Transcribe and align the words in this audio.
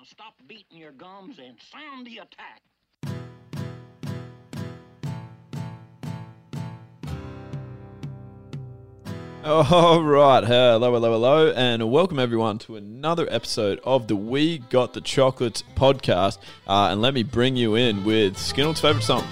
Now 0.00 0.06
stop 0.06 0.34
beating 0.48 0.78
your 0.78 0.92
gums 0.92 1.38
and 1.38 1.58
sound 1.70 2.06
the 2.06 2.20
attack. 2.22 2.62
All 9.44 10.02
right, 10.02 10.42
hello, 10.42 10.92
hello, 10.94 11.12
hello, 11.12 11.52
and 11.54 11.90
welcome 11.90 12.18
everyone 12.18 12.58
to 12.60 12.76
another 12.76 13.28
episode 13.30 13.78
of 13.84 14.08
the 14.08 14.16
We 14.16 14.58
Got 14.70 14.94
the 14.94 15.02
Chocolates 15.02 15.62
podcast. 15.76 16.38
Uh, 16.66 16.88
and 16.90 17.02
let 17.02 17.12
me 17.12 17.22
bring 17.22 17.56
you 17.56 17.74
in 17.74 18.02
with 18.02 18.38
Skinnell's 18.38 18.80
favourite 18.80 19.04
song. 19.04 19.26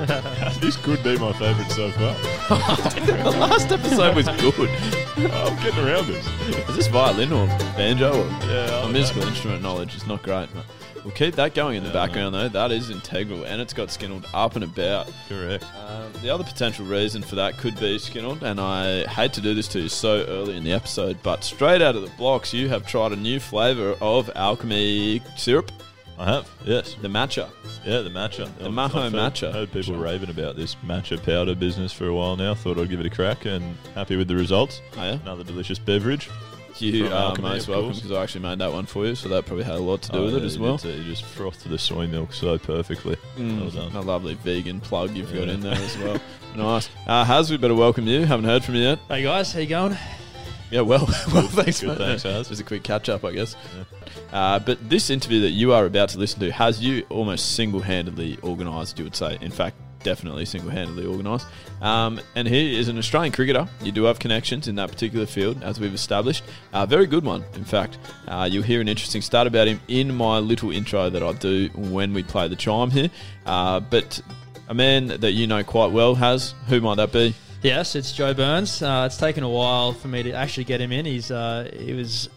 this 0.60 0.76
could 0.76 1.02
be 1.02 1.18
my 1.18 1.32
favourite 1.34 1.70
so 1.70 1.90
far. 1.90 2.14
the 3.22 3.36
last 3.38 3.70
episode 3.70 4.16
was 4.16 4.26
good. 4.26 4.70
I'm 5.30 5.56
getting 5.62 5.84
around 5.84 6.06
this. 6.06 6.26
Is 6.70 6.76
this 6.76 6.86
violin 6.86 7.32
or 7.32 7.46
banjo? 7.76 8.22
Or 8.22 8.26
Yeah, 8.48 8.82
my 8.84 8.92
musical 8.92 9.22
instrument 9.24 9.62
knowledge 9.62 9.94
is 9.94 10.06
not 10.06 10.22
great. 10.22 10.48
But 10.54 10.64
we'll 11.04 11.12
keep 11.12 11.34
that 11.34 11.54
going 11.54 11.76
in 11.76 11.84
the 11.84 11.90
background 11.90 12.34
though. 12.34 12.48
That 12.48 12.72
is 12.72 12.88
integral, 12.88 13.44
and 13.44 13.60
it's 13.60 13.74
got 13.74 13.88
Skinnelled 13.88 14.26
up 14.32 14.54
and 14.54 14.64
about. 14.64 15.12
Correct. 15.28 15.64
Um, 15.76 16.10
the 16.22 16.30
other 16.30 16.44
potential 16.44 16.86
reason 16.86 17.20
for 17.22 17.34
that 17.34 17.58
could 17.58 17.78
be 17.78 17.98
Skinnelled, 17.98 18.42
and 18.42 18.58
I 18.58 19.04
hate 19.06 19.34
to 19.34 19.42
do 19.42 19.54
this 19.54 19.68
to 19.68 19.80
you 19.80 19.88
so 19.90 20.24
early 20.28 20.56
in 20.56 20.64
the 20.64 20.72
episode, 20.72 21.18
but 21.22 21.44
straight 21.44 21.82
out 21.82 21.94
of 21.94 22.02
the 22.02 22.10
blocks, 22.16 22.54
you 22.54 22.70
have 22.70 22.86
tried 22.86 23.12
a 23.12 23.16
new 23.16 23.38
flavour 23.38 23.96
of 24.00 24.30
alchemy 24.34 25.20
syrup, 25.36 25.70
I 26.20 26.24
have. 26.32 26.48
Yes. 26.64 26.96
the 27.00 27.08
matcha. 27.08 27.48
Yeah, 27.84 28.00
the 28.02 28.10
matcha. 28.10 28.44
The 28.58 28.66
I've- 28.66 28.74
Maho 28.74 28.84
I've 28.96 29.12
heard- 29.12 29.32
matcha. 29.32 29.52
Heard 29.52 29.72
people 29.72 29.96
raving 29.96 30.28
about 30.28 30.54
this 30.54 30.76
matcha 30.86 31.16
powder 31.24 31.54
business 31.54 31.92
for 31.94 32.06
a 32.08 32.14
while 32.14 32.36
now. 32.36 32.54
Thought 32.54 32.78
I'd 32.78 32.90
give 32.90 33.00
it 33.00 33.06
a 33.06 33.10
crack 33.10 33.46
and 33.46 33.74
happy 33.94 34.16
with 34.16 34.28
the 34.28 34.36
results. 34.36 34.82
Oh, 34.98 35.02
yeah? 35.02 35.18
Another 35.22 35.44
delicious 35.44 35.78
beverage. 35.78 36.28
You 36.78 37.04
From 37.04 37.12
are 37.12 37.16
Alchemy, 37.16 37.48
most 37.48 37.62
of 37.64 37.68
welcome 37.70 37.86
course. 37.90 38.00
because 38.00 38.16
I 38.16 38.22
actually 38.22 38.40
made 38.42 38.58
that 38.60 38.72
one 38.72 38.86
for 38.86 39.04
you, 39.06 39.14
so 39.14 39.28
that 39.28 39.44
probably 39.44 39.64
had 39.64 39.74
a 39.74 39.78
lot 39.82 40.00
to 40.02 40.12
do 40.12 40.18
Oh, 40.18 40.24
with 40.26 40.34
it 40.36 40.40
yeah, 40.40 40.46
as 40.46 40.56
you 40.56 40.62
well. 40.62 40.76
did 40.78 40.94
too. 40.96 41.02
You 41.02 41.10
just 41.10 41.24
frothed 41.24 41.68
the 41.68 41.78
soy 41.78 42.06
milk 42.06 42.32
so 42.32 42.56
perfectly. 42.58 43.16
Well 43.38 43.68
done. 43.70 43.94
A 43.96 44.00
lovely 44.00 44.34
vegan 44.34 44.80
plug 44.80 45.14
you've 45.16 45.32
got 45.32 45.46
Yeah. 45.48 45.54
in 45.54 45.60
there 45.60 45.74
as 45.74 45.98
well. 45.98 46.18
nice. 46.56 46.88
Uh, 47.06 47.24
Haz, 47.24 47.50
we 47.50 47.56
better 47.58 47.74
welcome 47.74 48.06
you. 48.06 48.24
Haven't 48.24 48.44
heard 48.46 48.62
from 48.64 48.76
you 48.76 48.82
yet. 48.82 48.98
Hey 49.08 49.22
guys, 49.22 49.52
how 49.52 49.60
you 49.60 49.66
going? 49.66 49.96
Yeah, 50.70 50.82
well, 50.82 51.00
well, 51.34 51.48
thanks, 51.48 51.80
good, 51.80 51.88
mate. 51.88 51.98
thanks, 51.98 52.24
Yeah, 52.24 52.32
Haz. 52.34 52.48
Just 52.48 52.60
a 52.60 52.64
quick 52.64 52.82
catch 52.82 53.08
up, 53.08 53.24
I 53.24 53.32
guess. 53.32 53.56
Uh, 54.32 54.58
but 54.58 54.88
this 54.88 55.10
interview 55.10 55.40
that 55.40 55.50
you 55.50 55.72
are 55.72 55.86
about 55.86 56.08
to 56.10 56.18
listen 56.18 56.40
to 56.40 56.52
has 56.52 56.80
you 56.80 57.04
almost 57.10 57.54
single 57.54 57.80
handedly 57.80 58.38
organised, 58.42 58.98
you 58.98 59.04
would 59.04 59.16
say. 59.16 59.38
In 59.40 59.50
fact, 59.50 59.76
definitely 60.02 60.44
single 60.44 60.70
handedly 60.70 61.06
organised. 61.06 61.46
Um, 61.80 62.20
and 62.34 62.46
he 62.46 62.78
is 62.78 62.88
an 62.88 62.98
Australian 62.98 63.32
cricketer. 63.32 63.68
You 63.82 63.92
do 63.92 64.04
have 64.04 64.18
connections 64.18 64.68
in 64.68 64.74
that 64.76 64.90
particular 64.90 65.26
field, 65.26 65.62
as 65.62 65.80
we've 65.80 65.94
established. 65.94 66.44
A 66.72 66.86
very 66.86 67.06
good 67.06 67.24
one, 67.24 67.44
in 67.54 67.64
fact. 67.64 67.98
Uh, 68.28 68.48
you'll 68.50 68.62
hear 68.62 68.80
an 68.80 68.88
interesting 68.88 69.22
stat 69.22 69.46
about 69.46 69.68
him 69.68 69.80
in 69.88 70.14
my 70.14 70.38
little 70.38 70.70
intro 70.70 71.10
that 71.10 71.22
I 71.22 71.32
do 71.32 71.68
when 71.74 72.14
we 72.14 72.22
play 72.22 72.48
the 72.48 72.56
chime 72.56 72.90
here. 72.90 73.10
Uh, 73.46 73.80
but 73.80 74.20
a 74.68 74.74
man 74.74 75.08
that 75.08 75.32
you 75.32 75.46
know 75.46 75.64
quite 75.64 75.90
well 75.90 76.14
has, 76.14 76.54
who 76.68 76.80
might 76.80 76.96
that 76.96 77.12
be? 77.12 77.34
Yes, 77.62 77.94
it's 77.94 78.12
Joe 78.12 78.32
Burns. 78.32 78.80
Uh, 78.80 79.04
it's 79.06 79.18
taken 79.18 79.44
a 79.44 79.48
while 79.48 79.92
for 79.92 80.08
me 80.08 80.22
to 80.22 80.32
actually 80.32 80.64
get 80.64 80.80
him 80.80 80.92
in. 80.92 81.04
He's 81.04 81.30
uh, 81.30 81.70
he 81.78 81.92
was 81.92 82.30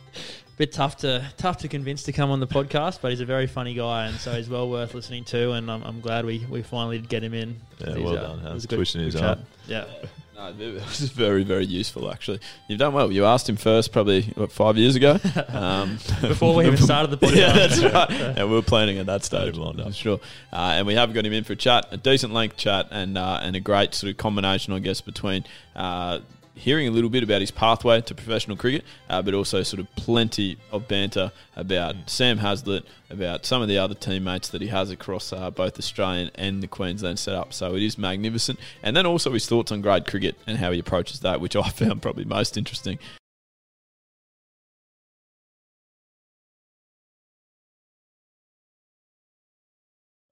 bit 0.63 0.71
tough 0.71 0.95
to 0.97 1.21
tough 1.35 1.57
to 1.57 1.67
convince 1.67 2.03
to 2.03 2.13
come 2.13 2.31
on 2.31 2.39
the 2.39 2.47
podcast, 2.47 2.99
but 3.01 3.11
he's 3.11 3.19
a 3.19 3.25
very 3.25 3.47
funny 3.47 3.73
guy, 3.73 4.07
and 4.07 4.17
so 4.17 4.31
he's 4.33 4.47
well 4.49 4.69
worth 4.69 4.93
listening 4.93 5.25
to. 5.25 5.51
And 5.51 5.69
I'm, 5.69 5.83
I'm 5.83 5.99
glad 5.99 6.25
we, 6.25 6.45
we 6.49 6.61
finally 6.61 6.99
did 6.99 7.09
get 7.09 7.21
him 7.21 7.33
in. 7.33 7.59
Yeah, 7.79 7.97
well 7.97 8.17
uh, 8.17 8.21
done, 8.21 8.39
it 8.39 8.41
Hans. 8.43 8.53
was 8.53 8.63
a 8.63 8.67
good- 8.67 8.79
his 8.79 9.15
good 9.15 9.23
arm. 9.23 9.39
Yeah. 9.67 9.85
No, 10.35 10.51
this 10.51 10.99
is 10.99 11.11
very, 11.11 11.43
very 11.43 11.63
useful, 11.65 12.11
actually. 12.11 12.39
You've 12.67 12.79
done 12.79 12.93
well. 12.93 13.11
You 13.11 13.23
asked 13.23 13.47
him 13.47 13.55
first, 13.55 13.91
probably, 13.93 14.23
what, 14.33 14.51
five 14.51 14.77
years 14.77 14.95
ago? 14.95 15.19
Um, 15.47 15.97
Before 16.21 16.55
we 16.55 16.65
even 16.65 16.77
started 16.77 17.11
the 17.11 17.17
podcast. 17.17 17.35
yeah, 17.35 17.53
that's 17.53 17.83
right. 17.83 18.11
And 18.11 18.49
we 18.49 18.55
were 18.55 18.63
planning 18.63 18.97
at 18.97 19.05
that 19.05 19.23
stage. 19.23 19.55
Lined 19.55 19.79
up. 19.79 19.93
Sure. 19.93 20.19
Uh, 20.51 20.73
and 20.73 20.87
we 20.87 20.95
have 20.95 21.13
got 21.13 21.25
him 21.25 21.33
in 21.33 21.43
for 21.43 21.53
a 21.53 21.55
chat, 21.55 21.85
a 21.91 21.97
decent 21.97 22.33
length 22.33 22.57
chat, 22.57 22.87
and 22.89 23.15
uh, 23.15 23.39
and 23.43 23.55
a 23.55 23.59
great 23.59 23.93
sort 23.93 24.09
of 24.09 24.17
combination, 24.17 24.73
I 24.73 24.79
guess, 24.79 25.01
between 25.01 25.45
uh, 25.75 26.19
hearing 26.55 26.87
a 26.87 26.91
little 26.91 27.09
bit 27.09 27.23
about 27.23 27.41
his 27.41 27.51
pathway 27.51 28.01
to 28.01 28.15
professional 28.15 28.55
cricket, 28.55 28.83
uh, 29.09 29.21
but 29.21 29.33
also 29.33 29.63
sort 29.63 29.79
of 29.79 29.93
plenty 29.95 30.57
of 30.71 30.87
banter 30.87 31.31
about 31.55 31.95
Sam 32.07 32.39
Heazlett, 32.39 32.83
about 33.09 33.45
some 33.45 33.61
of 33.61 33.67
the 33.67 33.77
other 33.77 33.95
teammates 33.95 34.49
that 34.49 34.61
he 34.61 34.67
has 34.67 34.91
across 34.91 35.33
uh, 35.33 35.49
both 35.51 35.77
Australian 35.77 36.31
and 36.35 36.61
the 36.61 36.67
Queensland 36.67 37.19
setup. 37.19 37.53
So 37.53 37.75
it 37.75 37.83
is 37.83 37.97
magnificent. 37.97 38.59
And 38.81 38.95
then 38.95 39.05
also 39.05 39.31
his 39.31 39.47
thoughts 39.47 39.71
on 39.71 39.81
grade 39.81 40.07
cricket 40.07 40.35
and 40.47 40.57
how 40.57 40.71
he 40.71 40.79
approaches 40.79 41.21
that, 41.21 41.41
which 41.41 41.55
I 41.55 41.69
found 41.69 42.01
probably 42.01 42.25
most 42.25 42.57
interesting. 42.57 42.99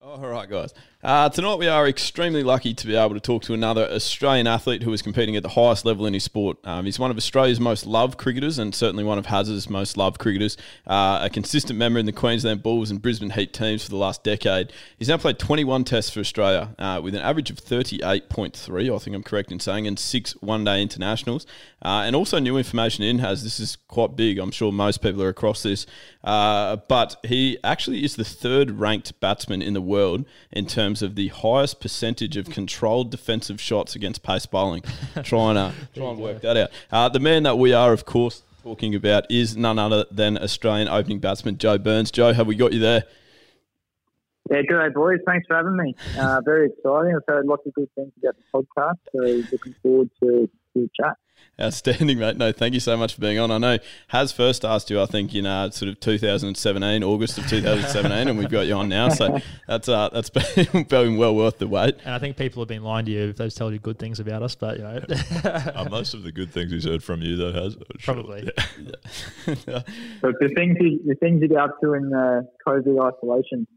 All 0.02 0.20
right, 0.20 0.50
guys. 0.50 0.74
Uh, 1.04 1.28
tonight 1.30 1.56
we 1.56 1.68
are 1.68 1.88
extremely 1.88 2.44
lucky 2.44 2.76
to 2.76 2.86
be 2.86 2.96
able 2.96 3.16
to 3.16 3.20
talk 3.20 3.42
to 3.42 3.56
another 3.56 3.90
Australian 3.90 4.46
athlete 4.46 4.84
who 4.84 4.94
is 4.94 5.02
competing 5.02 5.36
at 5.36 5.42
the 5.42 5.50
highest 5.50 5.84
level 5.84 6.06
in 6.06 6.14
his 6.14 6.24
sport. 6.24 6.58
Um, 6.64 6.86
he's 6.86 7.00
one 7.00 7.10
of 7.10 7.18
Australia's 7.18 7.60
most 7.60 7.88
loved 7.88 8.20
cricketers 8.20 8.60
and 8.60 8.76
certainly 8.76 9.04
one 9.04 9.18
of 9.18 9.26
Hazard's 9.26 9.68
most 9.68 9.98
loved 9.98 10.20
cricketers. 10.20 10.58
Uh, 10.86 11.18
a 11.24 11.30
consistent 11.32 11.80
member 11.80 12.00
in 12.00 12.06
the 12.06 12.12
Queensland 12.12 12.62
Bulls 12.62 12.92
and 12.92 13.02
Brisbane 13.02 13.32
Heat 13.32 13.52
teams 13.52 13.84
for 13.84 13.90
the 13.90 13.96
last 13.96 14.24
decade. 14.24 14.72
He's 15.00 15.08
now 15.08 15.18
played 15.18 15.40
21 15.40 15.86
tests 15.86 16.12
for 16.12 16.20
Australia 16.20 16.76
uh, 16.78 17.02
with 17.04 17.16
an 17.16 17.22
average 17.22 17.50
of 17.50 17.58
38.3, 17.58 18.96
I 18.96 19.00
think 19.00 19.16
I'm 19.16 19.24
correct 19.24 19.52
in 19.52 19.60
saying, 19.60 19.88
and 19.88 19.98
six 19.98 20.34
one-day 20.34 20.84
internationals. 20.84 21.48
Uh, 21.84 22.04
and 22.06 22.16
also 22.16 22.38
new 22.38 22.58
information 22.58 23.04
in 23.04 23.18
has 23.20 23.44
this 23.44 23.60
is 23.60 23.76
quite 23.88 24.16
big. 24.16 24.38
I'm 24.38 24.52
sure 24.52 24.72
most 24.72 25.02
people 25.02 25.24
are 25.24 25.30
across 25.30 25.64
this, 25.64 25.88
uh, 26.24 26.76
but 26.88 27.16
he 27.24 27.58
actually 27.64 28.06
is 28.06 28.18
the 28.18 28.24
third 28.24 28.80
ranked 28.80 29.20
batsman 29.20 29.64
in 29.64 29.74
the 29.74 29.82
world 29.82 30.26
in 30.52 30.68
terms 30.68 30.91
of 31.02 31.16
the 31.16 31.30
highest 31.30 31.80
percentage 31.80 32.36
of 32.38 32.50
controlled 32.50 33.12
defensive 33.12 33.62
shots 33.62 33.96
against 33.96 34.24
pace 34.24 34.46
bowling. 34.46 34.84
trying 35.24 35.56
to 35.56 35.74
try 35.96 36.10
and 36.10 36.20
work 36.20 36.42
that 36.42 36.58
out. 36.58 36.70
Uh, 36.92 37.08
the 37.08 37.20
man 37.20 37.44
that 37.44 37.58
we 37.58 37.72
are, 37.72 37.94
of 37.94 38.06
course, 38.06 38.44
talking 38.64 38.96
about 38.96 39.30
is 39.30 39.56
none 39.56 39.80
other 39.80 40.06
than 40.12 40.38
Australian 40.38 40.88
opening 40.88 41.20
batsman 41.20 41.58
Joe 41.58 41.78
Burns. 41.78 42.12
Joe, 42.12 42.34
have 42.34 42.48
we 42.48 42.56
got 42.56 42.74
you 42.74 42.80
there? 42.80 43.04
Yeah, 44.50 44.64
good 44.68 44.80
day, 44.80 44.90
boys. 44.94 45.20
Thanks 45.26 45.48
for 45.48 45.56
having 45.56 45.78
me. 45.78 45.96
Uh, 46.20 46.42
very 46.44 46.68
exciting. 46.68 47.16
I've 47.16 47.24
heard 47.28 47.46
lots 47.46 47.66
of 47.66 47.74
good 47.74 47.90
things 47.96 48.12
about 48.22 48.36
the 48.36 48.44
podcast, 48.54 48.98
so 49.14 49.50
looking 49.52 49.76
forward 49.82 50.10
to, 50.22 50.50
to 50.74 50.82
the 50.82 50.90
chat. 51.00 51.16
Outstanding, 51.62 52.18
mate. 52.18 52.38
No, 52.38 52.52
thank 52.52 52.74
you 52.74 52.80
so 52.80 52.98
much 52.98 53.14
for 53.16 53.22
being 53.22 53.38
on. 53.38 53.52
I 53.52 53.58
know 53.58 53.78
Has 54.08 54.32
first 54.32 54.66
asked 54.66 54.90
you, 54.90 55.02
I 55.02 55.06
think, 55.06 55.36
in 55.36 55.46
uh, 55.46 55.70
sort 55.72 55.90
of 55.90 56.00
2017, 56.00 57.04
August 57.04 57.38
of 57.38 57.48
2017, 57.48 58.28
and 58.28 58.38
we've 58.38 58.50
got 58.50 58.62
you 58.62 58.74
on 58.74 58.90
now. 58.90 59.10
So 59.10 59.38
that's 59.68 59.88
uh, 59.88 60.10
that's 60.10 60.30
been, 60.72 60.84
been 60.84 61.18
well 61.18 61.36
worth 61.36 61.60
the 61.60 61.68
wait. 61.68 61.98
And 62.04 62.14
I 62.16 62.20
think 62.20 62.38
people 62.38 62.62
have 62.62 62.70
been 62.70 62.84
lying 62.84 63.06
to 63.06 63.12
you 63.12 63.30
if 63.30 63.38
they've 63.38 63.54
told 63.54 63.74
you 63.74 63.80
good 63.80 64.00
things 64.00 64.20
about 64.20 64.42
us, 64.44 64.56
but 64.56 64.78
you 64.78 64.84
know, 64.84 65.02
Uh, 65.44 65.88
most 65.90 66.14
of 66.14 66.24
the 66.24 66.32
good 66.32 66.52
things 66.52 66.72
he's 66.72 66.86
heard 66.86 67.04
from 67.04 67.22
you, 67.22 67.36
though, 67.38 67.54
has 67.54 67.76
probably. 68.04 68.50
But 69.46 70.36
the 70.40 70.52
things 70.56 70.78
you, 70.80 71.00
the 71.06 71.16
things 71.16 71.42
you 71.42 71.48
get 71.48 71.58
up 71.58 71.80
to 71.82 71.94
in 71.94 72.14
uh, 72.14 72.42
COVID 72.68 73.14
isolation. 73.14 73.68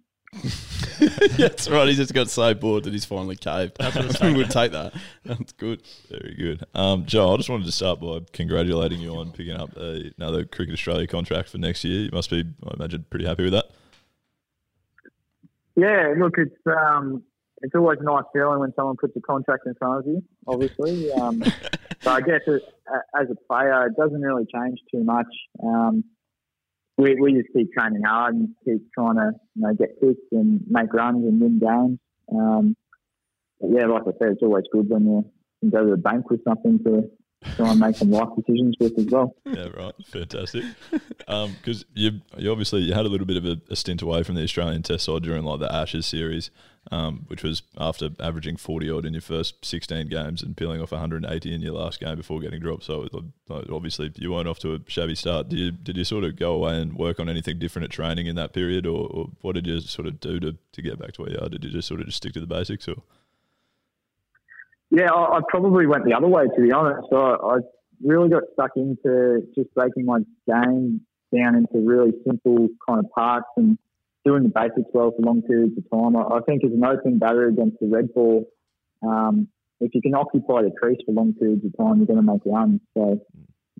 that's 1.36 1.68
right. 1.68 1.88
He's 1.88 1.96
just 1.96 2.14
got 2.14 2.28
so 2.28 2.54
bored 2.54 2.84
that 2.84 2.92
he's 2.92 3.04
finally 3.04 3.36
caved. 3.36 3.76
we'll 3.80 4.46
take 4.46 4.72
that. 4.72 4.92
That's 5.24 5.52
good. 5.52 5.82
Very 6.08 6.34
good. 6.34 6.64
Um, 6.74 7.06
Joe, 7.06 7.34
I 7.34 7.36
just 7.36 7.48
wanted 7.48 7.66
to 7.66 7.72
start 7.72 8.00
by 8.00 8.20
congratulating 8.32 9.00
you 9.00 9.14
on 9.16 9.32
picking 9.32 9.56
up 9.56 9.76
a, 9.76 10.12
another 10.18 10.44
Cricket 10.44 10.74
Australia 10.74 11.06
contract 11.06 11.48
for 11.48 11.58
next 11.58 11.84
year. 11.84 12.02
You 12.02 12.10
must 12.12 12.30
be, 12.30 12.44
I 12.64 12.74
imagine, 12.74 13.04
pretty 13.10 13.26
happy 13.26 13.44
with 13.44 13.52
that. 13.52 13.70
Yeah, 15.76 16.14
look, 16.16 16.38
it's 16.38 16.54
um, 16.66 17.22
it's 17.62 17.74
always 17.74 17.98
a 18.00 18.04
nice 18.04 18.24
feeling 18.32 18.60
when 18.60 18.72
someone 18.74 18.96
puts 18.96 19.16
a 19.16 19.20
contract 19.20 19.66
in 19.66 19.74
front 19.74 20.00
of 20.00 20.06
you. 20.06 20.22
Obviously, 20.46 21.12
um, 21.12 21.42
so 22.02 22.10
I 22.10 22.20
guess 22.20 22.42
it, 22.46 22.62
as 23.18 23.28
a 23.30 23.34
player, 23.48 23.86
it 23.86 23.96
doesn't 23.96 24.20
really 24.20 24.46
change 24.52 24.78
too 24.90 25.02
much. 25.02 25.26
Um, 25.62 26.04
we 26.96 27.14
we 27.20 27.32
just 27.34 27.52
keep 27.54 27.72
training 27.72 28.02
hard 28.02 28.34
and 28.34 28.48
keep 28.64 28.90
trying 28.92 29.16
to 29.16 29.32
you 29.54 29.62
know 29.62 29.74
get 29.74 30.00
picks 30.00 30.20
and 30.32 30.60
make 30.68 30.92
runs 30.92 31.24
and 31.24 31.40
win 31.40 31.58
games. 31.58 31.98
Um, 32.32 32.76
but 33.60 33.70
yeah, 33.70 33.86
like 33.86 34.02
I 34.02 34.12
said, 34.18 34.32
it's 34.32 34.42
always 34.42 34.64
good 34.72 34.88
when 34.88 35.04
you 35.06 35.30
can 35.60 35.70
go 35.70 35.84
to 35.84 35.90
the 35.90 35.96
bank 35.96 36.30
with 36.30 36.42
something 36.44 36.78
to 36.84 37.10
try 37.56 37.70
and 37.70 37.80
make 37.80 37.96
some 37.96 38.10
life 38.10 38.28
decisions 38.36 38.76
with 38.80 38.98
as 38.98 39.06
well. 39.06 39.34
Yeah, 39.46 39.68
right. 39.76 39.94
Fantastic. 40.06 40.64
Because 41.18 41.84
you, 41.94 42.20
you 42.36 42.50
obviously 42.50 42.80
you 42.80 42.92
had 42.92 43.06
a 43.06 43.08
little 43.08 43.26
bit 43.26 43.36
of 43.36 43.44
a, 43.44 43.60
a 43.70 43.76
stint 43.76 44.02
away 44.02 44.22
from 44.22 44.34
the 44.34 44.42
Australian 44.42 44.82
Test 44.82 45.04
side 45.04 45.22
during 45.22 45.44
like 45.44 45.60
the 45.60 45.72
Ashes 45.72 46.06
series, 46.06 46.50
um, 46.90 47.24
which 47.28 47.42
was 47.42 47.62
after 47.78 48.10
averaging 48.20 48.56
forty 48.56 48.90
odd 48.90 49.04
in 49.04 49.12
your 49.14 49.22
first 49.22 49.64
sixteen 49.64 50.08
games 50.08 50.42
and 50.42 50.56
peeling 50.56 50.80
off 50.80 50.92
one 50.92 51.00
hundred 51.00 51.24
and 51.24 51.32
eighty 51.32 51.54
in 51.54 51.62
your 51.62 51.74
last 51.74 52.00
game 52.00 52.16
before 52.16 52.40
getting 52.40 52.60
dropped. 52.60 52.84
So 52.84 53.08
obviously 53.48 54.12
you 54.16 54.32
weren't 54.32 54.48
off 54.48 54.58
to 54.60 54.74
a 54.74 54.78
shabby 54.86 55.14
start. 55.14 55.48
Did 55.48 55.58
you 55.58 55.70
did 55.70 55.96
you 55.96 56.04
sort 56.04 56.24
of 56.24 56.36
go 56.36 56.52
away 56.52 56.80
and 56.80 56.94
work 56.94 57.20
on 57.20 57.28
anything 57.28 57.58
different 57.58 57.84
at 57.84 57.90
training 57.90 58.26
in 58.26 58.36
that 58.36 58.52
period, 58.52 58.86
or, 58.86 59.08
or 59.08 59.30
what 59.40 59.54
did 59.54 59.66
you 59.66 59.80
sort 59.80 60.06
of 60.06 60.20
do 60.20 60.38
to, 60.40 60.56
to 60.72 60.82
get 60.82 60.98
back 60.98 61.12
to 61.12 61.22
where 61.22 61.32
you 61.32 61.38
are? 61.38 61.48
Did 61.48 61.64
you 61.64 61.70
just 61.70 61.88
sort 61.88 62.00
of 62.00 62.06
just 62.06 62.18
stick 62.18 62.32
to 62.34 62.40
the 62.40 62.46
basics, 62.46 62.86
or 62.88 62.96
Yeah, 64.90 65.10
I, 65.10 65.38
I 65.38 65.40
probably 65.48 65.86
went 65.86 66.04
the 66.04 66.14
other 66.14 66.28
way 66.28 66.44
to 66.44 66.62
be 66.62 66.72
honest. 66.72 67.08
I, 67.12 67.16
I 67.16 67.56
really 68.02 68.28
got 68.28 68.42
stuck 68.52 68.72
into 68.76 69.42
just 69.54 69.72
breaking 69.74 70.04
my 70.04 70.18
game 70.46 71.00
down 71.34 71.56
into 71.56 71.84
really 71.84 72.12
simple 72.26 72.68
kind 72.86 73.00
of 73.00 73.10
parts 73.10 73.46
and 73.56 73.78
doing 74.24 74.42
the 74.42 74.48
basics 74.48 74.90
well 74.92 75.12
for 75.12 75.22
long 75.22 75.42
periods 75.42 75.76
of 75.76 75.84
time. 75.90 76.16
I, 76.16 76.40
think 76.46 76.64
as 76.64 76.72
an 76.72 76.84
opening 76.84 77.18
batter 77.18 77.46
against 77.46 77.76
the 77.80 77.88
red 77.88 78.12
ball, 78.14 78.46
um, 79.02 79.48
if 79.80 79.94
you 79.94 80.00
can 80.00 80.14
occupy 80.14 80.62
the 80.62 80.72
crease 80.80 80.98
for 81.04 81.12
long 81.12 81.34
periods 81.34 81.64
of 81.64 81.76
time, 81.76 81.98
you're 81.98 82.06
going 82.06 82.24
to 82.24 82.32
make 82.32 82.40
runs. 82.46 82.80
So 82.94 83.20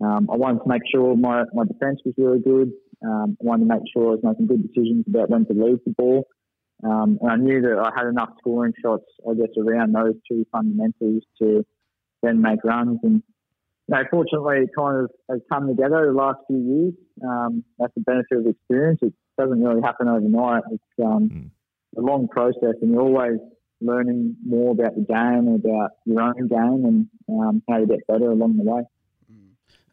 um, 0.05 0.29
I 0.31 0.37
wanted 0.37 0.63
to 0.63 0.69
make 0.69 0.83
sure 0.93 1.17
my, 1.17 1.45
my 1.53 1.65
defence 1.65 2.01
was 2.05 2.15
really 2.19 2.41
good. 2.41 2.73
Um, 3.05 3.37
I 3.41 3.45
wanted 3.45 3.69
to 3.69 3.75
make 3.75 3.85
sure 3.93 4.09
I 4.09 4.15
was 4.17 4.21
making 4.23 4.47
good 4.47 4.63
decisions 4.63 5.05
about 5.09 5.31
when 5.31 5.47
to 5.47 5.53
leave 5.53 5.79
the 5.87 5.95
ball. 5.97 6.27
Um, 6.83 7.19
and 7.23 7.31
I 7.31 7.37
knew 7.37 7.63
that 7.63 7.79
I 7.79 7.91
had 7.97 8.09
enough 8.09 8.31
scoring 8.39 8.75
shots, 8.83 9.05
I 9.29 9.35
guess, 9.35 9.55
around 9.57 9.93
those 9.93 10.15
two 10.31 10.45
fundamentals 10.53 11.23
to 11.41 11.65
then 12.23 12.43
make 12.43 12.63
runs. 12.65 12.99
And 13.03 13.23
you 13.89 13.95
know, 13.95 14.03
fortunately, 14.11 14.65
it 14.65 14.71
kind 14.77 15.05
of 15.05 15.11
has 15.31 15.41
come 15.51 15.69
together 15.69 16.07
the 16.07 16.13
last 16.13 16.39
few 16.47 16.59
years. 16.59 16.95
Um, 17.23 17.65
that's 17.79 17.95
the 17.95 18.03
benefit 18.03 18.39
of 18.39 18.47
experience. 18.47 19.01
It 19.03 19.15
doesn't 19.39 19.63
really 19.63 19.83
happen 19.83 20.09
overnight. 20.09 20.63
It's 20.71 21.05
um, 21.05 21.29
mm. 21.29 21.51
a 21.97 22.01
long 22.01 22.29
process, 22.29 22.75
and 22.81 22.91
you're 22.91 23.03
always 23.03 23.39
learning 23.81 24.37
more 24.45 24.73
about 24.73 24.95
the 24.95 25.03
game, 25.03 25.55
about 25.55 25.91
your 26.05 26.23
own 26.23 26.49
game, 26.49 26.85
and 26.85 27.09
um, 27.29 27.63
how 27.69 27.79
to 27.79 27.87
get 27.87 28.07
better 28.07 28.31
along 28.31 28.57
the 28.57 28.65
way. 28.65 28.83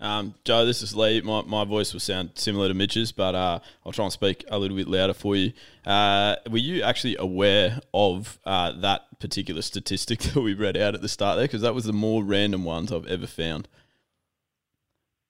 Um, 0.01 0.33
Joe, 0.43 0.65
this 0.65 0.81
is 0.81 0.95
Lee. 0.95 1.21
My, 1.21 1.43
my 1.43 1.63
voice 1.63 1.93
will 1.93 1.99
sound 1.99 2.31
similar 2.33 2.67
to 2.67 2.73
Mitch's, 2.73 3.11
but 3.11 3.35
uh, 3.35 3.59
I'll 3.85 3.91
try 3.91 4.03
and 4.03 4.11
speak 4.11 4.43
a 4.49 4.57
little 4.57 4.75
bit 4.75 4.87
louder 4.87 5.13
for 5.13 5.35
you. 5.35 5.53
Uh, 5.85 6.37
were 6.49 6.57
you 6.57 6.81
actually 6.81 7.15
aware 7.17 7.79
of 7.93 8.39
uh, 8.43 8.71
that 8.79 9.19
particular 9.19 9.61
statistic 9.61 10.19
that 10.33 10.41
we 10.41 10.55
read 10.55 10.75
out 10.75 10.95
at 10.95 11.03
the 11.03 11.09
start 11.09 11.37
there? 11.37 11.45
Because 11.45 11.61
that 11.61 11.75
was 11.75 11.85
the 11.85 11.93
more 11.93 12.23
random 12.23 12.63
ones 12.63 12.91
I've 12.91 13.05
ever 13.05 13.27
found. 13.27 13.67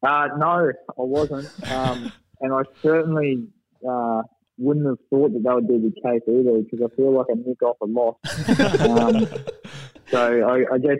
Uh, 0.01 0.29
no, 0.37 0.71
I 0.71 0.93
wasn't. 0.95 1.49
Um, 1.69 2.13
and 2.39 2.53
I 2.53 2.61
certainly 2.81 3.47
uh, 3.87 4.21
wouldn't 4.57 4.85
have 4.85 4.97
thought 5.09 5.33
that 5.33 5.43
that 5.43 5.55
would 5.55 5.67
be 5.67 5.77
the 5.79 5.93
case 6.01 6.21
either 6.27 6.61
because 6.61 6.79
I 6.85 6.95
feel 6.95 7.17
like 7.17 7.27
I 7.31 7.35
nick 7.35 7.61
off 7.63 7.77
a 7.81 7.85
lot. 7.85 8.17
um, 8.99 9.27
so 10.11 10.47
I, 10.47 10.75
I 10.75 10.77
guess 10.77 10.99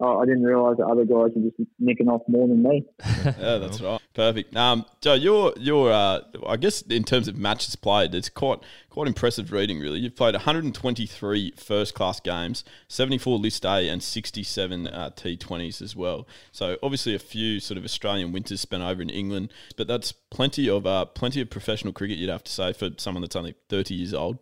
oh, 0.00 0.18
I 0.18 0.24
didn't 0.24 0.44
realise 0.44 0.78
that 0.78 0.86
other 0.86 1.04
guys 1.04 1.32
were 1.34 1.50
just 1.50 1.70
nicking 1.78 2.08
off 2.08 2.22
more 2.28 2.48
than 2.48 2.62
me. 2.62 2.84
yeah, 3.24 3.58
that's 3.58 3.80
right. 3.80 3.99
Perfect. 4.12 4.56
Um, 4.56 4.86
Joe, 5.00 5.14
you're 5.14 5.52
you're 5.56 5.92
uh, 5.92 6.22
I 6.44 6.56
guess 6.56 6.82
in 6.82 7.04
terms 7.04 7.28
of 7.28 7.36
matches 7.36 7.76
played, 7.76 8.12
it's 8.12 8.28
quite 8.28 8.58
quite 8.88 9.06
impressive 9.06 9.52
reading. 9.52 9.78
Really, 9.78 10.00
you've 10.00 10.16
played 10.16 10.34
123 10.34 11.52
first 11.56 11.94
class 11.94 12.18
games, 12.18 12.64
74 12.88 13.38
List 13.38 13.64
A, 13.64 13.88
and 13.88 14.02
67 14.02 14.88
uh, 14.88 15.10
T20s 15.14 15.80
as 15.80 15.94
well. 15.94 16.26
So 16.50 16.76
obviously 16.82 17.14
a 17.14 17.20
few 17.20 17.60
sort 17.60 17.78
of 17.78 17.84
Australian 17.84 18.32
winters 18.32 18.60
spent 18.60 18.82
over 18.82 19.00
in 19.00 19.10
England, 19.10 19.52
but 19.76 19.86
that's 19.86 20.10
plenty 20.10 20.68
of 20.68 20.88
uh, 20.88 21.04
plenty 21.04 21.40
of 21.40 21.48
professional 21.48 21.92
cricket. 21.92 22.18
You'd 22.18 22.30
have 22.30 22.44
to 22.44 22.52
say 22.52 22.72
for 22.72 22.90
someone 22.96 23.22
that's 23.22 23.36
only 23.36 23.54
30 23.68 23.94
years 23.94 24.12
old. 24.12 24.38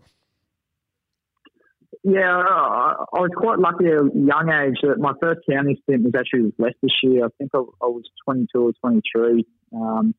Yeah, 2.05 2.23
I 2.23 3.21
was 3.21 3.31
quite 3.37 3.59
lucky 3.59 3.87
at 3.87 4.01
a 4.01 4.11
young 4.15 4.51
age. 4.51 4.77
My 4.99 5.13
first 5.21 5.41
county 5.51 5.79
stint 5.83 6.05
was 6.05 6.15
actually 6.17 6.43
with 6.43 6.55
Leicestershire. 6.59 7.27
I 7.27 7.29
think 7.37 7.51
I, 7.53 7.59
I 7.59 7.87
was 7.87 8.05
22 8.25 8.59
or 8.59 8.73
23. 8.81 9.45
Um, 9.75 10.15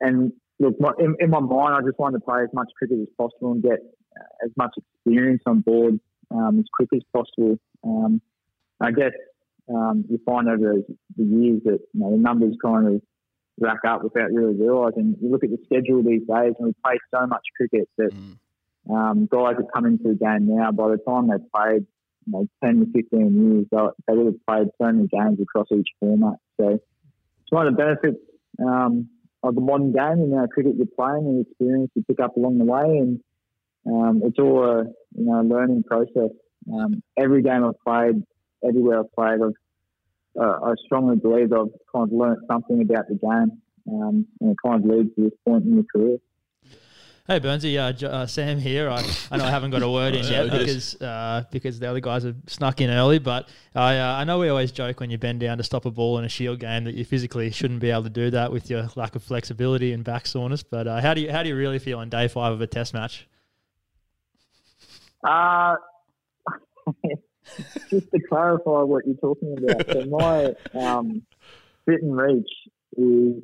and 0.00 0.32
look, 0.58 0.80
my, 0.80 0.92
in, 0.98 1.16
in, 1.20 1.30
my 1.30 1.40
mind, 1.40 1.74
I 1.74 1.80
just 1.86 1.98
wanted 1.98 2.18
to 2.18 2.24
play 2.24 2.42
as 2.42 2.48
much 2.52 2.68
cricket 2.76 2.98
as 3.00 3.08
possible 3.16 3.52
and 3.52 3.62
get 3.62 3.78
as 4.44 4.50
much 4.56 4.74
experience 4.76 5.42
on 5.46 5.60
board 5.60 5.98
um, 6.30 6.58
as 6.58 6.64
quick 6.72 6.88
as 6.94 7.02
possible. 7.12 7.58
Um, 7.84 8.20
I 8.80 8.90
guess 8.92 9.12
um, 9.68 10.04
you 10.08 10.18
find 10.24 10.48
over 10.48 10.74
the 11.16 11.24
years 11.24 11.62
that 11.64 11.80
you 11.92 12.00
know, 12.00 12.10
the 12.10 12.16
numbers 12.16 12.54
kind 12.64 12.86
of 12.86 13.02
rack 13.60 13.80
up 13.86 14.04
without 14.04 14.30
really 14.32 14.54
realising. 14.54 15.16
You 15.20 15.30
look 15.30 15.44
at 15.44 15.50
the 15.50 15.58
schedule 15.64 16.02
these 16.02 16.26
days, 16.28 16.54
and 16.58 16.66
we 16.66 16.74
play 16.84 16.98
so 17.12 17.26
much 17.26 17.42
cricket 17.56 17.88
that. 17.98 18.12
Mm 18.12 18.38
um, 18.88 19.28
guys 19.30 19.56
that 19.58 19.66
come 19.74 19.86
into 19.86 20.04
the 20.04 20.14
game 20.14 20.56
now, 20.56 20.72
by 20.72 20.88
the 20.88 20.98
time 21.06 21.28
they've 21.28 21.52
played 21.54 21.86
you 22.26 22.32
know, 22.32 22.48
10 22.64 22.80
to 22.80 22.86
15 22.92 23.52
years, 23.52 23.66
they, 23.70 23.78
they 24.06 24.18
would 24.18 24.26
have 24.26 24.46
played 24.46 24.68
so 24.78 24.92
many 24.92 25.08
games 25.08 25.38
across 25.40 25.66
each 25.72 25.88
format. 26.00 26.38
So 26.58 26.68
it's 26.68 27.52
one 27.52 27.66
of 27.66 27.74
the 27.74 27.76
benefits 27.76 28.18
um, 28.64 29.08
of 29.42 29.54
the 29.54 29.60
modern 29.60 29.92
game, 29.92 30.18
you 30.18 30.36
know, 30.36 30.46
cricket 30.52 30.74
you're 30.76 30.86
playing 30.86 31.26
and 31.26 31.46
experience 31.46 31.90
you 31.94 32.04
pick 32.04 32.20
up 32.20 32.36
along 32.36 32.58
the 32.58 32.64
way. 32.64 32.98
And 32.98 33.20
um, 33.86 34.22
it's 34.24 34.38
all 34.38 34.64
a 34.64 34.84
you 35.16 35.24
know, 35.24 35.40
learning 35.42 35.84
process. 35.84 36.30
Um, 36.72 37.02
every 37.16 37.42
game 37.42 37.64
I've 37.64 37.80
played, 37.86 38.22
everywhere 38.66 39.00
I've 39.00 39.12
played, 39.12 39.40
I've, 39.42 40.40
uh, 40.40 40.66
I 40.66 40.74
strongly 40.84 41.16
believe 41.16 41.52
I've 41.52 41.72
kind 41.94 42.08
of 42.08 42.12
learnt 42.12 42.40
something 42.50 42.82
about 42.82 43.08
the 43.08 43.14
game. 43.14 43.62
Um, 43.90 44.26
and 44.40 44.50
it 44.50 44.56
kind 44.64 44.84
of 44.84 44.90
leads 44.90 45.14
to 45.14 45.22
this 45.22 45.38
point 45.46 45.64
in 45.64 45.74
your 45.74 45.84
career. 45.84 46.18
Hey 47.30 47.40
Burnsy, 47.40 47.76
uh, 47.76 48.06
uh, 48.06 48.26
Sam 48.26 48.58
here. 48.58 48.88
I, 48.88 49.04
I 49.30 49.36
know 49.36 49.44
I 49.44 49.50
haven't 49.50 49.70
got 49.70 49.82
a 49.82 49.90
word 49.90 50.14
in 50.14 50.24
yet 50.32 50.50
because 50.50 50.98
uh, 51.02 51.44
because 51.50 51.78
the 51.78 51.86
other 51.86 52.00
guys 52.00 52.22
have 52.22 52.36
snuck 52.46 52.80
in 52.80 52.88
early, 52.88 53.18
but 53.18 53.50
I 53.74 53.98
uh, 53.98 54.14
I 54.14 54.24
know 54.24 54.38
we 54.38 54.48
always 54.48 54.72
joke 54.72 55.00
when 55.00 55.10
you 55.10 55.18
bend 55.18 55.40
down 55.40 55.58
to 55.58 55.62
stop 55.62 55.84
a 55.84 55.90
ball 55.90 56.16
in 56.18 56.24
a 56.24 56.28
shield 56.30 56.58
game 56.58 56.84
that 56.84 56.94
you 56.94 57.04
physically 57.04 57.50
shouldn't 57.50 57.80
be 57.80 57.90
able 57.90 58.04
to 58.04 58.08
do 58.08 58.30
that 58.30 58.50
with 58.50 58.70
your 58.70 58.88
lack 58.96 59.14
of 59.14 59.22
flexibility 59.22 59.92
and 59.92 60.04
back 60.04 60.26
soreness. 60.26 60.62
But 60.62 60.88
uh, 60.88 61.02
how 61.02 61.12
do 61.12 61.20
you 61.20 61.30
how 61.30 61.42
do 61.42 61.50
you 61.50 61.56
really 61.56 61.78
feel 61.78 61.98
on 61.98 62.08
day 62.08 62.28
five 62.28 62.50
of 62.50 62.62
a 62.62 62.66
Test 62.66 62.94
match? 62.94 63.28
Uh 65.22 65.76
just 67.90 68.10
to 68.10 68.20
clarify 68.26 68.80
what 68.80 69.06
you're 69.06 69.16
talking 69.16 69.54
about. 69.58 69.86
So 69.92 70.06
my 70.06 70.54
um, 70.80 71.22
sit 71.86 72.02
and 72.02 72.16
reach 72.16 72.48
is 72.96 73.42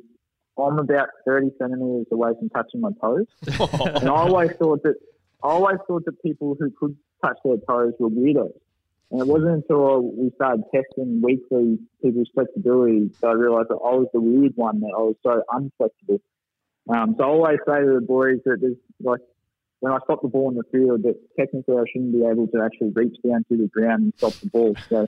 I'm 0.57 0.79
about 0.79 1.09
30 1.25 1.51
centimeters 1.59 2.07
away 2.11 2.31
from 2.39 2.49
touching 2.49 2.81
my 2.81 2.91
toes. 3.01 3.25
and 3.59 4.09
I 4.09 4.13
always 4.13 4.51
thought 4.51 4.83
that 4.83 4.95
I 5.43 5.49
always 5.49 5.77
thought 5.87 6.05
that 6.05 6.21
people 6.23 6.55
who 6.59 6.71
could 6.79 6.95
touch 7.23 7.37
their 7.43 7.57
toes 7.67 7.93
were 7.99 8.09
weirdos. 8.09 8.53
And 9.11 9.21
it 9.21 9.27
wasn't 9.27 9.63
until 9.63 10.01
we 10.01 10.31
started 10.35 10.63
testing 10.73 11.21
weekly 11.21 11.77
people's 12.01 12.29
flexibility 12.33 13.11
that 13.21 13.27
I 13.27 13.33
realised 13.33 13.69
that 13.69 13.75
I 13.75 13.95
was 13.95 14.07
the 14.13 14.21
weird 14.21 14.53
one, 14.55 14.79
that 14.79 14.93
I 14.97 15.01
was 15.01 15.15
so 15.23 15.43
unflexible. 15.51 16.19
Um, 16.89 17.15
so 17.17 17.23
I 17.23 17.27
always 17.27 17.59
say 17.67 17.81
to 17.81 17.99
the 17.99 18.05
boys 18.05 18.39
that 18.45 18.57
there's 18.61 18.77
like 19.01 19.21
when 19.79 19.93
I 19.93 19.99
stop 20.03 20.21
the 20.21 20.27
ball 20.27 20.49
in 20.49 20.55
the 20.55 20.63
field, 20.71 21.03
that 21.03 21.15
technically 21.37 21.75
I 21.75 21.83
shouldn't 21.91 22.13
be 22.13 22.25
able 22.25 22.47
to 22.47 22.61
actually 22.63 22.91
reach 22.95 23.17
down 23.27 23.45
to 23.49 23.57
the 23.57 23.67
ground 23.67 24.03
and 24.03 24.13
stop 24.17 24.33
the 24.33 24.49
ball. 24.49 24.75
So 24.89 25.07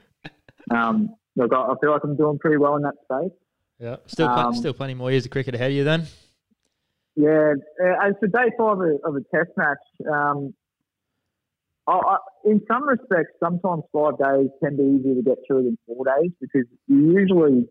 um, 0.69 1.15
look, 1.35 1.51
I 1.53 1.73
feel 1.81 1.91
like 1.91 2.03
I'm 2.03 2.15
doing 2.15 2.37
pretty 2.37 2.57
well 2.57 2.75
in 2.75 2.83
that 2.83 2.95
space. 3.05 3.31
Yeah, 3.79 3.97
still 4.07 4.27
um, 4.27 4.55
still 4.55 4.73
plenty 4.73 4.93
more 4.93 5.11
years 5.11 5.25
of 5.25 5.31
cricket 5.31 5.55
ahead 5.55 5.71
of 5.71 5.77
you 5.77 5.83
then. 5.83 6.07
Yeah, 7.15 7.53
as 8.03 8.13
for 8.19 8.27
day 8.27 8.51
five 8.57 8.79
of, 8.79 8.99
of 9.03 9.15
a 9.15 9.35
test 9.35 9.51
match, 9.57 9.77
um, 10.11 10.53
I, 11.87 11.93
I, 11.93 12.17
in 12.45 12.61
some 12.67 12.87
respects, 12.87 13.33
sometimes 13.39 13.83
five 13.93 14.17
days 14.17 14.49
can 14.63 14.77
be 14.77 14.83
easier 14.83 15.15
to 15.15 15.21
get 15.23 15.37
through 15.47 15.63
than 15.63 15.77
four 15.87 16.05
days 16.05 16.31
because 16.39 16.65
usually 16.87 17.67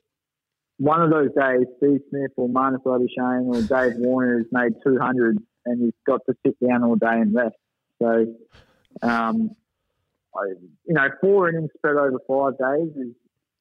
one 0.79 1.03
of 1.03 1.11
those 1.11 1.31
days, 1.39 1.67
Steve 1.79 2.01
Smith 2.11 2.33
or 2.37 2.49
Marnus 2.49 2.83
Labuschagne 2.85 3.47
or 3.47 3.63
Dave 3.63 3.97
Warner 3.99 4.39
has 4.39 4.47
made 4.53 4.73
200 4.85 5.39
and 5.65 5.83
he's 5.83 5.95
got 6.07 6.21
to 6.29 6.35
sit 6.45 6.57
down 6.67 6.85
all 6.85 6.97
day 6.97 7.07
and 7.21 7.35
rest. 7.35 7.57
So, 8.01 8.35
um, 9.03 9.51
I, 10.35 10.49
you 10.87 10.95
know, 10.95 11.09
four 11.21 11.49
innings 11.49 11.71
spread 11.77 11.97
over 11.97 12.19
five 12.29 12.59
days 12.59 12.91
is, 12.91 13.15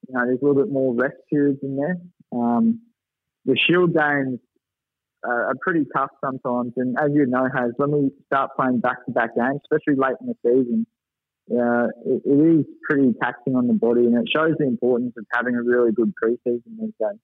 you 0.08 0.14
know, 0.14 0.26
there's 0.26 0.40
a 0.42 0.46
little 0.46 0.62
bit 0.62 0.72
more 0.72 0.94
rest 0.94 1.16
periods 1.30 1.60
in 1.64 1.78
there. 1.78 1.98
Um, 2.32 2.82
the 3.46 3.58
Shield 3.58 3.94
games 3.94 4.40
are, 5.24 5.50
are 5.50 5.56
pretty 5.62 5.86
tough 5.96 6.10
sometimes, 6.24 6.74
and 6.78 6.98
as 7.00 7.12
you 7.14 7.26
know, 7.26 7.48
has 7.54 7.72
when 7.78 7.92
we 7.92 8.12
start 8.28 8.52
playing 8.58 8.80
back-to-back 8.80 9.36
games, 9.36 9.62
especially 9.64 10.00
late 10.00 10.16
in 10.22 10.28
the 10.28 10.36
season, 10.44 10.88
uh, 11.52 11.88
it, 12.06 12.22
it 12.26 12.60
is 12.60 12.66
pretty 12.90 13.14
taxing 13.22 13.56
on 13.56 13.68
the 13.68 13.74
body, 13.74 14.06
and 14.06 14.16
it 14.16 14.30
shows 14.34 14.56
the 14.58 14.66
importance 14.66 15.14
of 15.18 15.26
having 15.32 15.56
a 15.56 15.62
really 15.62 15.92
good 15.92 16.14
preseason 16.22 16.62
these 16.80 16.94
days. 17.00 17.20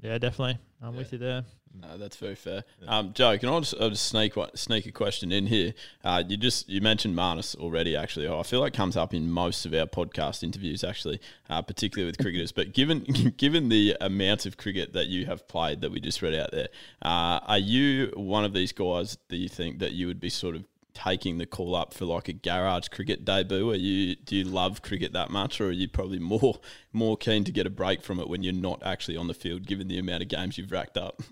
Yeah, 0.00 0.18
definitely. 0.18 0.58
I'm 0.82 0.92
yeah. 0.92 0.98
with 0.98 1.12
you 1.12 1.18
there. 1.18 1.44
No, 1.82 1.98
that's 1.98 2.16
very 2.16 2.34
fair. 2.34 2.64
Um, 2.86 3.12
Joe, 3.12 3.36
can 3.38 3.48
I 3.48 3.58
just, 3.60 3.74
I'll 3.80 3.90
just 3.90 4.06
sneak 4.06 4.34
sneak 4.54 4.86
a 4.86 4.92
question 4.92 5.30
in 5.30 5.46
here? 5.46 5.74
Uh, 6.04 6.22
you 6.26 6.36
just 6.36 6.68
you 6.68 6.80
mentioned 6.80 7.14
Marnus 7.16 7.54
already. 7.56 7.96
Actually, 7.96 8.28
I 8.28 8.42
feel 8.44 8.60
like 8.60 8.72
comes 8.72 8.96
up 8.96 9.12
in 9.12 9.30
most 9.30 9.66
of 9.66 9.74
our 9.74 9.86
podcast 9.86 10.42
interviews. 10.42 10.84
Actually, 10.84 11.20
uh, 11.50 11.62
particularly 11.62 12.06
with 12.06 12.18
cricketers. 12.18 12.52
But 12.52 12.72
given 12.72 13.00
given 13.36 13.68
the 13.68 13.96
amount 14.00 14.46
of 14.46 14.56
cricket 14.56 14.92
that 14.94 15.08
you 15.08 15.26
have 15.26 15.46
played 15.48 15.82
that 15.82 15.90
we 15.90 16.00
just 16.00 16.22
read 16.22 16.34
out 16.34 16.50
there, 16.50 16.68
uh, 17.02 17.40
are 17.46 17.58
you 17.58 18.12
one 18.16 18.44
of 18.44 18.52
these 18.54 18.72
guys 18.72 19.18
that 19.28 19.36
you 19.36 19.48
think 19.48 19.78
that 19.80 19.92
you 19.92 20.06
would 20.06 20.20
be 20.20 20.30
sort 20.30 20.56
of 20.56 20.64
taking 20.96 21.38
the 21.38 21.46
call 21.46 21.74
up 21.74 21.92
for 21.92 22.06
like 22.06 22.28
a 22.28 22.32
garage 22.32 22.88
cricket 22.88 23.24
debut? 23.24 23.70
Are 23.70 23.74
you 23.74 24.16
do 24.16 24.36
you 24.36 24.44
love 24.44 24.82
cricket 24.82 25.12
that 25.12 25.30
much, 25.30 25.60
or 25.60 25.66
are 25.66 25.72
you 25.72 25.88
probably 25.88 26.18
more 26.18 26.58
more 26.92 27.16
keen 27.16 27.44
to 27.44 27.52
get 27.52 27.66
a 27.66 27.70
break 27.70 28.02
from 28.02 28.18
it 28.18 28.28
when 28.28 28.42
you're 28.42 28.52
not 28.52 28.82
actually 28.84 29.16
on 29.16 29.28
the 29.28 29.34
field, 29.34 29.66
given 29.66 29.88
the 29.88 29.98
amount 29.98 30.22
of 30.22 30.28
games 30.28 30.58
you've 30.58 30.72
racked 30.72 30.96
up? 30.96 31.22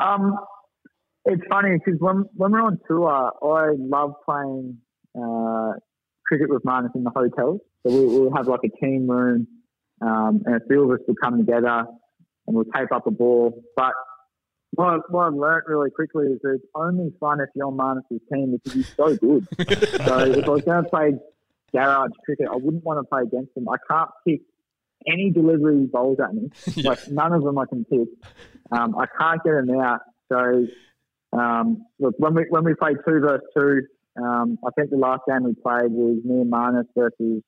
Um, 0.00 0.36
it's 1.24 1.42
funny 1.48 1.78
because 1.78 2.00
when 2.00 2.24
when 2.34 2.52
we're 2.52 2.62
on 2.62 2.78
tour, 2.88 3.32
I 3.42 3.74
love 3.78 4.14
playing 4.24 4.78
uh, 5.16 5.72
cricket 6.26 6.50
with 6.50 6.62
Marnus 6.64 6.94
in 6.94 7.04
the 7.04 7.10
hotels. 7.10 7.60
So 7.86 7.92
we, 7.92 8.18
will 8.18 8.34
have 8.34 8.48
like 8.48 8.60
a 8.64 8.84
team 8.84 9.08
room, 9.08 9.46
um, 10.00 10.42
and 10.44 10.56
a 10.56 10.60
few 10.68 10.84
of 10.84 10.90
us 10.90 11.04
will 11.06 11.14
come 11.22 11.38
together 11.38 11.84
and 12.46 12.56
we'll 12.56 12.64
tape 12.74 12.92
up 12.92 13.06
a 13.06 13.10
ball. 13.10 13.62
But 13.76 13.92
What, 14.76 15.10
what 15.10 15.26
I've 15.26 15.34
learnt 15.34 15.64
really 15.66 15.90
quickly 15.90 16.26
is 16.26 16.38
that 16.42 16.54
it's 16.56 16.66
only 16.74 17.12
fun 17.18 17.40
if 17.40 17.48
you're 17.54 17.66
on 17.66 17.76
Marnus's 17.76 18.20
team 18.32 18.52
because 18.52 18.72
he's 18.72 18.94
so 18.94 19.16
good. 19.16 19.46
so 19.58 20.18
if 20.18 20.44
I 20.44 20.48
was 20.48 20.62
going 20.62 20.84
to 20.84 20.88
play 20.88 21.12
garage 21.72 22.12
cricket, 22.24 22.48
I 22.50 22.56
wouldn't 22.56 22.84
want 22.84 23.00
to 23.00 23.04
play 23.04 23.22
against 23.22 23.56
him. 23.56 23.68
I 23.68 23.76
can't 23.90 24.10
pick 24.26 24.40
any 25.06 25.30
delivery 25.30 25.80
he 25.80 25.86
bowls 25.86 26.18
at 26.20 26.34
me. 26.34 26.50
Like 26.84 27.08
none 27.10 27.32
of 27.32 27.42
them 27.42 27.58
I 27.58 27.64
can 27.66 27.84
pick. 27.84 28.08
Um, 28.70 28.96
I 28.96 29.06
can't 29.18 29.42
get 29.42 29.54
him 29.54 29.80
out. 29.80 30.00
So 30.30 30.66
um, 31.32 31.84
look, 31.98 32.14
when 32.18 32.34
we 32.34 32.46
when 32.48 32.64
we 32.64 32.74
played 32.74 32.96
two 33.06 33.20
versus 33.20 33.46
two, 33.56 33.82
um, 34.22 34.58
I 34.66 34.70
think 34.76 34.90
the 34.90 34.96
last 34.96 35.22
game 35.28 35.44
we 35.44 35.54
played 35.54 35.90
was 35.90 36.18
me 36.24 36.40
and 36.40 36.52
Marnus 36.52 36.86
versus 36.96 37.42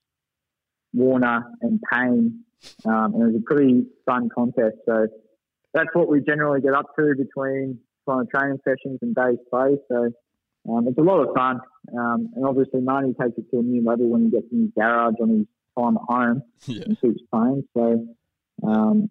Warner 0.93 1.45
and 1.63 1.81
Paine, 1.93 2.45
um, 2.85 3.15
and 3.15 3.23
it 3.23 3.27
was 3.27 3.35
a 3.37 3.45
pretty 3.45 3.87
fun 4.07 4.29
contest. 4.35 4.77
So 4.87 5.07
that's 5.75 5.89
what 5.95 6.09
we 6.09 6.21
generally 6.21 6.61
get 6.61 6.75
up 6.75 6.87
to 6.99 7.15
between 7.17 7.79
kind 8.09 8.21
of 8.23 8.31
training 8.31 8.59
sessions 8.65 8.99
and 9.03 9.15
days 9.15 9.39
play. 9.51 9.77
So 9.89 10.11
um, 10.69 10.87
it's 10.89 10.99
a 10.99 11.03
lot 11.03 11.21
of 11.21 11.35
fun, 11.35 11.61
um, 11.97 12.31
and 12.35 12.45
obviously 12.45 12.81
Marnie 12.81 13.17
takes 13.19 13.39
it 13.39 13.51
to 13.51 13.61
a 13.61 13.63
new 13.63 13.85
level 13.85 14.09
when 14.09 14.25
he 14.25 14.31
gets 14.31 14.47
in 14.53 14.63
his 14.63 14.71
garage 14.77 15.15
on 15.21 15.29
his 15.31 15.47
time 15.79 15.97
at 15.97 16.03
home 16.09 16.43
Yeah. 16.67 16.83
and 16.87 17.01
keeps 17.01 17.21
playing. 17.33 17.65
So 17.77 18.07
um, 18.67 19.11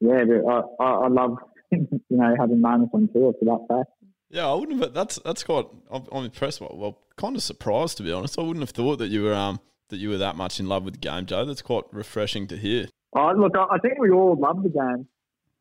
yeah, 0.00 0.24
but 0.24 0.48
I, 0.48 0.84
I, 0.84 0.90
I 1.04 1.08
love 1.08 1.38
you 1.70 1.88
know 2.10 2.34
having 2.38 2.58
Marnus 2.62 2.88
on 2.94 3.08
tour 3.12 3.34
for 3.38 3.44
that 3.44 3.66
fact. 3.74 3.90
Yeah, 4.30 4.48
I 4.48 4.54
wouldn't 4.54 4.82
have. 4.82 4.94
That's 4.94 5.18
that's 5.24 5.44
quite. 5.44 5.66
I'm, 5.90 6.04
I'm 6.12 6.24
impressed. 6.24 6.60
Well, 6.60 6.74
well, 6.74 6.98
kind 7.16 7.36
of 7.36 7.42
surprised 7.42 7.96
to 7.98 8.02
be 8.02 8.12
honest. 8.12 8.38
I 8.38 8.42
wouldn't 8.42 8.62
have 8.62 8.70
thought 8.70 8.96
that 8.98 9.08
you 9.08 9.22
were 9.24 9.34
um 9.34 9.60
that 9.90 9.98
you 9.98 10.08
were 10.10 10.18
that 10.18 10.36
much 10.36 10.58
in 10.58 10.66
love 10.68 10.84
with 10.84 10.94
the 10.94 11.00
game, 11.00 11.26
Joe. 11.26 11.44
That's 11.44 11.62
quite 11.62 11.84
refreshing 11.92 12.46
to 12.48 12.56
hear. 12.56 12.86
Oh, 13.14 13.32
look, 13.36 13.52
I 13.56 13.74
I 13.74 13.78
think 13.78 13.98
we 13.98 14.10
all 14.10 14.36
love 14.38 14.62
the 14.62 14.70
game. 14.70 15.06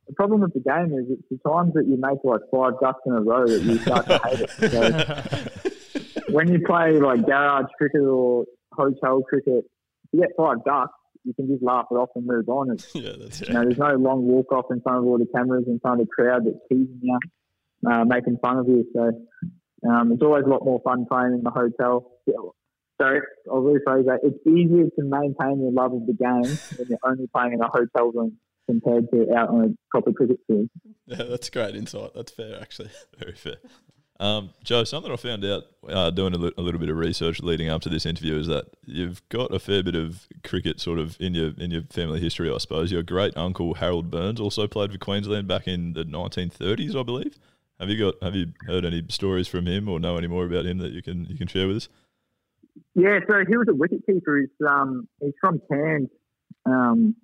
The 0.07 0.13
problem 0.13 0.41
with 0.41 0.53
the 0.53 0.59
game 0.59 0.93
is 0.97 1.05
it's 1.09 1.23
the 1.29 1.49
times 1.49 1.73
that 1.75 1.85
you 1.87 1.97
make 1.97 2.19
like 2.23 2.41
five 2.51 2.73
ducks 2.81 2.99
in 3.05 3.13
a 3.13 3.21
row 3.21 3.47
that 3.47 3.61
you 3.61 3.77
start 3.79 4.05
to 4.07 4.19
hate 4.23 4.39
it. 4.41 5.49
So 5.93 6.33
when 6.33 6.51
you 6.51 6.59
play 6.65 6.99
like 6.99 7.25
garage 7.25 7.69
cricket 7.77 8.01
or 8.01 8.45
hotel 8.71 9.21
cricket, 9.21 9.65
if 9.65 10.09
you 10.11 10.21
get 10.21 10.29
five 10.35 10.63
ducks, 10.65 10.93
you 11.23 11.33
can 11.33 11.47
just 11.47 11.63
laugh 11.63 11.85
it 11.91 11.95
off 11.95 12.09
and 12.15 12.25
move 12.25 12.49
on. 12.49 12.71
It's, 12.71 12.89
yeah, 12.95 13.11
that's 13.19 13.41
you 13.41 13.53
know, 13.53 13.61
there's 13.63 13.77
no 13.77 13.95
long 13.95 14.23
walk 14.23 14.51
off 14.51 14.65
in 14.71 14.81
front 14.81 14.99
of 14.99 15.05
all 15.05 15.17
the 15.17 15.27
cameras 15.35 15.65
in 15.67 15.79
front 15.79 16.01
of 16.01 16.07
the 16.07 16.11
crowd 16.11 16.45
that's 16.45 16.57
teasing 16.69 16.99
you, 17.01 17.19
uh, 17.89 18.03
making 18.05 18.37
fun 18.41 18.57
of 18.57 18.67
you. 18.67 18.85
So 18.93 19.11
um, 19.89 20.11
it's 20.11 20.21
always 20.21 20.45
a 20.45 20.49
lot 20.49 20.65
more 20.65 20.81
fun 20.83 21.05
playing 21.09 21.33
in 21.33 21.43
the 21.43 21.51
hotel. 21.51 22.11
So 23.01 23.19
I'll 23.51 23.61
rephrase 23.61 24.05
that. 24.05 24.19
It's 24.23 24.37
easier 24.47 24.85
to 24.85 25.03
maintain 25.03 25.61
your 25.61 25.71
love 25.71 25.93
of 25.93 26.05
the 26.05 26.13
game 26.13 26.57
when 26.77 26.87
you're 26.89 26.99
only 27.03 27.27
playing 27.33 27.53
in 27.53 27.61
a 27.61 27.67
hotel 27.67 28.11
room 28.13 28.37
compared 28.69 29.09
to 29.11 29.33
out 29.35 29.49
on 29.49 29.65
a 29.65 29.67
proper 29.91 30.11
cricket 30.11 30.39
field. 30.47 30.69
yeah, 31.05 31.23
that's 31.29 31.49
great 31.49 31.75
insight. 31.75 32.11
That's 32.15 32.31
fair, 32.31 32.59
actually. 32.61 32.89
Very 33.19 33.35
fair. 33.35 33.57
Um, 34.19 34.51
Joe, 34.63 34.83
something 34.83 35.11
I 35.11 35.15
found 35.15 35.43
out 35.43 35.63
uh, 35.89 36.11
doing 36.11 36.33
a, 36.33 36.37
li- 36.37 36.53
a 36.57 36.61
little 36.61 36.79
bit 36.79 36.89
of 36.89 36.95
research 36.95 37.41
leading 37.41 37.69
up 37.69 37.81
to 37.81 37.89
this 37.89 38.05
interview 38.05 38.37
is 38.37 38.47
that 38.47 38.65
you've 38.85 39.27
got 39.29 39.53
a 39.53 39.59
fair 39.59 39.83
bit 39.83 39.95
of 39.95 40.27
cricket 40.43 40.79
sort 40.79 40.99
of 40.99 41.17
in 41.19 41.33
your 41.33 41.51
in 41.57 41.71
your 41.71 41.81
family 41.89 42.19
history, 42.19 42.49
I 42.53 42.57
suppose. 42.59 42.91
Your 42.91 43.03
great 43.03 43.35
uncle 43.35 43.73
Harold 43.73 44.11
Burns 44.11 44.39
also 44.39 44.67
played 44.67 44.91
for 44.91 44.97
Queensland 44.97 45.47
back 45.47 45.67
in 45.67 45.93
the 45.93 46.05
1930s, 46.05 46.95
I 46.95 47.03
believe. 47.03 47.37
Have 47.79 47.89
you 47.89 47.97
got 47.97 48.23
Have 48.23 48.35
you 48.35 48.53
heard 48.67 48.85
any 48.85 49.03
stories 49.09 49.47
from 49.47 49.65
him 49.65 49.89
or 49.89 49.99
know 49.99 50.15
any 50.15 50.27
more 50.27 50.45
about 50.45 50.65
him 50.65 50.77
that 50.77 50.91
you 50.91 51.01
can 51.01 51.25
you 51.25 51.37
can 51.37 51.47
share 51.47 51.67
with 51.67 51.77
us? 51.77 51.89
Yeah, 52.95 53.19
so 53.29 53.43
he 53.47 53.57
was 53.57 53.67
a 53.67 53.71
wicketkeeper. 53.71 54.41
He's 54.41 54.67
um 54.67 55.07
he's 55.19 55.33
from 55.41 55.59
Cairns, 55.69 56.09
um, 56.65 57.15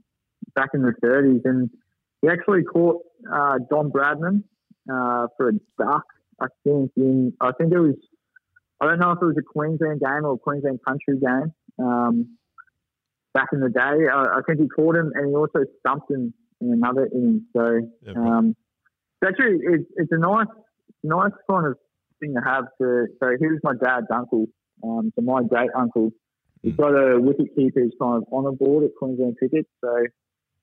back 0.55 0.69
in 0.73 0.81
the 0.81 0.93
thirties, 1.01 1.41
and 1.45 1.69
he 2.21 2.29
actually 2.29 2.63
caught 2.63 3.01
uh, 3.31 3.59
Don 3.69 3.91
Bradman 3.91 4.43
uh, 4.91 5.27
for 5.37 5.49
a 5.49 5.53
duck. 5.77 6.03
I 6.41 6.47
think 6.63 6.91
in 6.95 7.33
I 7.41 7.51
think 7.57 7.73
it 7.73 7.79
was 7.79 7.95
I 8.81 8.85
don't 8.85 8.99
know 8.99 9.11
if 9.11 9.19
it 9.21 9.25
was 9.25 9.35
a 9.37 9.43
Queensland 9.43 9.99
game 9.99 10.25
or 10.25 10.33
a 10.33 10.37
Queensland 10.37 10.79
country 10.85 11.17
game. 11.19 11.53
Um, 11.79 12.37
back 13.33 13.49
in 13.53 13.59
the 13.59 13.69
day, 13.69 14.07
I, 14.11 14.39
I 14.39 14.41
think 14.47 14.59
he 14.59 14.67
caught 14.67 14.95
him, 14.95 15.11
and 15.15 15.29
he 15.29 15.35
also 15.35 15.65
stumped 15.79 16.09
him 16.09 16.33
in 16.61 16.73
another 16.73 17.07
inning. 17.13 17.45
So 17.55 17.81
Yeah, 18.05 18.13
um, 18.15 18.55
it's 19.21 19.29
actually 19.29 19.59
it's, 19.63 19.89
it's 19.97 20.11
a 20.11 20.17
nice 20.17 20.47
nice 21.03 21.31
kind 21.49 21.67
of 21.67 21.77
thing 22.19 22.35
to 22.35 22.41
have. 22.41 22.65
To 22.81 23.07
so 23.21 23.29
he 23.39 23.47
was 23.47 23.59
my 23.63 23.73
dad's 23.81 24.07
uncle. 24.13 24.45
Um, 24.83 25.11
so 25.15 25.21
my 25.21 25.43
great 25.43 25.69
uncle, 25.75 26.11
he's 26.63 26.75
got 26.75 26.91
a 26.91 27.19
wicket 27.19 27.53
keeper 27.55 27.81
who's 27.81 27.95
kind 28.01 28.23
of 28.23 28.23
on 28.31 28.45
a 28.45 28.53
board 28.53 28.85
at 28.85 28.91
Queensland 28.97 29.35
Cricket. 29.37 29.67
So 29.81 30.05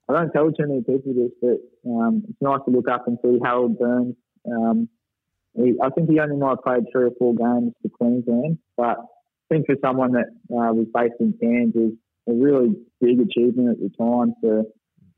I 0.09 0.13
don't 0.13 0.31
tell 0.31 0.51
too 0.51 0.67
many 0.67 0.81
people 0.81 1.13
this, 1.13 1.31
but 1.41 1.89
um, 1.89 2.23
it's 2.29 2.41
nice 2.41 2.59
to 2.65 2.71
look 2.71 2.87
up 2.89 3.07
and 3.07 3.17
see 3.23 3.39
Harold 3.43 3.77
Burns. 3.77 4.15
Um, 4.45 4.89
he, 5.53 5.73
I 5.83 5.89
think 5.89 6.09
he 6.09 6.19
only 6.19 6.37
might 6.37 6.49
have 6.49 6.63
played 6.63 6.83
three 6.91 7.05
or 7.05 7.11
four 7.19 7.35
games 7.35 7.73
for 7.81 7.89
Queensland, 7.89 8.59
but 8.77 8.97
I 8.99 9.53
think 9.53 9.65
for 9.65 9.75
someone 9.83 10.13
that 10.13 10.27
uh, 10.51 10.73
was 10.73 10.87
based 10.93 11.15
in 11.19 11.33
Cairns, 11.41 11.73
it 11.75 11.79
was 11.79 11.93
a 12.29 12.33
really 12.33 12.75
big 13.01 13.19
achievement 13.19 13.69
at 13.69 13.79
the 13.79 13.89
time 13.97 14.33
to 14.43 14.63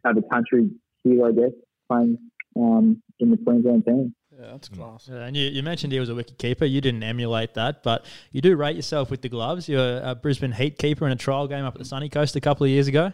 have 0.05 0.17
a 0.17 0.21
country 0.33 0.69
hero, 1.03 1.29
I 1.29 1.31
guess, 1.33 1.51
playing 1.87 2.17
um, 2.55 3.01
in 3.19 3.31
the 3.31 3.37
Queensland 3.37 3.85
team. 3.85 4.15
Yeah, 4.39 4.51
that's 4.51 4.69
class. 4.69 5.09
Yeah, 5.11 5.25
and 5.25 5.35
you, 5.35 5.49
you 5.49 5.61
mentioned 5.63 5.91
he 5.91 5.99
was 5.99 6.09
a 6.09 6.15
wicket 6.15 6.37
keeper. 6.37 6.63
You 6.63 6.79
didn't 6.79 7.03
emulate 7.03 7.55
that, 7.55 7.83
but 7.83 8.05
you 8.31 8.41
do 8.41 8.55
rate 8.55 8.75
yourself 8.75 9.11
with 9.11 9.21
the 9.21 9.29
gloves. 9.29 9.67
You're 9.67 9.99
a 10.01 10.15
Brisbane 10.15 10.53
Heat 10.53 10.77
keeper 10.77 11.05
in 11.05 11.11
a 11.11 11.17
trial 11.17 11.47
game 11.47 11.65
up 11.65 11.75
at 11.75 11.79
the 11.79 11.85
Sunny 11.85 12.07
Coast 12.07 12.35
a 12.35 12.41
couple 12.41 12.63
of 12.63 12.69
years 12.69 12.87
ago. 12.87 13.11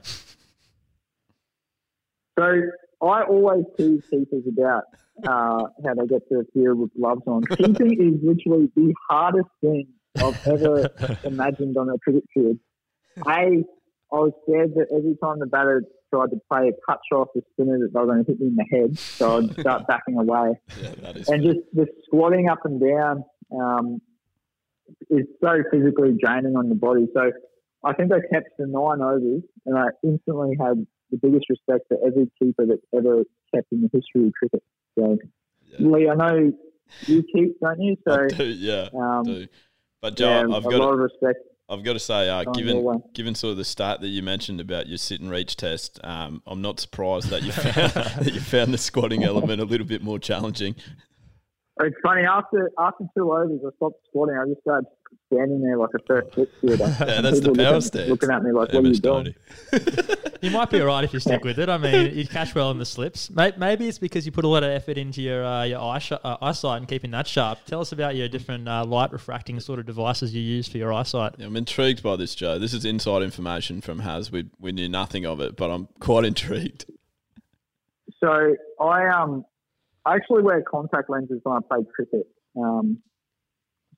So 2.38 2.62
I 3.02 3.24
always 3.24 3.64
tease 3.78 4.02
keepers 4.10 4.44
about 4.48 4.84
uh, 5.26 5.68
how 5.86 5.94
they 5.96 6.08
get 6.08 6.28
to 6.30 6.44
field 6.54 6.80
with 6.80 6.94
gloves 7.00 7.22
on. 7.28 7.44
Keeping 7.46 7.94
is 7.94 8.20
literally 8.24 8.70
the 8.76 8.94
hardest 9.10 9.50
thing 9.62 9.88
I've 10.18 10.48
ever 10.48 10.90
imagined 11.24 11.78
on 11.78 11.90
a 11.90 11.98
cricket 12.00 12.24
field. 12.34 12.58
A, 13.26 13.30
I 13.30 13.64
was 14.12 14.32
scared 14.44 14.74
that 14.76 14.88
every 14.96 15.16
time 15.24 15.40
the 15.40 15.46
batter 15.46 15.84
tried 16.14 16.30
to 16.32 16.40
play 16.52 16.70
a 16.70 16.72
cut 16.90 17.00
off 17.14 17.30
the 17.34 17.42
spinner 17.54 17.80
that 17.80 17.92
they 17.94 18.00
were 18.00 18.06
going 18.06 18.26
to 18.26 18.32
hit 18.32 18.40
me 18.40 18.48
in 18.48 18.56
the 18.56 18.66
head, 18.70 18.98
so 19.00 19.38
I'd 19.38 19.60
start 19.60 19.88
backing 19.88 20.18
away. 20.18 20.60
Yeah, 20.82 20.92
that 21.02 21.18
is. 21.18 21.30
And 21.30 21.44
just 21.44 21.60
the 21.74 21.88
squatting 22.06 22.50
up 22.50 22.60
and 22.66 22.80
down 22.80 23.24
um, 23.52 24.02
is 25.10 25.26
so 25.42 25.64
physically 25.72 26.18
draining 26.22 26.56
on 26.56 26.70
the 26.70 26.76
body. 26.76 27.08
So 27.14 27.32
I 27.84 27.94
think 27.94 28.12
I 28.12 28.20
kept 28.34 28.50
the 28.58 28.68
nine 28.68 29.02
overs, 29.02 29.44
and 29.66 29.78
I 29.78 29.88
instantly 30.04 30.58
had 30.60 30.86
the 31.12 31.18
biggest 31.18 31.46
respect 31.50 31.86
for 31.88 31.98
every 32.06 32.30
keeper 32.40 32.66
that's 32.66 32.82
ever 32.96 33.24
kept 33.54 33.72
in 33.72 33.82
the 33.82 33.90
history 33.94 34.28
of 34.28 34.34
cricket. 34.34 34.64
So, 34.98 35.18
Yeah. 35.72 35.88
Lee, 35.88 36.10
I 36.10 36.16
know 36.16 36.54
you 37.06 37.24
keep, 37.34 37.60
don't 37.60 37.82
you? 37.82 37.96
So, 38.08 38.24
I 38.24 38.28
do, 38.28 38.46
yeah, 38.46 38.90
um, 38.94 39.24
do. 39.24 39.48
But 40.02 40.18
Joe, 40.18 40.30
yeah, 40.30 40.56
I've 40.56 40.66
a 40.66 40.70
got 40.70 40.80
lot 40.80 40.88
to, 40.88 40.94
of 40.94 41.00
respect. 41.00 41.40
I've 41.68 41.84
got 41.84 41.94
to 41.94 42.00
say, 42.00 42.30
uh, 42.30 42.44
given 42.44 43.02
given 43.14 43.34
sort 43.34 43.52
of 43.52 43.58
the 43.58 43.66
start 43.66 44.02
that 44.02 44.10
you 44.10 44.22
mentioned 44.22 44.62
about 44.62 44.88
your 44.88 45.00
sit 45.00 45.20
and 45.20 45.32
reach 45.32 45.56
test, 45.56 46.00
um, 46.04 46.44
I'm 46.46 46.62
not 46.62 46.80
surprised 46.80 47.30
that 47.30 47.42
you 47.42 47.52
found 47.52 47.92
that 47.92 48.32
you 48.34 48.40
found 48.40 48.74
the 48.74 48.78
squatting 48.78 49.24
element 49.24 49.62
a 49.62 49.66
little 49.66 49.88
bit 49.88 50.04
more 50.04 50.20
challenging. 50.20 50.76
It's 51.82 51.96
funny 52.04 52.22
after 52.22 52.70
after 52.80 53.06
two 53.18 53.34
overs, 53.34 53.62
I 53.66 53.76
stopped 53.78 54.06
squatting. 54.08 54.38
I 54.38 54.46
just 54.48 54.62
started 54.62 54.86
standing 55.32 55.62
there 55.62 55.78
like 55.78 55.90
a 55.96 56.00
first 56.08 56.34
slip 56.34 56.52
fielder. 56.62 56.86
Yeah, 57.06 57.22
that's 57.22 57.40
the 57.40 57.54
power 57.54 57.66
looking, 57.66 57.82
stance. 57.82 58.10
looking 58.10 58.30
at 58.32 58.44
me 58.44 58.52
like, 58.52 58.72
"What 58.74 58.86
are 58.86 58.88
you 58.88 58.96
doing?" 58.96 59.36
You 60.42 60.52
might 60.52 60.70
be 60.70 60.80
all 60.80 60.86
right 60.88 61.04
if 61.04 61.12
you 61.12 61.20
stick 61.20 61.44
with 61.50 61.58
it. 61.58 61.70
I 61.70 61.78
mean, 61.80 62.14
you 62.14 62.28
catch 62.28 62.54
well 62.54 62.70
in 62.70 62.78
the 62.78 62.86
slips. 62.86 63.32
Maybe 63.32 63.88
it's 63.88 63.98
because 63.98 64.28
you 64.28 64.32
put 64.32 64.46
a 64.46 64.48
lot 64.48 64.64
of 64.64 64.70
effort 64.70 64.98
into 64.98 65.22
your 65.22 65.44
uh, 65.44 65.64
your 65.64 65.80
eye 65.82 65.98
sh- 65.98 66.12
uh, 66.12 66.38
eyesight 66.42 66.80
and 66.80 66.88
keeping 66.88 67.10
that 67.12 67.26
sharp. 67.26 67.60
Tell 67.66 67.82
us 67.82 67.92
about 67.92 68.16
your 68.16 68.28
different 68.28 68.68
uh, 68.68 68.86
light 68.86 69.12
refracting 69.12 69.60
sort 69.60 69.80
of 69.80 69.86
devices 69.88 70.36
you 70.36 70.42
use 70.42 70.68
for 70.68 70.78
your 70.78 70.94
eyesight. 70.94 71.36
Yeah, 71.40 71.48
I'm 71.48 71.56
intrigued 71.56 72.04
by 72.04 72.16
this, 72.16 72.36
Joe. 72.36 72.60
This 72.60 72.74
is 72.74 72.86
inside 72.86 73.24
information 73.24 73.82
from 73.82 74.00
Has. 74.00 74.32
We 74.32 74.50
we 74.60 74.72
knew 74.72 74.88
nothing 74.90 75.26
of 75.26 75.40
it, 75.40 75.56
but 75.56 75.72
I'm 75.72 75.88
quite 76.00 76.26
intrigued. 76.26 76.86
So 78.24 78.56
I 78.80 79.08
um 79.08 79.46
I 80.06 80.16
actually 80.16 80.44
wear 80.44 80.62
contact 80.62 81.10
lenses 81.10 81.40
when 81.44 81.58
I 81.58 81.60
play 81.68 81.86
cricket. 81.96 82.28
Um, 82.56 83.00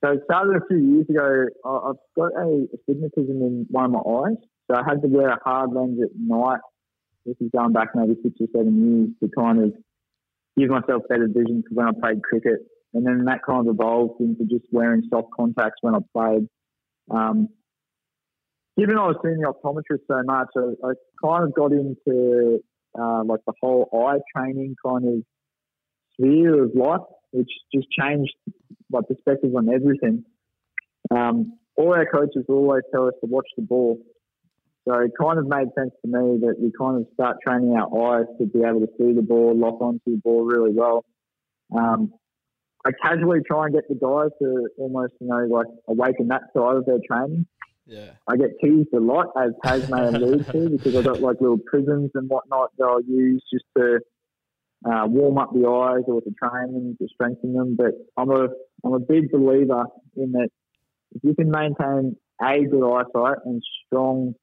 so 0.04 0.12
it 0.12 0.22
started 0.26 0.62
a 0.62 0.66
few 0.68 0.78
years 0.78 1.06
ago. 1.10 1.46
I've 1.66 1.96
got 2.16 2.32
a 2.38 2.68
astigmatism 2.74 3.42
in 3.42 3.66
one 3.70 3.86
of 3.86 3.92
my 3.92 4.00
eyes, 4.00 4.38
so 4.70 4.78
I 4.78 4.84
had 4.88 5.02
to 5.02 5.08
wear 5.08 5.30
a 5.30 5.40
hard 5.44 5.74
lens 5.74 6.00
at 6.02 6.10
night. 6.18 6.60
This 7.26 7.36
is 7.42 7.50
going 7.56 7.74
back 7.74 7.90
maybe 7.96 8.16
six 8.22 8.36
or 8.40 8.48
seven 8.56 8.76
years 8.86 9.10
to 9.22 9.36
kind 9.38 9.64
of 9.64 9.74
give 10.58 10.70
myself 10.70 11.04
better 11.10 11.28
vision 11.28 11.64
for 11.68 11.76
when 11.76 11.88
I 11.88 11.92
played 12.00 12.24
cricket, 12.24 12.60
and 12.94 13.06
then 13.06 13.26
that 13.26 13.42
kind 13.46 13.68
of 13.68 13.74
evolved 13.74 14.22
into 14.22 14.46
just 14.46 14.66
wearing 14.72 15.04
soft 15.10 15.30
contacts 15.36 15.80
when 15.82 15.96
I 15.96 16.00
played. 16.14 16.48
Um, 17.10 17.50
given 18.78 18.98
I 18.98 19.08
was 19.08 19.18
seeing 19.24 19.40
the 19.40 19.52
optometrist 19.52 20.06
so 20.08 20.22
much, 20.24 20.50
I, 20.56 20.88
I 20.88 20.94
kind 21.24 21.44
of 21.44 21.54
got 21.56 21.72
into 21.72 22.60
uh, 23.00 23.24
like 23.24 23.42
the 23.48 23.54
whole 23.62 23.90
eye 23.94 24.20
training 24.36 24.76
kind 24.86 25.08
of 25.08 25.24
sphere 26.14 26.64
of 26.64 26.72
life, 26.76 27.02
which 27.32 27.50
just 27.74 27.88
changed 27.92 28.34
my 28.90 29.02
perspective 29.08 29.56
on 29.56 29.70
everything. 29.70 30.24
Um, 31.12 31.58
all 31.76 31.94
our 31.94 32.06
coaches 32.06 32.46
always 32.50 32.84
tell 32.92 33.08
us 33.08 33.14
to 33.22 33.30
watch 33.30 33.48
the 33.56 33.64
ball. 33.64 34.00
So 34.88 34.94
it 35.00 35.12
kind 35.20 35.38
of 35.38 35.48
made 35.48 35.68
sense 35.78 35.92
to 36.02 36.08
me 36.08 36.40
that 36.42 36.56
we 36.60 36.72
kind 36.80 36.98
of 36.98 37.08
start 37.14 37.38
training 37.46 37.76
our 37.76 38.20
eyes 38.20 38.26
to 38.40 38.46
be 38.46 38.60
able 38.64 38.80
to 38.80 38.88
see 38.98 39.14
the 39.14 39.22
ball, 39.22 39.54
lock 39.56 39.82
onto 39.82 40.00
the 40.06 40.22
ball 40.24 40.46
really 40.46 40.72
well. 40.74 41.04
Um, 41.76 42.14
I 42.86 42.92
casually 43.04 43.40
try 43.46 43.66
and 43.66 43.74
get 43.74 43.88
the 43.90 43.96
guys 43.96 44.30
to 44.42 44.70
almost, 44.78 45.14
you 45.20 45.28
know, 45.28 45.46
like 45.46 45.68
awaken 45.90 46.30
that 46.30 46.44
side 46.56 46.78
of 46.78 46.86
their 46.86 47.00
training. 47.06 47.46
Yeah. 47.86 48.12
I 48.28 48.38
get 48.38 48.52
teased 48.64 48.94
a 48.94 49.00
lot, 49.00 49.28
as 49.38 49.52
Has 49.64 49.90
may 49.90 50.08
allude 50.08 50.46
to, 50.52 50.70
because 50.70 50.96
I've 50.96 51.04
got 51.04 51.22
like 51.22 51.42
little 51.42 51.58
prisms 51.58 52.12
and 52.16 52.30
whatnot 52.30 52.72
that 52.78 52.86
I'll 52.86 53.02
use 53.02 53.44
just 53.52 53.66
to 53.78 54.00
uh, 54.88 55.06
warm 55.08 55.38
up 55.38 55.52
the 55.54 55.68
eyes 55.68 56.04
or 56.08 56.22
to 56.22 56.32
train 56.32 56.74
them, 56.74 56.98
to 57.00 57.08
strengthen 57.14 57.54
them. 57.54 57.76
But 57.76 57.92
I'm 58.16 58.32
a, 58.32 58.48
I'm 58.84 58.94
a 58.94 59.00
big 59.00 59.32
believer 59.32 59.84
in 60.16 60.32
that 60.34 60.50
if 61.16 61.24
you 61.24 61.36
can 61.36 61.52
maintain 61.52 62.16
a 62.42 62.64
good 62.66 62.84
eyesight 62.84 63.40
and 63.46 63.62
strong 63.86 64.36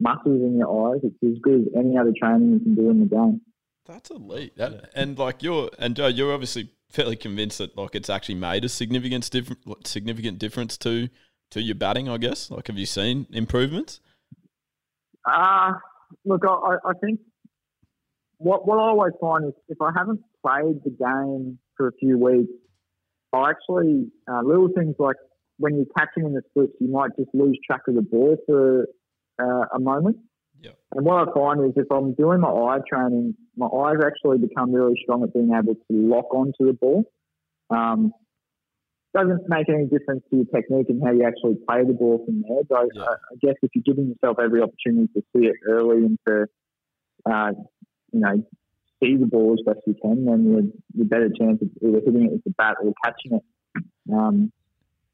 muscles 0.00 0.42
in 0.42 0.58
your 0.58 0.94
eyes, 0.94 1.00
it's 1.04 1.14
as 1.22 1.40
good 1.42 1.60
as 1.60 1.66
any 1.76 1.96
other 1.96 2.12
training 2.18 2.52
you 2.52 2.60
can 2.60 2.74
do 2.74 2.90
in 2.90 3.00
the 3.00 3.06
game. 3.06 3.40
That's 3.86 4.10
elite. 4.10 4.56
That, 4.56 4.90
And 4.94 5.18
like 5.18 5.42
you're 5.42 5.70
and 5.78 5.96
Joe, 5.96 6.06
you're 6.06 6.32
obviously 6.32 6.70
fairly 6.90 7.16
convinced 7.16 7.58
that 7.58 7.76
like 7.76 7.94
it's 7.94 8.10
actually 8.10 8.36
made 8.36 8.64
a 8.64 8.68
significant 8.68 9.28
different 9.30 9.86
significant 9.86 10.38
difference 10.38 10.76
to 10.78 11.08
to 11.50 11.60
your 11.60 11.74
batting. 11.74 12.08
I 12.08 12.18
guess. 12.18 12.50
Like, 12.50 12.68
have 12.68 12.78
you 12.78 12.86
seen 12.86 13.26
improvements? 13.30 14.00
Uh, 15.28 15.72
look, 16.24 16.42
I, 16.46 16.76
I 16.84 16.92
think 17.00 17.20
what 18.42 18.66
what 18.66 18.78
I 18.78 18.82
always 18.82 19.12
find 19.20 19.46
is 19.46 19.54
if 19.68 19.78
I 19.80 19.90
haven't 19.96 20.20
played 20.44 20.80
the 20.84 20.90
game 20.90 21.58
for 21.76 21.88
a 21.88 21.92
few 21.92 22.18
weeks, 22.18 22.52
I 23.32 23.50
actually 23.50 24.10
uh, 24.30 24.42
little 24.42 24.68
things 24.76 24.96
like 24.98 25.16
when 25.58 25.76
you're 25.76 25.86
catching 25.96 26.24
in 26.24 26.34
the 26.34 26.42
splits, 26.50 26.72
you 26.80 26.88
might 26.88 27.10
just 27.16 27.30
lose 27.34 27.58
track 27.66 27.82
of 27.88 27.94
the 27.94 28.02
ball 28.02 28.36
for 28.46 28.86
uh, 29.40 29.64
a 29.74 29.80
moment. 29.80 30.16
Yep. 30.60 30.78
And 30.94 31.04
what 31.04 31.28
I 31.28 31.32
find 31.32 31.64
is 31.64 31.72
if 31.76 31.90
I'm 31.90 32.14
doing 32.14 32.40
my 32.40 32.48
eye 32.48 32.78
training, 32.88 33.34
my 33.56 33.66
eyes 33.66 33.96
actually 34.04 34.38
become 34.38 34.72
really 34.72 34.94
strong 35.02 35.22
at 35.22 35.32
being 35.32 35.50
able 35.52 35.74
to 35.74 35.80
lock 35.90 36.32
onto 36.34 36.66
the 36.66 36.72
ball. 36.72 37.04
Um, 37.70 38.12
doesn't 39.14 39.42
make 39.48 39.68
any 39.68 39.86
difference 39.86 40.22
to 40.30 40.36
your 40.36 40.46
technique 40.46 40.86
and 40.88 41.02
how 41.04 41.12
you 41.12 41.24
actually 41.26 41.56
play 41.68 41.84
the 41.84 41.92
ball 41.92 42.24
from 42.24 42.42
there. 42.48 42.62
But 42.68 42.88
Yeah. 42.94 43.02
I, 43.02 43.12
I 43.12 43.36
guess 43.40 43.54
if 43.62 43.70
you're 43.74 43.82
giving 43.84 44.08
yourself 44.08 44.38
every 44.42 44.62
opportunity 44.62 45.08
to 45.14 45.22
see 45.34 45.46
it 45.46 45.56
early 45.68 45.98
and 45.98 46.18
to, 46.26 46.46
uh, 47.30 47.52
you 48.12 48.20
know, 48.20 48.44
see 49.02 49.16
the 49.16 49.26
ball 49.26 49.54
as 49.58 49.64
best 49.66 49.84
you 49.86 49.94
can, 50.00 50.24
then 50.24 50.44
you're, 50.48 50.62
you're 50.94 51.06
better 51.06 51.30
chance 51.38 51.60
of 51.62 51.68
either 51.82 52.00
hitting 52.04 52.26
it 52.26 52.32
with 52.32 52.44
the 52.44 52.50
bat 52.50 52.76
or 52.82 52.92
catching 53.04 53.36
it. 53.36 53.42
Um, 54.12 54.52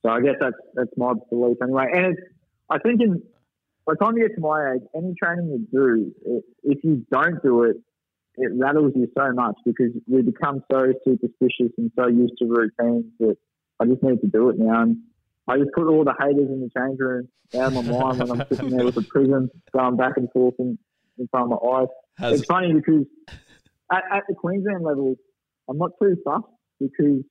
so 0.04 0.10
I 0.10 0.20
guess 0.20 0.34
that's 0.40 0.56
that's 0.74 0.90
my 0.96 1.14
belief 1.30 1.56
anyway. 1.62 1.86
And 1.92 2.06
it's, 2.06 2.20
I 2.70 2.78
think 2.78 3.00
in 3.00 3.22
by 3.86 3.94
the 3.98 4.04
time 4.04 4.16
you 4.16 4.28
get 4.28 4.34
to 4.34 4.40
my 4.40 4.74
age, 4.74 4.82
any 4.94 5.14
training 5.22 5.48
you 5.48 5.66
do, 5.72 6.12
i 6.26 6.40
if 6.62 6.84
you 6.84 7.06
don't 7.10 7.42
do 7.42 7.62
it, 7.62 7.76
it 8.36 8.52
rattles 8.54 8.92
you 8.94 9.08
so 9.16 9.32
much 9.32 9.56
because 9.64 9.92
we 10.06 10.22
become 10.22 10.62
so 10.70 10.92
superstitious 11.04 11.72
and 11.78 11.90
so 11.98 12.06
used 12.06 12.34
to 12.38 12.46
routines 12.46 13.06
that 13.18 13.36
I 13.80 13.86
just 13.86 14.02
need 14.02 14.20
to 14.20 14.28
do 14.28 14.50
it 14.50 14.58
now. 14.58 14.82
And 14.82 14.98
I 15.48 15.56
just 15.56 15.70
put 15.74 15.88
all 15.88 16.04
the 16.04 16.14
haters 16.18 16.48
in 16.48 16.60
the 16.60 16.70
change 16.78 16.98
room 17.00 17.28
out 17.56 17.72
of 17.72 17.86
my 17.86 17.98
mind 17.98 18.18
when 18.18 18.30
I'm 18.30 18.46
sitting 18.48 18.70
there 18.70 18.84
with 18.84 18.96
a 18.98 19.02
prism 19.02 19.50
going 19.72 19.96
back 19.96 20.16
and 20.16 20.30
forth 20.32 20.54
in, 20.58 20.78
in 21.18 21.28
front 21.28 21.50
of 21.50 21.58
my 21.62 21.68
eyes. 21.68 21.88
Has 22.18 22.40
It's 22.40 22.46
funny 22.46 22.72
because 22.72 23.06
at, 23.92 24.02
at 24.10 24.24
the 24.28 24.34
Queensland 24.34 24.84
level, 24.84 25.16
I'm 25.68 25.78
not 25.78 25.92
too 26.00 26.16
fussed 26.24 26.46
because 26.80 27.22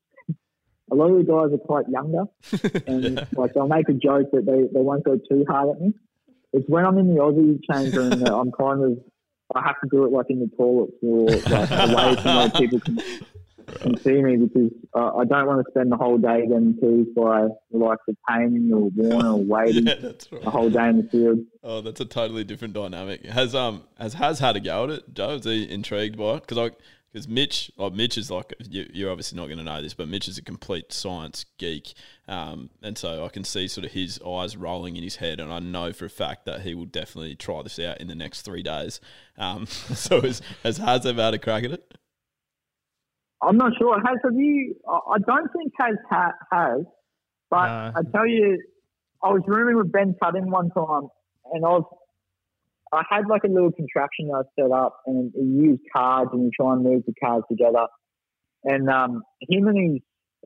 a 0.92 0.96
lot 0.96 1.12
of 1.12 1.18
the 1.18 1.24
guys 1.24 1.54
are 1.54 1.58
quite 1.58 1.86
younger 1.90 2.24
and 2.88 3.28
like 3.38 3.54
they'll 3.54 3.68
make 3.68 3.90
a 3.90 3.94
joke 3.94 4.28
that 4.32 4.46
they, 4.46 4.62
they 4.74 4.84
won't 4.84 5.04
go 5.04 5.18
too 5.30 5.46
hard 5.48 5.76
at 5.76 5.82
me. 5.82 5.94
It's 6.54 6.68
when 6.70 6.86
I'm 6.86 6.98
in 6.98 7.14
the 7.14 7.20
Aussie 7.20 7.60
change 7.72 7.94
room 7.94 8.12
that 8.12 8.34
I'm 8.34 8.52
kind 8.52 8.84
of 8.84 8.98
I 9.56 9.62
have 9.66 9.76
to 9.82 9.90
do 9.90 10.06
it 10.06 10.12
like 10.12 10.26
in 10.30 10.40
the 10.40 10.50
toilets 10.58 10.94
or 11.02 11.28
like 11.28 11.72
away 11.72 12.16
from 12.22 12.36
where 12.36 12.50
people 12.50 12.80
can, 12.80 13.00
can 13.74 13.98
see 13.98 14.22
me 14.22 14.38
because 14.38 14.72
uh, 14.94 15.16
I 15.18 15.26
don't 15.26 15.46
want 15.46 15.66
to 15.66 15.72
spend 15.72 15.92
the 15.92 15.98
whole 15.98 16.18
day 16.18 16.48
getting 16.48 16.78
teased 16.80 17.16
by 17.16 17.42
like 17.42 17.52
the 17.72 17.78
likes 17.78 18.04
of 18.08 18.16
Paine 18.28 18.72
or 18.74 18.90
Warner 18.96 19.32
or 19.32 19.44
Wadey 19.44 19.82
yeah, 19.86 19.96
that's 19.96 20.32
right. 20.32 20.42
the 20.42 20.50
whole 20.50 20.70
day 20.70 20.88
in 20.88 20.98
the 20.98 21.10
field. 21.10 21.40
Oh, 21.64 21.82
that's 21.82 22.00
a 22.00 22.06
totally 22.06 22.44
different 22.44 22.74
dynamic. 22.74 23.26
Has 23.26 23.54
um 23.54 23.84
has 23.98 24.14
has 24.14 24.40
had 24.40 24.56
a 24.56 24.60
go 24.60 24.86
at 24.86 24.90
it, 24.92 25.14
Joe? 25.14 25.32
Is 25.32 25.46
he 25.46 25.70
intrigued 25.70 26.18
by 26.18 26.36
it? 26.36 26.48
Because 26.48 26.58
I 26.58 26.76
because 27.12 27.28
Mitch, 27.28 27.72
like 27.78 27.94
Mitch 27.94 28.18
is 28.18 28.30
like 28.30 28.54
you, 28.70 28.88
you're 28.94 29.10
obviously 29.10 29.38
not 29.38 29.46
going 29.46 29.58
to 29.58 29.64
know 29.64 29.82
this, 29.82 29.94
but 29.94 30.08
Mitch 30.08 30.28
is 30.28 30.38
a 30.38 30.42
complete 30.42 30.92
science 30.92 31.46
geek, 31.58 31.94
um, 32.28 32.70
and 32.84 32.98
so 32.98 33.26
I 33.26 33.30
can 33.30 33.44
see 33.44 33.68
sort 33.68 33.86
of 33.86 33.94
his 33.94 34.20
eyes 34.22 34.58
rolling 34.58 34.98
in 34.98 35.04
his 35.04 35.16
head, 35.16 35.40
and 35.40 35.52
I 35.52 35.60
know 35.60 35.94
for 35.94 36.06
a 36.06 36.10
fact 36.10 36.46
that 36.46 36.62
he 36.62 36.76
will 36.76 36.86
definitely 36.86 37.36
try 37.36 37.64
this 37.64 37.80
out 37.80 38.00
in 38.00 38.08
the 38.08 38.16
next 38.16 38.42
three 38.42 38.62
days. 38.62 39.00
Um, 39.38 39.66
so 39.68 40.22
has 40.22 40.42
has 40.64 40.78
Has 40.78 41.06
ever 41.06 41.22
had 41.22 41.34
a 41.34 41.40
crack 41.40 41.64
at 41.64 41.72
it? 41.72 41.98
I'm 43.42 43.58
not 43.58 43.74
sure. 43.78 43.96
Has 44.00 44.18
have 44.24 44.34
you? 44.34 44.76
I 44.88 45.18
don't 45.20 45.50
think 45.56 45.72
has 45.80 45.96
ha, 46.10 46.32
has, 46.52 46.82
but 47.50 47.66
No. 47.66 47.92
I 47.96 48.02
tell 48.12 48.28
you, 48.28 48.62
I 49.24 49.30
was 49.30 49.42
rooming 49.48 49.78
with 49.78 49.92
Ben 49.92 50.16
Cutting 50.22 50.50
one 50.50 50.70
time, 50.72 51.10
and 51.54 51.66
I 51.66 51.70
was 51.70 51.84
I 52.94 53.04
had 53.10 53.28
like 53.28 53.44
a 53.44 53.48
little 53.48 53.72
contraption 53.72 54.30
that 54.30 54.46
I 54.46 54.62
set 54.62 54.72
up, 54.72 55.02
and 55.06 55.32
you 55.36 55.72
use 55.72 55.80
cards 55.96 56.32
and 56.34 56.44
you 56.44 56.52
try 56.60 56.74
and 56.74 56.84
move 56.84 57.04
the 57.06 57.14
cards 57.24 57.46
together. 57.50 57.88
And 58.64 58.90
um, 58.90 59.22
him 59.50 59.68
and 59.68 59.94
his 59.94 60.02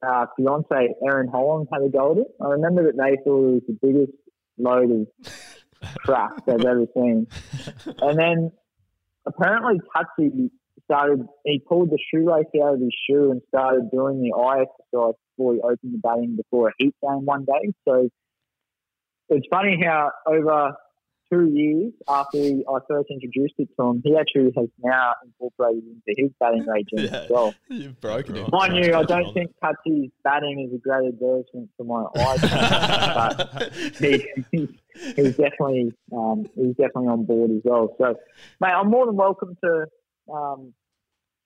uh, 0.06 0.25
fiance 0.36 0.95
Erin 1.08 1.27
Holland 1.27 1.67
had 1.71 1.84
a 1.84 1.89
go 1.89 2.12
at 2.12 2.17
it. 2.17 2.27
I 2.41 2.49
remember 2.49 2.84
that 2.84 2.97
they 2.97 3.17
thought 3.23 3.49
it 3.49 3.54
was 3.54 3.62
the 3.67 3.77
biggest 3.82 4.12
load 4.58 4.91
of 4.91 5.34
crap 5.99 6.45
they've 6.45 6.65
ever 6.65 6.86
seen. 6.93 7.27
And 8.01 8.17
then 8.19 8.51
apparently 9.25 9.80
Touchy 9.95 10.51
started, 10.91 11.25
he 11.45 11.60
pulled 11.60 11.89
the 11.89 11.97
shoelace 12.13 12.45
out 12.63 12.73
of 12.75 12.80
his 12.82 12.93
shoe 13.10 13.32
and 13.32 13.41
started 13.47 13.89
doing 13.91 14.21
the 14.21 14.34
eye 14.38 14.62
exercise 14.63 15.13
before 15.38 15.54
he 15.54 15.62
opened 15.62 15.93
the 15.93 15.99
batting 16.04 16.36
before 16.36 16.69
a 16.69 16.71
heat 16.77 16.95
game 17.01 17.25
one 17.25 17.45
day. 17.45 17.71
So 17.88 18.10
it's 19.30 19.47
funny 19.49 19.82
how 19.84 20.12
over 20.27 20.73
two 21.32 21.47
years 21.54 21.93
after 22.10 22.38
he, 22.38 22.65
I 22.69 22.80
first 22.89 23.08
introduced 23.10 23.54
it 23.58 23.69
to 23.80 23.88
him, 23.88 24.01
he 24.04 24.17
actually 24.17 24.51
has 24.58 24.67
now 24.84 25.13
incorporated 25.23 25.84
into 25.86 26.21
his 26.21 26.32
batting 26.41 26.65
regime 26.67 27.10
Yeah. 27.12 27.21
as 27.21 27.30
well. 27.30 27.56
You've 27.69 28.01
broken 28.01 28.36
him. 28.36 28.49
Mind 28.51 28.75
you, 28.75 28.93
I 28.93 29.04
don't 29.04 29.34
think 29.34 29.51
Touchy's 29.63 30.12
batting 30.25 30.67
is 30.69 30.75
a 30.75 30.80
great 30.80 31.08
advertisement 31.08 31.69
for 31.77 31.86
my 31.86 32.04
eyes, 32.21 32.41
but 33.56 33.73
he, 33.73 34.25
he's, 34.51 34.67
he's 35.15 35.36
definitely 35.38 35.93
um, 36.12 36.45
he's 36.56 36.75
definitely 36.75 37.08
on 37.08 37.23
board 37.23 37.51
as 37.51 37.62
well. 37.63 37.95
So, 37.97 38.15
mate, 38.60 38.71
I'm 38.73 38.89
more 38.89 39.06
than 39.06 39.15
welcome 39.15 39.58
to 39.63 39.86
um, 40.32 40.73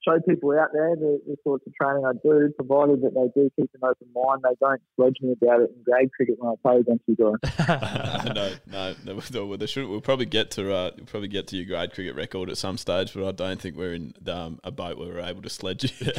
show 0.06 0.20
people 0.28 0.52
out 0.58 0.70
there 0.74 0.96
the, 0.96 1.22
the 1.28 1.36
sorts 1.44 1.66
of 1.68 1.74
training 1.74 2.06
I 2.06 2.14
do, 2.24 2.54
provided 2.56 3.02
that 3.02 3.14
they 3.14 3.42
do 3.42 3.50
keep 3.56 3.70
an 3.74 3.82
open 3.84 4.08
mind. 4.14 4.42
They 4.44 4.56
don't 4.60 4.82
sledge 4.96 5.18
me 5.22 5.34
about 5.34 5.62
it 5.62 5.72
in 5.76 5.84
grade 5.84 6.12
cricket 6.16 6.36
when 6.40 6.52
I 6.52 6.56
play 6.62 6.80
against 6.80 7.04
you 7.08 7.16
guys. 7.16 8.26
no, 8.36 8.54
no, 8.68 8.96
no, 9.04 9.22
no, 9.34 9.56
they 9.58 9.66
should, 9.66 9.88
we'll 9.88 10.02
probably 10.02 10.26
get 10.26 10.52
to 10.52 10.74
uh, 10.74 10.92
we'll 10.96 11.06
probably 11.06 11.28
get 11.28 11.48
to 11.48 11.58
your 11.58 11.66
grade 11.66 11.94
cricket 11.94 12.16
record 12.16 12.50
at 12.50 12.58
some 12.58 12.78
stage, 12.78 13.14
but 13.14 13.28
I 13.28 13.32
don't 13.32 13.60
think 13.60 13.76
we're 13.76 13.94
in 13.94 14.14
um, 14.28 14.60
a 14.64 14.72
boat 14.72 14.98
where 14.98 15.10
we're 15.10 15.22
able 15.22 15.42
to 15.42 15.50
sledge 15.50 15.84
you. 15.84 16.12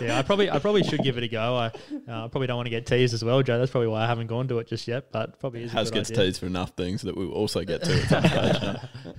yeah, 0.00 0.18
I 0.18 0.22
probably 0.22 0.50
I 0.50 0.58
probably 0.58 0.82
should 0.82 1.02
give 1.02 1.18
it 1.18 1.24
a 1.24 1.28
go. 1.28 1.56
I 1.56 1.66
uh, 2.10 2.28
probably 2.28 2.46
don't 2.46 2.56
want 2.56 2.66
to 2.66 2.70
get 2.70 2.86
teased 2.86 3.14
as 3.14 3.24
well, 3.24 3.42
Joe. 3.42 3.58
That's 3.58 3.70
probably 3.70 3.88
why 3.88 4.04
I 4.04 4.06
haven't 4.06 4.28
gone 4.28 4.48
to 4.48 4.58
it 4.58 4.68
just 4.68 4.88
yet. 4.88 5.12
But 5.12 5.38
probably 5.38 5.64
is 5.64 5.72
a 5.72 5.76
Has 5.76 5.90
good 5.90 5.98
gets 5.98 6.10
idea. 6.10 6.24
teased 6.24 6.40
for 6.40 6.46
enough 6.46 6.70
things 6.70 7.02
that 7.02 7.16
we 7.16 7.26
will 7.26 7.34
also 7.34 7.64
get 7.64 7.82
to 7.84 7.92
at 7.92 8.08
some 8.08 8.24
stage. 8.24 8.62
no? 8.62 9.14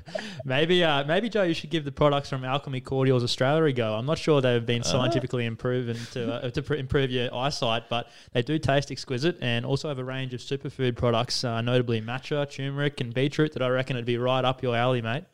Maybe, 0.45 0.83
uh, 0.83 1.03
maybe 1.05 1.29
Joe, 1.29 1.43
you 1.43 1.53
should 1.53 1.69
give 1.69 1.85
the 1.85 1.91
products 1.91 2.29
from 2.29 2.43
Alchemy 2.43 2.81
Cordials 2.81 3.23
Australia 3.23 3.63
a 3.65 3.73
go. 3.73 3.93
I'm 3.99 4.05
not 4.05 4.17
sure 4.17 4.39
they've 4.41 4.65
been 4.65 4.83
scientifically 4.83 5.45
improved 5.45 6.13
to 6.13 6.33
uh, 6.33 6.49
to 6.51 6.61
pr- 6.61 6.75
improve 6.75 7.11
your 7.11 7.33
eyesight, 7.35 7.89
but 7.89 8.07
they 8.33 8.41
do 8.41 8.57
taste 8.57 8.91
exquisite 8.91 9.37
and 9.41 9.65
also 9.65 9.89
have 9.89 9.99
a 9.99 10.03
range 10.03 10.33
of 10.33 10.39
superfood 10.39 10.95
products, 10.95 11.43
uh, 11.43 11.61
notably 11.61 12.01
matcha, 12.01 12.49
turmeric, 12.49 13.01
and 13.01 13.13
beetroot 13.13 13.53
that 13.53 13.61
I 13.61 13.67
reckon 13.67 13.97
would 13.97 14.05
be 14.05 14.17
right 14.17 14.45
up 14.45 14.63
your 14.63 14.75
alley, 14.75 15.01
mate. 15.01 15.25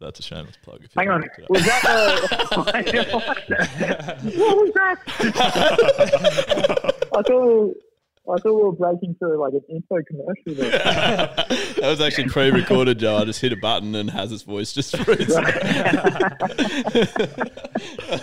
That's 0.00 0.18
a 0.18 0.22
shameless 0.22 0.56
plug. 0.62 0.80
If 0.84 0.94
you 0.94 1.00
Hang 1.00 1.08
on, 1.10 1.20
want 1.20 1.50
was 1.50 1.64
that 1.64 1.82
the? 1.82 2.64
what 4.38 4.56
was 4.56 4.72
that? 4.74 4.98
I 7.14 7.22
thought. 7.22 7.74
I 8.26 8.38
thought 8.38 8.54
we 8.54 8.62
were 8.62 8.72
breaking 8.72 9.16
through 9.18 9.38
like 9.38 9.52
an 9.52 9.62
info 9.68 9.96
commercial 10.08 10.54
there. 10.54 10.70
that 10.78 11.78
was 11.82 12.00
actually 12.00 12.28
pre-recorded, 12.28 12.98
Joe. 12.98 13.18
I 13.18 13.24
just 13.26 13.40
hit 13.40 13.52
a 13.52 13.56
button 13.56 13.94
and 13.94 14.10
has 14.10 14.30
his 14.30 14.42
voice 14.42 14.72
just 14.72 14.96
freeze. 14.96 15.28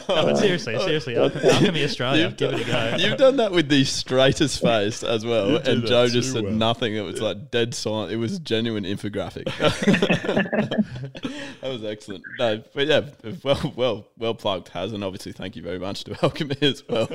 No, 0.08 0.26
but 0.26 0.38
seriously, 0.38 0.78
seriously, 0.80 1.16
Al- 1.18 1.26
Alchemy 1.26 1.84
Australia, 1.84 2.24
You've 2.24 2.38
give 2.38 2.52
done, 2.52 2.60
it 2.60 2.68
a 2.68 2.72
go. 2.72 2.96
You've 2.98 3.18
done 3.18 3.38
that 3.38 3.52
with 3.52 3.70
the 3.70 3.84
straightest 3.84 4.62
face 4.62 5.04
as 5.04 5.26
well, 5.26 5.58
and 5.58 5.86
Joe 5.86 6.08
just 6.08 6.34
said 6.34 6.44
well. 6.44 6.54
nothing. 6.54 6.96
It 6.96 7.02
was 7.02 7.22
like 7.22 7.52
dead 7.52 7.74
silent. 7.74 8.12
It 8.12 8.18
was 8.18 8.40
genuine 8.40 8.84
infographic. 8.84 9.46
that 11.62 11.64
was 11.64 11.84
excellent. 11.84 12.24
No, 12.40 12.64
but 12.74 12.88
yeah, 12.88 13.02
well, 13.44 13.74
well, 13.76 14.08
well 14.18 14.34
plugged, 14.34 14.70
Has, 14.70 14.94
and 14.94 15.04
obviously 15.04 15.32
thank 15.34 15.56
you 15.56 15.62
very 15.62 15.80
much 15.80 16.04
to 16.06 16.18
Alchemy 16.24 16.58
as 16.62 16.84
well. 16.88 17.10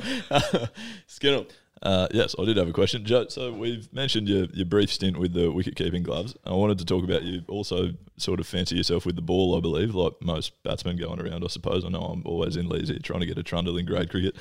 Skinner, 1.07 1.44
Uh, 1.83 2.09
yes, 2.11 2.35
I 2.39 2.45
did 2.47 2.57
have 2.57 2.69
a 2.69 2.73
question, 2.73 3.05
Joe. 3.05 3.27
So 3.29 3.53
we've 3.53 3.93
mentioned 3.93 4.29
your, 4.29 4.47
your 4.47 4.65
brief 4.67 4.91
stint 4.91 5.19
with 5.19 5.35
the 5.35 5.51
wicket 5.51 5.77
keeping 5.77 6.03
gloves. 6.03 6.35
I 6.45 6.53
wanted 6.53 6.79
to 6.79 6.85
talk 6.85 7.05
about 7.05 7.23
you 7.23 7.43
also 7.49 7.91
sort 8.17 8.41
of 8.41 8.47
fancy 8.47 8.77
yourself 8.77 9.05
with 9.05 9.17
the 9.17 9.23
ball, 9.23 9.57
I 9.57 9.61
believe, 9.61 9.95
like 9.95 10.15
most 10.21 10.62
batsmen 10.62 10.97
going 10.97 11.21
around. 11.21 11.45
I 11.45 11.49
suppose 11.49 11.85
I 11.85 11.89
know 11.89 12.01
I'm 12.01 12.23
always 12.25 12.57
in 12.57 12.69
lazy 12.69 12.99
trying 13.01 13.21
to 13.21 13.27
get 13.27 13.39
a 13.39 13.43
trundle 13.43 13.77
in 13.77 13.85
grade 13.85 14.11
cricket. 14.11 14.37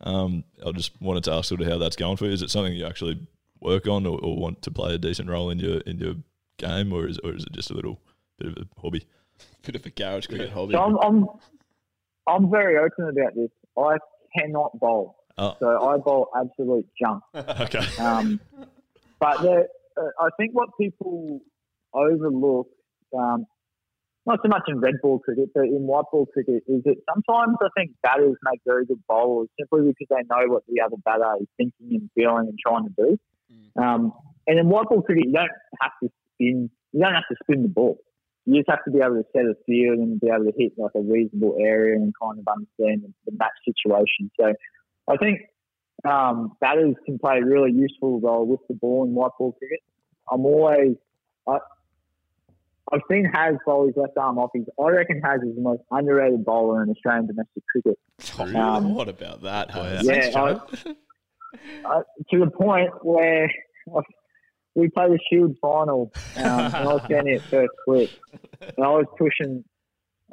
Um, 0.00 0.44
I 0.64 0.72
just 0.72 0.92
wanted 1.02 1.24
to 1.24 1.32
ask 1.32 1.48
sort 1.48 1.60
of 1.60 1.66
how 1.66 1.76
that's 1.76 1.96
going 1.96 2.16
for 2.16 2.24
you. 2.24 2.32
Is 2.32 2.42
it 2.42 2.50
something 2.50 2.72
you 2.72 2.86
actually 2.86 3.26
work 3.60 3.86
on 3.86 4.06
or, 4.06 4.18
or 4.20 4.36
want 4.36 4.62
to 4.62 4.70
play 4.70 4.94
a 4.94 4.98
decent 4.98 5.28
role 5.28 5.50
in 5.50 5.58
your 5.58 5.80
in 5.80 5.98
your 5.98 6.14
game, 6.56 6.92
or 6.92 7.06
is 7.06 7.18
or 7.18 7.34
is 7.34 7.44
it 7.44 7.52
just 7.52 7.70
a 7.70 7.74
little 7.74 8.00
bit 8.38 8.48
of 8.48 8.56
a 8.56 8.80
hobby? 8.80 9.06
Bit 9.62 9.76
of 9.76 9.84
a 9.84 9.90
garage 9.90 10.26
cricket 10.26 10.50
hobby. 10.50 10.72
So 10.72 10.80
I'm, 10.80 10.96
I'm, 10.98 11.26
I'm 12.26 12.50
very 12.50 12.76
open 12.76 13.08
about 13.08 13.34
this. 13.34 13.50
I 13.76 13.98
cannot 14.38 14.78
bowl. 14.78 15.17
Oh. 15.38 15.56
So 15.60 15.88
I 15.88 15.96
bowl 15.98 16.28
absolute 16.36 16.86
junk. 17.00 17.22
Okay. 17.34 17.86
Um, 18.02 18.40
but 19.20 19.40
the, 19.42 19.68
uh, 19.96 20.02
I 20.20 20.28
think 20.38 20.54
what 20.54 20.70
people 20.80 21.40
overlook, 21.92 22.68
um, 23.16 23.46
not 24.26 24.40
so 24.42 24.48
much 24.48 24.62
in 24.68 24.80
red 24.80 24.94
ball 25.02 25.18
cricket, 25.18 25.50
but 25.54 25.64
in 25.64 25.86
white 25.86 26.04
ball 26.12 26.26
cricket, 26.26 26.62
is 26.68 26.82
that 26.84 26.96
sometimes 27.12 27.56
I 27.62 27.68
think 27.76 27.92
batters 28.02 28.36
make 28.44 28.60
very 28.66 28.84
good 28.84 29.02
bowlers 29.08 29.48
simply 29.58 29.88
because 29.88 30.06
they 30.10 30.22
know 30.28 30.52
what 30.52 30.64
the 30.68 30.80
other 30.82 30.96
batter 31.04 31.34
is 31.40 31.48
thinking 31.56 31.98
and 31.98 32.10
feeling 32.14 32.48
and 32.48 32.58
trying 32.58 32.84
to 32.84 32.94
do. 32.96 33.18
Um, 33.80 34.12
and 34.46 34.58
in 34.58 34.68
white 34.68 34.88
ball 34.88 35.02
cricket, 35.02 35.26
you 35.26 35.32
don't 35.32 35.50
have 35.80 35.92
to 36.02 36.10
spin. 36.34 36.70
You 36.92 37.00
don't 37.00 37.14
have 37.14 37.28
to 37.30 37.36
spin 37.42 37.62
the 37.62 37.68
ball. 37.68 37.98
You 38.44 38.56
just 38.56 38.70
have 38.70 38.84
to 38.84 38.90
be 38.90 38.98
able 38.98 39.16
to 39.16 39.24
set 39.32 39.44
a 39.44 39.54
field 39.66 39.98
and 39.98 40.20
be 40.20 40.28
able 40.28 40.50
to 40.50 40.52
hit 40.56 40.72
like 40.78 40.92
a 40.96 41.00
reasonable 41.00 41.56
area 41.60 41.96
and 41.96 42.12
kind 42.20 42.38
of 42.38 42.48
understand 42.48 43.02
the, 43.04 43.12
the 43.30 43.36
match 43.36 43.52
situation. 43.64 44.30
So 44.40 44.54
I 45.08 45.16
think 45.16 45.40
um, 46.08 46.52
batters 46.60 46.94
can 47.06 47.18
play 47.18 47.38
a 47.38 47.44
really 47.44 47.72
useful 47.72 48.20
role 48.20 48.46
with 48.46 48.60
the 48.68 48.74
ball 48.74 49.04
in 49.04 49.14
white 49.14 49.30
ball 49.38 49.52
cricket. 49.52 49.80
I'm 50.30 50.44
always, 50.44 50.96
I, 51.48 51.58
I've 52.92 53.00
seen 53.10 53.24
Has 53.24 53.56
bowl 53.66 53.86
his 53.86 53.96
left 53.96 54.16
arm 54.16 54.38
off. 54.38 54.50
He's, 54.54 54.64
I 54.82 54.88
reckon 54.90 55.20
Has 55.22 55.40
is 55.42 55.54
the 55.56 55.62
most 55.62 55.82
underrated 55.90 56.44
bowler 56.44 56.82
in 56.82 56.90
Australian 56.90 57.26
domestic 57.26 57.62
cricket. 57.70 57.98
Oh, 58.38 58.60
Um, 58.60 58.94
what 58.94 59.08
about 59.08 59.42
that? 59.42 59.70
Oh, 59.74 59.82
Hayes? 59.82 60.04
yeah. 60.04 60.30
Yeah, 60.30 60.58
I, 61.84 61.88
I, 61.88 62.02
to 62.30 62.38
the 62.44 62.50
point 62.50 62.90
where 63.02 63.50
I, 63.94 64.00
we 64.74 64.88
played 64.88 65.10
the 65.12 65.18
Shield 65.30 65.56
final, 65.60 66.12
um, 66.36 66.44
and 66.44 66.74
I 66.74 66.84
was 66.84 67.02
standing 67.06 67.34
at 67.34 67.42
first 67.42 67.72
slip, 67.84 68.10
and 68.60 68.84
I 68.84 68.88
was 68.90 69.06
pushing. 69.18 69.64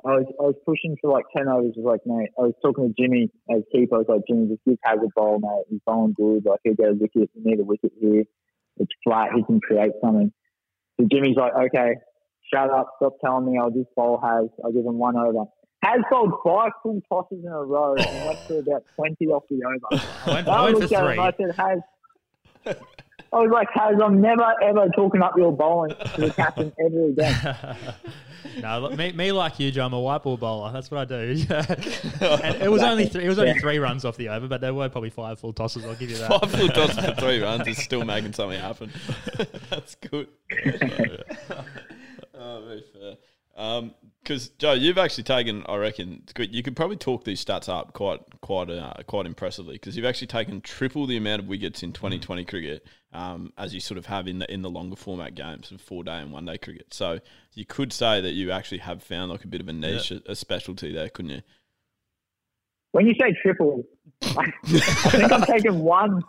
I 0.03 0.10
was, 0.10 0.25
I 0.39 0.43
was 0.43 0.55
pushing 0.65 0.97
for 0.99 1.12
like 1.12 1.25
10 1.36 1.47
overs. 1.47 1.73
I 1.77 1.79
was 1.79 1.86
like, 1.86 2.01
mate, 2.05 2.29
I 2.38 2.41
was 2.43 2.53
talking 2.62 2.93
to 2.93 3.01
Jimmy 3.01 3.31
as 3.49 3.63
keeper. 3.71 3.95
I 3.95 3.99
was 3.99 4.08
like, 4.10 4.27
Jimmy, 4.27 4.47
just 4.47 4.65
give 4.67 4.77
Has 4.84 4.99
a 4.99 5.10
bowl, 5.15 5.39
mate. 5.39 5.65
He's 5.69 5.79
bowling 5.86 6.13
good. 6.13 6.45
Like, 6.45 6.60
he'll 6.63 6.75
get 6.75 6.89
a 6.89 6.93
wicket. 6.93 7.29
We 7.36 7.51
need 7.51 7.60
a 7.60 7.63
wicket 7.63 7.93
here. 7.99 8.23
It's 8.77 8.91
flat. 9.03 9.29
He 9.36 9.43
can 9.43 9.62
create 9.62 9.93
something. 10.03 10.34
So 10.99 11.08
Jimmy's 11.12 11.38
like, 11.38 11.53
okay, 11.53 11.95
shut 12.53 12.69
up. 12.69 12.91
Stop 12.97 13.13
telling 13.23 13.45
me. 13.45 13.58
I'll 13.58 13.71
just 13.71 13.93
bowl 13.95 14.19
Has. 14.21 14.49
I'll 14.63 14.71
give 14.71 14.86
him 14.86 14.97
one 14.97 15.15
over. 15.15 15.45
Has 15.84 16.01
bowled 16.10 16.34
five 16.43 16.71
full 16.84 16.99
tosses 17.10 17.43
in 17.45 17.51
a 17.51 17.63
row 17.63 17.95
and 17.95 18.25
went 18.25 18.39
for 18.39 18.60
about 18.60 18.84
20 18.95 19.25
off 19.27 19.43
the 19.49 19.63
over. 19.63 20.03
I 20.25 20.34
went, 20.34 20.47
I 20.47 20.51
I 20.51 20.63
went 20.63 20.75
for 20.75 20.81
looked 20.81 20.93
at 20.93 21.05
three. 21.05 21.19
I 21.19 21.31
said, 21.38 21.55
Has. 22.65 22.75
I 23.36 23.39
was 23.39 23.52
like, 23.52 23.67
Has, 23.74 23.95
I'm 24.02 24.21
never 24.21 24.45
ever 24.63 24.88
talking 24.95 25.21
up 25.21 25.34
your 25.38 25.52
bowling 25.52 25.89
to 26.15 26.21
the 26.21 26.32
captain 26.32 26.71
ever 26.80 27.06
again. 27.08 27.78
no, 28.62 28.80
look, 28.80 28.95
me, 28.98 29.12
me 29.12 29.32
like 29.34 29.60
you, 29.60 29.71
Joe. 29.71 29.86
I'm 29.86 29.93
a 29.93 30.00
white 30.00 30.24
ball 30.24 30.38
bowler. 30.38 30.71
That's 30.71 30.89
what 30.89 31.02
I 31.02 31.06
do. 31.06 31.43
and 31.50 32.56
it 32.62 32.71
was 32.71 32.82
only 32.82 33.08
three, 33.08 33.26
it 33.26 33.28
was 33.28 33.38
only 33.38 33.52
Yeah. 33.52 33.60
three 33.60 33.78
runs 33.78 34.06
off 34.06 34.15
the 34.15 34.30
over, 34.30 34.48
but 34.48 34.62
there 34.62 34.74
were 34.74 34.88
probably 34.88 35.10
five 35.10 35.38
full 35.39 35.52
tosses. 35.52 35.86
I'll 35.86 35.95
give 35.95 36.10
you 36.10 36.17
that. 36.17 36.30
Five 36.30 36.50
full 36.52 36.69
tosses 36.69 36.98
for 37.06 37.13
three 37.15 37.41
runs 37.41 37.67
is 37.67 37.78
still 37.78 38.06
making 38.06 38.32
something 38.34 38.60
happen. 38.60 38.89
That's 39.69 39.95
good. 39.95 40.28
oh, 42.39 42.63
very 42.65 42.84
fair. 42.93 43.15
Um, 43.58 43.93
Because 44.26 44.50
Joe, 44.58 44.74
you've 44.74 44.98
actually 44.98 45.26
taken, 45.26 45.64
I 45.70 45.76
reckon, 45.76 46.24
you 46.40 46.64
could 46.64 46.76
probably 46.76 46.98
talk 46.98 47.26
these 47.26 47.46
stats 47.46 47.70
up 47.70 47.94
quite, 47.94 48.22
quite, 48.42 48.72
uh, 48.72 48.94
quite 49.06 49.28
impressively. 49.28 49.76
Because 49.76 49.96
you've 49.96 50.06
actually 50.06 50.28
taken 50.28 50.62
triple 50.62 51.06
the 51.06 51.16
amount 51.16 51.44
of 51.44 51.48
wickets 51.48 51.84
in 51.84 51.94
2020 51.94 52.44
cricket 52.46 52.88
um, 53.14 53.54
as 53.56 53.72
you 53.72 53.80
sort 53.80 54.00
of 54.00 54.08
have 54.08 54.28
in 54.28 54.40
the 54.40 54.52
in 54.52 54.64
the 54.64 54.70
longer 54.70 54.96
format 54.96 55.36
games 55.36 55.72
of 55.72 55.80
four 55.80 56.04
day 56.04 56.18
and 56.18 56.32
one 56.32 56.46
day 56.46 56.58
cricket. 56.58 56.92
So 56.92 57.20
you 57.54 57.66
could 57.66 57.94
say 57.94 58.20
that 58.20 58.32
you 58.32 58.50
actually 58.52 58.80
have 58.80 59.04
found 59.04 59.32
like 59.32 59.44
a 59.44 59.48
bit 59.48 59.62
of 59.62 59.70
a 59.70 59.74
niche, 59.74 60.10
a, 60.10 60.22
a 60.32 60.36
specialty 60.36 60.92
there, 60.92 61.10
couldn't 61.10 61.32
you? 61.32 61.42
When 62.94 63.06
you 63.06 63.14
say 63.20 63.36
triple, 63.44 63.84
I, 64.24 64.52
I 64.64 64.80
think 65.12 65.32
I've 65.32 65.48
taken 65.48 65.80
one 65.80 66.24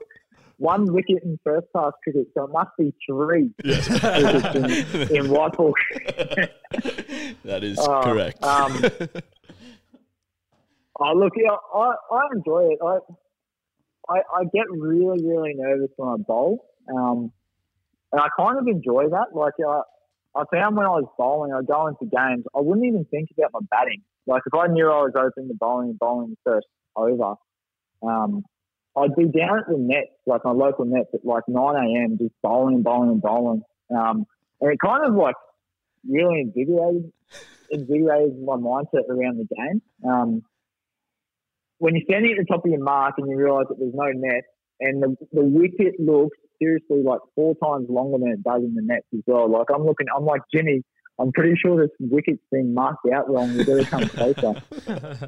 one 0.59 0.93
wicket 0.93 1.23
in 1.23 1.39
first 1.45 1.67
class 1.73 1.93
cricket, 2.03 2.29
so 2.35 2.45
it 2.45 2.51
must 2.51 2.71
be 2.79 2.95
three 3.09 3.51
wickets 3.65 5.09
in, 5.11 5.17
in 5.17 5.31
white 5.31 5.53
ball. 5.53 5.75
that 7.45 7.61
is 7.63 7.79
Oh, 7.79 8.01
correct. 8.05 8.43
um, 8.43 8.83
Oh, 10.99 11.13
look, 11.13 11.35
yeah, 11.37 11.51
I, 11.75 11.95
I 12.11 12.21
enjoy 12.35 12.69
it. 12.73 12.79
I, 12.83 12.99
I 14.09 14.19
I 14.35 14.45
get 14.45 14.65
really 14.71 15.23
really 15.23 15.53
nervous 15.55 15.91
when 15.97 16.09
I 16.09 16.17
bowl, 16.17 16.65
um, 16.89 17.31
and 18.13 18.21
I 18.21 18.29
kind 18.39 18.59
of 18.59 18.67
enjoy 18.67 19.09
that. 19.11 19.27
Like 19.35 19.53
I, 19.61 19.83
I 20.35 20.45
found 20.51 20.75
when 20.77 20.87
I 20.87 20.91
was 20.91 21.05
bowling, 21.19 21.53
I 21.53 21.61
go 21.63 21.87
into 21.89 22.07
games, 22.07 22.45
I 22.57 22.61
wouldn't 22.61 22.87
even 22.87 23.05
think 23.11 23.29
about 23.37 23.51
my 23.53 23.61
batting. 23.71 24.03
Like 24.27 24.43
if 24.47 24.55
I 24.55 24.69
knew 24.69 24.87
I 24.91 25.03
was 25.03 25.13
open 25.17 25.49
to 25.49 25.55
bowling 25.55 25.91
and 25.91 25.99
bowling 25.99 26.31
the 26.31 26.37
first 26.51 26.67
over, 26.97 27.35
um, 28.03 28.43
I'd 28.97 29.15
be 29.15 29.27
down 29.27 29.59
at 29.59 29.67
the 29.69 29.77
nets, 29.77 30.09
like 30.27 30.45
my 30.45 30.53
local 30.53 30.85
nets, 30.87 31.11
at 31.13 31.25
like 31.25 31.45
9 31.49 31.77
a.m. 31.77 32.19
just 32.19 32.33
bowling 32.43 32.77
and 32.77 32.85
bowling 32.85 33.11
and 33.11 33.23
bowling. 33.23 33.63
Um, 33.95 34.27
and 34.61 34.73
it 34.73 34.79
kind 34.83 35.05
of 35.05 35.15
like 35.15 35.35
really 36.09 36.41
invigorated 36.41 37.13
invigorated 37.71 38.41
my 38.43 38.55
mindset 38.55 39.09
around 39.09 39.39
the 39.39 39.47
game. 39.55 39.83
Um, 40.09 40.43
when 41.79 41.95
you're 41.95 42.05
standing 42.09 42.33
at 42.33 42.39
the 42.39 42.45
top 42.45 42.65
of 42.65 42.71
your 42.71 42.83
mark 42.83 43.15
and 43.19 43.29
you 43.29 43.37
realise 43.37 43.67
that 43.69 43.79
there's 43.79 43.95
no 43.95 44.11
net, 44.15 44.45
and 44.81 45.03
the, 45.03 45.17
the 45.33 45.43
wicket 45.43 45.99
looks 45.99 46.37
seriously 46.59 47.03
like 47.03 47.21
four 47.35 47.55
times 47.63 47.87
longer 47.91 48.19
than 48.19 48.31
it 48.33 48.43
does 48.43 48.63
in 48.63 48.75
the 48.75 48.83
nets 48.83 49.07
as 49.15 49.21
well. 49.27 49.51
Like 49.51 49.67
I'm 49.75 49.85
looking, 49.85 50.07
I'm 50.15 50.25
like 50.25 50.43
Jimmy. 50.55 50.83
I'm 51.19 51.33
pretty 51.33 51.55
sure 51.57 51.81
this 51.81 51.91
wicket's 52.01 52.43
been 52.53 52.75
marked 52.75 53.07
out 53.13 53.31
wrong. 53.31 53.57
We've 53.57 53.67
got 53.67 53.77
to 53.77 53.87
come 53.87 54.09
closer. 54.09 54.63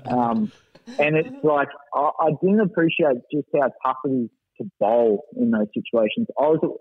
Um, 0.07 0.53
and 0.99 1.17
it's 1.17 1.45
like 1.45 1.69
I, 1.95 2.11
I 2.21 2.31
didn't 2.43 2.61
appreciate 2.61 3.17
just 3.33 3.49
how 3.55 3.71
tough 3.85 3.97
it 4.05 4.09
is 4.09 4.31
to 4.59 4.71
bowl 4.81 5.25
in 5.37 5.51
those 5.51 5.69
situations. 5.75 6.27
I 6.39 6.43
was 6.43 6.79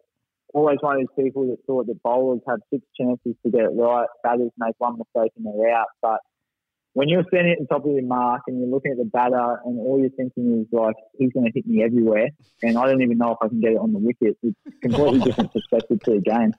always 0.54 0.78
one 0.82 1.02
of 1.02 1.08
those 1.08 1.26
people 1.26 1.48
that 1.48 1.58
thought 1.66 1.88
that 1.88 2.02
bowlers 2.04 2.42
have 2.48 2.60
six 2.72 2.84
chances 3.00 3.36
to 3.44 3.52
get 3.52 3.62
it 3.62 3.72
right. 3.76 4.08
Batters 4.24 4.52
make 4.58 4.76
one 4.78 4.98
mistake 4.98 5.32
and 5.38 5.46
they're 5.46 5.76
out. 5.76 5.88
But 6.02 6.20
when 6.98 7.10
you're 7.10 7.24
standing 7.28 7.54
at 7.54 7.60
the 7.60 7.68
top 7.68 7.86
of 7.86 7.92
your 7.92 8.02
mark 8.02 8.42
and 8.48 8.60
you're 8.60 8.68
looking 8.68 8.92
at 8.92 8.98
the 8.98 9.06
batter 9.06 9.60
and 9.66 9.80
all 9.80 10.00
you're 10.00 10.10
thinking 10.10 10.62
is 10.62 10.68
like, 10.72 10.96
he's 11.20 11.32
going 11.32 11.46
to 11.46 11.52
hit 11.54 11.68
me 11.68 11.84
everywhere, 11.84 12.30
and 12.64 12.76
I 12.76 12.88
don't 12.88 13.04
even 13.04 13.20
know 13.20 13.34
if 13.34 13.38
I 13.40 13.50
can 13.50 13.62
get 13.62 13.74
it 13.74 13.78
on 13.78 13.94
the 13.94 14.00
wicket. 14.00 14.36
It's 14.42 14.58
completely 14.82 15.20
different 15.20 15.54
perspective 15.54 16.00
to 16.06 16.12
the 16.16 16.22
game. 16.22 16.54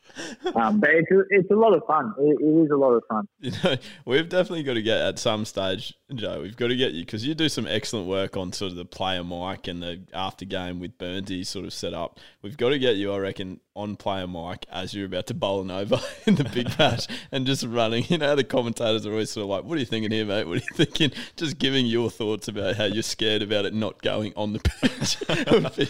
Um, 0.54 0.78
but 0.78 0.90
it's 0.90 1.10
a, 1.10 1.22
it's 1.30 1.50
a 1.50 1.56
lot 1.56 1.74
of 1.74 1.82
fun. 1.88 2.14
It, 2.20 2.38
it 2.40 2.64
is 2.64 2.70
a 2.70 2.76
lot 2.76 2.92
of 2.92 3.02
fun. 3.08 3.26
You 3.40 3.50
know, 3.64 3.76
we've 4.04 4.28
definitely 4.28 4.62
got 4.62 4.74
to 4.74 4.82
get 4.82 5.00
at 5.00 5.18
some 5.18 5.44
stage, 5.44 5.94
Joe. 6.14 6.42
We've 6.42 6.56
got 6.56 6.68
to 6.68 6.76
get 6.76 6.92
you 6.92 7.04
because 7.04 7.26
you 7.26 7.34
do 7.34 7.48
some 7.48 7.66
excellent 7.66 8.06
work 8.06 8.36
on 8.36 8.52
sort 8.52 8.70
of 8.70 8.76
the 8.76 8.84
player 8.84 9.24
mic 9.24 9.66
and 9.66 9.82
the 9.82 10.02
after 10.12 10.44
game 10.44 10.78
with 10.78 10.98
Burnsy 10.98 11.44
sort 11.44 11.64
of 11.64 11.72
set 11.72 11.94
up. 11.94 12.20
We've 12.42 12.56
got 12.56 12.68
to 12.68 12.78
get 12.78 12.96
you, 12.96 13.12
I 13.12 13.18
reckon, 13.18 13.60
on 13.74 13.96
player 13.96 14.26
mic 14.26 14.66
as 14.70 14.92
you're 14.92 15.06
about 15.06 15.26
to 15.28 15.34
bowl 15.34 15.62
an 15.62 15.70
over 15.70 16.00
in 16.26 16.34
the 16.34 16.44
big 16.44 16.76
bash 16.76 17.06
and 17.32 17.46
just 17.46 17.64
running. 17.64 18.04
You 18.08 18.18
know, 18.18 18.34
the 18.34 18.44
commentators 18.44 19.06
are 19.06 19.12
always 19.12 19.30
sort 19.30 19.44
of 19.44 19.50
like, 19.50 19.64
"What 19.64 19.76
are 19.76 19.80
you 19.80 19.86
thinking 19.86 20.10
here, 20.10 20.27
mate? 20.28 20.46
What 20.46 20.58
are 20.58 20.64
you 20.70 20.74
thinking?" 20.74 21.10
Just 21.36 21.58
giving 21.58 21.86
your 21.86 22.10
thoughts 22.10 22.48
about 22.48 22.76
how 22.76 22.84
you're 22.84 23.02
scared 23.02 23.42
about 23.42 23.64
it 23.64 23.74
not 23.74 24.02
going 24.02 24.32
on 24.36 24.52
the 24.52 24.60
pitch. 24.60 25.18
Would 25.50 25.76
be 25.76 25.88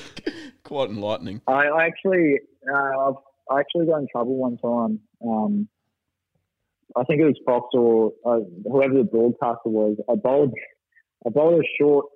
quite 0.64 0.90
enlightening. 0.90 1.40
I, 1.46 1.66
I 1.66 1.86
actually, 1.86 2.38
uh, 2.70 3.08
I've, 3.08 3.14
I 3.50 3.60
actually 3.60 3.86
got 3.86 3.98
in 3.98 4.06
trouble 4.12 4.36
one 4.36 4.56
time. 4.58 5.00
Um, 5.24 5.68
I 6.96 7.04
think 7.04 7.20
it 7.20 7.24
was 7.24 7.38
Fox 7.44 7.68
or 7.74 8.12
uh, 8.24 8.40
whoever 8.70 8.94
the 8.94 9.04
broadcaster 9.04 9.68
was. 9.68 9.96
I 10.10 10.14
bowled, 10.14 10.54
I 11.26 11.30
bowled 11.30 11.60
a 11.60 11.66
short 11.78 12.06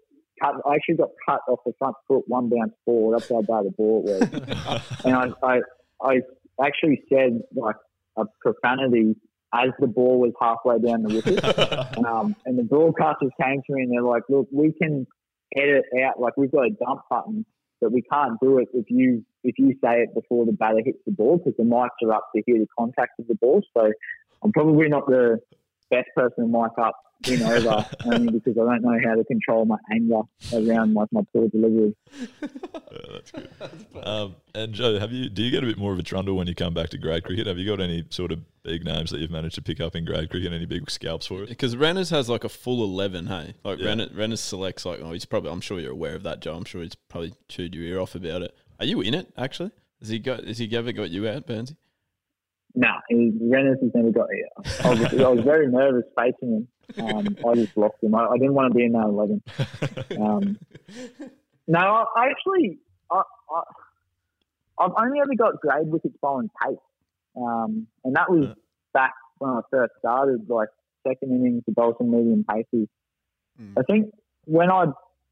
cut. 0.42 0.54
I 0.66 0.76
actually 0.76 0.96
got 0.96 1.10
cut 1.28 1.40
off 1.48 1.60
the 1.64 1.72
front 1.78 1.96
foot, 2.08 2.24
one 2.26 2.48
bounce 2.48 2.72
forward. 2.84 3.18
That's 3.18 3.28
how 3.28 3.42
bad 3.42 3.66
the 3.66 3.74
ball 3.76 4.02
was. 4.02 4.22
and 5.04 5.14
I, 5.14 5.30
I, 5.42 5.60
I 6.02 6.66
actually 6.66 7.02
said 7.08 7.40
like 7.54 7.76
a 8.16 8.24
profanity 8.40 9.16
as 9.54 9.70
the 9.78 9.86
ball 9.86 10.20
was 10.20 10.32
halfway 10.40 10.78
down 10.78 11.02
the 11.02 11.14
wicket. 11.14 11.98
um, 12.06 12.34
and 12.46 12.58
the 12.58 12.62
broadcasters 12.62 13.30
came 13.40 13.62
to 13.66 13.74
me 13.74 13.82
and 13.82 13.92
they're 13.92 14.02
like, 14.02 14.22
"Look, 14.28 14.48
we 14.50 14.72
can 14.72 15.06
edit 15.56 15.84
out. 16.04 16.20
Like 16.20 16.36
we've 16.36 16.50
got 16.50 16.66
a 16.66 16.70
dump 16.70 17.02
button, 17.10 17.44
but 17.80 17.92
we 17.92 18.02
can't 18.02 18.38
do 18.40 18.58
it 18.58 18.68
if 18.72 18.86
you 18.88 19.24
if 19.44 19.58
you 19.58 19.72
say 19.82 20.02
it 20.02 20.14
before 20.14 20.46
the 20.46 20.52
batter 20.52 20.80
hits 20.84 20.98
the 21.04 21.12
ball 21.12 21.38
because 21.38 21.54
the 21.56 21.64
mics 21.64 22.06
are 22.06 22.12
up 22.12 22.28
to 22.34 22.42
hear 22.46 22.58
the 22.58 22.68
contact 22.78 23.18
of 23.18 23.26
the 23.26 23.34
ball. 23.34 23.62
So 23.76 23.92
I'm 24.42 24.52
probably 24.52 24.88
not 24.88 25.06
the 25.06 25.40
best 25.90 26.08
person 26.16 26.44
to 26.44 26.46
mic 26.46 26.72
up 26.78 26.96
win 27.28 27.42
over 27.42 27.86
only 28.06 28.32
because 28.32 28.56
I 28.58 28.64
don't 28.64 28.82
know 28.82 28.98
how 29.04 29.14
to 29.14 29.24
control 29.24 29.64
my 29.64 29.76
anger 29.92 30.22
around 30.52 30.94
like 30.94 31.08
my 31.12 31.22
poor 31.32 31.48
delivery. 31.48 31.94
Yeah, 32.12 32.98
that's 33.12 33.30
good. 33.30 33.48
Um, 34.02 34.36
and 34.54 34.72
Joe, 34.72 34.98
have 34.98 35.12
you 35.12 35.28
do 35.28 35.42
you 35.42 35.50
get 35.50 35.62
a 35.64 35.66
bit 35.66 35.78
more 35.78 35.92
of 35.92 35.98
a 35.98 36.02
trundle 36.02 36.36
when 36.36 36.46
you 36.46 36.54
come 36.54 36.74
back 36.74 36.90
to 36.90 36.98
grade 36.98 37.24
cricket? 37.24 37.46
Have 37.46 37.58
you 37.58 37.66
got 37.66 37.82
any 37.82 38.04
sort 38.10 38.32
of 38.32 38.40
big 38.62 38.84
names 38.84 39.10
that 39.10 39.20
you've 39.20 39.30
managed 39.30 39.54
to 39.56 39.62
pick 39.62 39.80
up 39.80 39.94
in 39.96 40.04
grade 40.04 40.30
cricket? 40.30 40.52
Any 40.52 40.66
big 40.66 40.90
scalps 40.90 41.26
for 41.26 41.42
it? 41.42 41.48
Because 41.48 41.74
Renners 41.76 42.10
has 42.10 42.28
like 42.28 42.44
a 42.44 42.48
full 42.48 42.82
eleven, 42.84 43.26
hey. 43.26 43.54
Like 43.64 43.78
Yeah. 43.78 43.86
Renner, 43.86 44.06
Renners 44.08 44.38
selects 44.38 44.84
like 44.84 45.00
oh 45.00 45.12
he's 45.12 45.24
probably 45.24 45.50
I'm 45.50 45.60
sure 45.60 45.80
you're 45.80 45.92
aware 45.92 46.14
of 46.14 46.22
that, 46.24 46.40
Joe. 46.40 46.54
I'm 46.54 46.64
sure 46.64 46.82
he's 46.82 46.94
probably 47.08 47.34
chewed 47.48 47.74
your 47.74 47.84
ear 47.84 48.00
off 48.00 48.14
about 48.14 48.42
it. 48.42 48.54
Are 48.80 48.86
you 48.86 49.00
in 49.00 49.14
it 49.14 49.32
actually? 49.36 49.70
Has 50.00 50.08
he 50.08 50.18
got 50.18 50.44
has 50.44 50.58
he 50.58 50.74
ever 50.76 50.92
got 50.92 51.10
you 51.10 51.28
out, 51.28 51.46
Burnsy? 51.46 51.76
Nah, 52.74 53.00
he, 53.08 53.30
Renners 53.42 53.80
has 53.82 53.90
never 53.94 54.10
got 54.10 54.28
here. 54.34 54.48
I 54.82 54.88
was, 54.94 55.20
I 55.20 55.28
was 55.28 55.44
very 55.44 55.66
nervous 55.68 56.04
facing 56.18 56.54
him. 56.56 56.68
Um, 56.98 57.36
I 57.48 57.54
just 57.54 57.74
blocked 57.74 58.02
him. 58.02 58.14
I, 58.14 58.26
I 58.26 58.38
didn't 58.38 58.54
want 58.54 58.72
to 58.72 58.76
be 58.76 58.84
in 58.84 58.92
that 58.92 59.06
11. 59.06 59.42
Um, 60.20 60.58
no, 61.66 61.78
I, 61.78 62.04
I 62.16 62.26
actually, 62.30 62.78
I, 63.10 63.22
I, 63.50 63.62
I've 64.78 64.92
only 64.98 65.20
ever 65.20 65.34
got 65.36 65.60
grade 65.60 65.86
wickets 65.86 66.16
bowling 66.20 66.50
pace. 66.62 66.76
Um, 67.36 67.86
and 68.04 68.14
that 68.16 68.30
was 68.30 68.54
back 68.92 69.14
when 69.38 69.50
I 69.50 69.60
first 69.70 69.92
started, 69.98 70.48
like 70.48 70.68
second 71.06 71.32
innings 71.32 71.64
to 71.66 71.72
bowl 71.72 71.94
some 71.98 72.10
medium 72.10 72.44
paces. 72.48 72.88
Mm. 73.60 73.74
I 73.78 73.82
think 73.90 74.12
when 74.44 74.70
I 74.70 74.86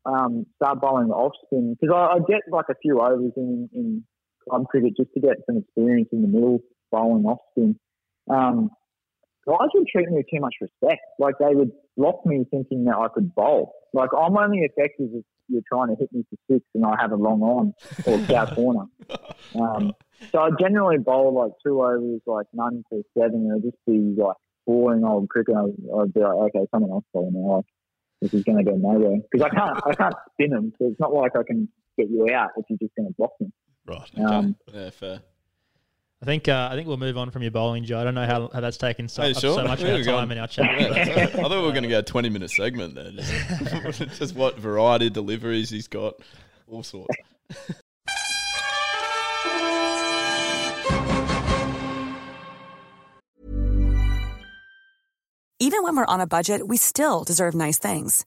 um, 0.07 0.47
start 0.57 0.81
bowling 0.81 1.11
off 1.11 1.33
spin, 1.45 1.77
because 1.79 1.95
I, 1.95 2.17
I 2.17 2.19
get 2.27 2.43
like 2.51 2.67
a 2.71 2.75
few 2.81 3.01
overs 3.01 3.33
in, 3.37 3.69
in 3.75 4.05
club 4.49 4.67
cricket 4.69 4.97
just 4.97 5.13
to 5.15 5.21
get 5.21 5.37
some 5.47 5.59
experience 5.59 6.09
in 6.13 6.23
the 6.23 6.29
middle 6.29 6.61
bowling 6.91 7.25
off 7.25 7.39
spin. 7.53 7.79
Um, 8.29 8.71
guys 9.51 9.69
would 9.75 9.87
treat 9.89 10.09
me 10.09 10.19
with 10.19 10.27
too 10.33 10.41
much 10.41 10.55
respect. 10.61 11.03
Like 11.19 11.35
they 11.39 11.55
would 11.55 11.73
block 11.97 12.25
me 12.25 12.45
thinking 12.51 12.85
that 12.85 12.97
I 12.97 13.09
could 13.13 13.35
bowl. 13.35 13.75
Like 13.93 14.11
I'm 14.17 14.37
only 14.37 14.61
effective 14.61 15.09
if 15.13 15.25
you're 15.49 15.63
trying 15.71 15.89
to 15.89 15.97
hit 15.99 16.13
me 16.13 16.25
for 16.31 16.37
six 16.55 16.65
and 16.75 16.85
I 16.85 16.95
have 17.01 17.13
a 17.13 17.17
long 17.17 17.43
on 17.43 17.75
or 18.07 18.27
cow 18.27 18.55
corner. 18.55 18.85
Um, 19.55 19.93
so 20.31 20.39
I 20.39 20.51
generally 20.61 20.99
bowl 20.99 21.35
like 21.35 21.53
two 21.65 21.83
overs, 21.83 22.21
like 22.27 22.47
none 22.53 22.85
to 22.93 23.03
seven, 23.19 23.47
and 23.51 23.59
it'd 23.59 23.73
just 23.73 23.85
be 23.87 24.15
like 24.17 24.37
boring 24.67 25.05
old 25.05 25.29
cricket. 25.29 25.57
I'd, 25.57 25.75
I'd 25.99 26.15
be 26.15 26.21
like, 26.21 26.55
okay, 26.55 26.67
someone 26.73 26.93
else 26.93 27.05
bowl 27.13 27.31
now. 27.33 27.57
Like, 27.57 27.65
this 28.23 28.35
is 28.35 28.45
going 28.45 28.59
to 28.59 28.71
go 28.71 28.77
nowhere 28.77 29.17
because 29.31 29.45
I 29.45 29.49
can't, 29.49 29.81
I 29.87 29.95
can't 29.95 30.15
spin 30.35 30.51
them. 30.51 30.73
So 30.79 30.89
it's 30.89 31.01
not 31.01 31.13
like 31.13 31.33
I 31.35 31.43
can 31.43 31.69
get 31.99 32.11
you 32.11 32.29
out 32.33 32.51
if 32.57 32.67
you're 32.69 32.79
just 32.79 32.95
going 32.95 33.09
to 33.09 33.15
block 33.17 33.33
me. 33.41 33.51
Right. 33.87 34.11
Um, 34.19 34.57
Yeah, 34.73 34.91
fair. 34.91 35.23
I 36.23 36.27
think 36.27 36.49
uh, 36.49 36.69
I 36.71 36.75
think 36.75 36.87
we'll 36.87 36.99
move 36.99 37.17
on 37.17 37.31
from 37.31 37.41
your 37.43 37.51
bowling, 37.51 37.85
Joe. 37.85 37.99
I 37.99 38.05
don't 38.05 38.15
know 38.15 38.27
how, 38.27 38.51
how 38.53 38.61
that's 38.61 38.77
taken 38.77 39.09
so, 39.09 39.23
Hey, 39.23 39.33
sure. 39.33 39.55
so 39.55 39.65
much 39.65 39.81
of 39.81 39.89
Yeah, 39.89 39.95
our 39.95 40.03
go 40.03 40.15
on. 40.17 40.21
time 40.29 40.33
in 40.33 40.39
our 40.39 40.49
chat. 40.49 40.79
Yeah, 40.79 41.23
I 41.23 41.27
thought 41.27 41.51
we 41.51 41.57
were 41.63 41.71
going 41.71 41.85
to 41.85 41.89
go 41.89 42.01
a 42.01 42.03
20 42.03 42.29
minute 42.29 42.51
segment 42.51 42.95
there. 42.95 43.11
Just, 43.11 44.01
just 44.19 44.35
what 44.35 44.59
variety 44.59 45.07
of 45.07 45.15
deliveries 45.15 45.71
he's 45.71 45.89
got, 45.89 46.15
all 46.67 46.83
sorts. 46.83 47.17
Even 55.63 55.83
when 55.83 55.95
we're 55.97 56.07
on 56.07 56.21
a 56.21 56.27
budget, 56.27 56.67
we 56.67 56.77
still 56.79 57.23
deserve 57.25 57.55
nice 57.55 57.79
things. 57.79 58.25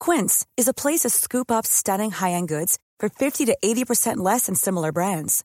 Quince 0.00 0.46
is 0.56 0.68
a 0.68 0.74
place 0.74 1.00
to 1.00 1.10
scoop 1.10 1.50
up 1.50 1.66
stunning 1.66 2.10
high-end 2.10 2.48
goods 2.48 2.78
for 2.98 3.08
50 3.08 3.46
to 3.46 3.56
80% 3.62 4.16
less 4.16 4.46
than 4.46 4.54
similar 4.54 4.90
brands. 4.90 5.44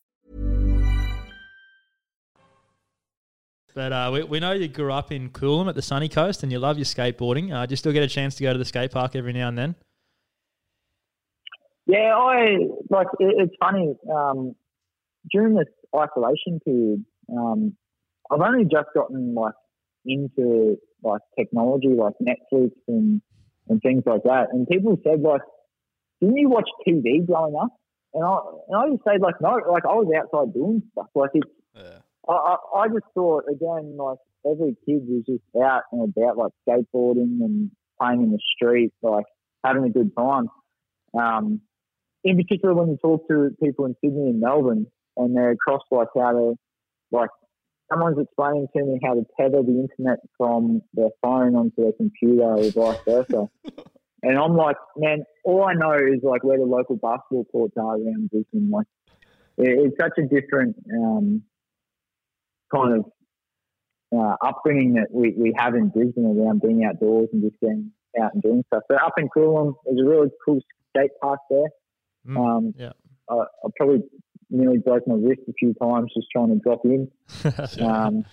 But 3.73 3.93
uh, 3.93 4.09
we, 4.13 4.23
we 4.23 4.39
know 4.39 4.51
you 4.51 4.67
grew 4.67 4.91
up 4.91 5.11
in 5.11 5.29
Coolum 5.29 5.69
at 5.69 5.75
the 5.75 5.81
sunny 5.81 6.09
coast 6.09 6.43
and 6.43 6.51
you 6.51 6.59
love 6.59 6.77
your 6.77 6.85
skateboarding. 6.85 7.53
Uh, 7.53 7.65
do 7.65 7.71
you 7.71 7.77
still 7.77 7.93
get 7.93 8.03
a 8.03 8.07
chance 8.07 8.35
to 8.35 8.43
go 8.43 8.51
to 8.51 8.59
the 8.59 8.65
skate 8.65 8.91
park 8.91 9.15
every 9.15 9.33
now 9.33 9.47
and 9.47 9.57
then? 9.57 9.75
Yeah, 11.87 12.15
I 12.15 12.57
like. 12.89 13.07
It, 13.19 13.35
it's 13.37 13.55
funny. 13.59 13.95
Um, 14.09 14.55
during 15.31 15.55
this 15.55 15.67
isolation 15.95 16.59
period, 16.63 17.03
um, 17.35 17.75
I've 18.31 18.41
only 18.41 18.63
just 18.63 18.87
gotten 18.95 19.33
like 19.33 19.53
into 20.05 20.77
like 21.03 21.21
technology, 21.37 21.89
like 21.89 22.13
Netflix 22.21 22.71
and 22.87 23.21
and 23.67 23.81
things 23.81 24.03
like 24.05 24.23
that. 24.23 24.47
And 24.51 24.67
people 24.67 24.97
said 25.03 25.21
like, 25.21 25.41
"Didn't 26.21 26.37
you 26.37 26.49
watch 26.49 26.69
TV 26.87 27.25
growing 27.25 27.55
up?" 27.61 27.75
And 28.13 28.23
I 28.23 28.37
and 28.69 28.77
I 28.77 28.89
just 28.91 29.03
said 29.03 29.21
like, 29.21 29.41
"No, 29.41 29.59
like 29.69 29.85
I 29.85 29.93
was 29.95 30.07
outside 30.17 30.53
doing 30.53 30.83
stuff. 30.91 31.07
Like 31.15 31.31
it's. 31.33 31.49
I, 32.27 32.33
I, 32.33 32.79
I 32.79 32.87
just 32.87 33.05
thought 33.13 33.45
again, 33.49 33.97
like 33.97 34.19
every 34.45 34.75
kid 34.85 35.01
was 35.07 35.23
just 35.25 35.43
out 35.61 35.83
and 35.91 36.13
about, 36.15 36.37
like 36.37 36.51
skateboarding 36.67 37.41
and 37.41 37.71
playing 37.99 38.23
in 38.23 38.31
the 38.31 38.39
street, 38.55 38.91
like 39.01 39.25
having 39.63 39.83
a 39.83 39.89
good 39.89 40.11
time. 40.17 40.49
Um, 41.17 41.61
in 42.23 42.37
particular, 42.37 42.73
when 42.73 42.89
you 42.89 42.97
talk 43.01 43.27
to 43.29 43.55
people 43.61 43.85
in 43.85 43.95
Sydney 44.03 44.29
and 44.29 44.39
Melbourne, 44.39 44.87
and 45.17 45.35
they're 45.35 45.51
across 45.51 45.81
like 45.91 46.07
how 46.15 46.31
to, 46.31 46.53
like 47.11 47.29
someone's 47.91 48.17
explaining 48.19 48.67
to 48.75 48.83
me 48.83 48.99
how 49.03 49.15
to 49.15 49.25
tether 49.39 49.63
the 49.63 49.87
internet 49.87 50.19
from 50.37 50.81
their 50.93 51.09
phone 51.21 51.55
onto 51.55 51.83
their 51.83 51.91
computer 51.93 52.43
or 52.43 52.69
vice 52.71 52.99
versa. 53.05 53.49
and 54.23 54.37
I'm 54.37 54.55
like, 54.55 54.77
man, 54.95 55.23
all 55.43 55.65
I 55.65 55.73
know 55.73 55.93
is 55.93 56.21
like 56.23 56.43
where 56.43 56.57
the 56.57 56.65
local 56.65 56.95
basketball 56.95 57.45
courts 57.51 57.73
are 57.77 57.95
around 57.95 58.29
Brisbane. 58.29 58.69
Like, 58.69 58.87
it, 59.57 59.91
it's 59.91 59.97
such 59.99 60.17
a 60.17 60.27
different. 60.27 60.77
Um, 60.93 61.43
kind 62.73 62.93
of 62.99 63.05
uh, 64.17 64.35
upbringing 64.45 64.93
that 64.93 65.07
we, 65.11 65.33
we 65.37 65.53
have 65.57 65.73
in 65.75 65.89
Brisbane 65.89 66.25
around 66.25 66.61
being 66.61 66.83
outdoors 66.85 67.29
and 67.33 67.41
just 67.41 67.59
getting 67.61 67.91
out 68.21 68.33
and 68.33 68.41
doing 68.43 68.63
stuff. 68.67 68.83
So 68.91 68.97
up 68.97 69.13
in 69.17 69.29
Coolum, 69.29 69.73
there's 69.85 69.99
a 70.05 70.09
really 70.09 70.29
cool 70.45 70.59
skate 70.89 71.11
park 71.21 71.39
there. 71.49 71.69
Mm, 72.27 72.37
Um, 72.37 72.73
yeah. 72.77 72.91
I, 73.29 73.35
I 73.35 73.69
probably 73.77 74.03
nearly 74.49 74.79
broke 74.79 75.07
my 75.07 75.15
wrist 75.15 75.41
a 75.47 75.53
few 75.53 75.73
times 75.75 76.11
just 76.13 76.27
trying 76.31 76.49
to 76.49 76.55
drop 76.55 76.81
in. 76.83 77.09
Um, 77.81 78.25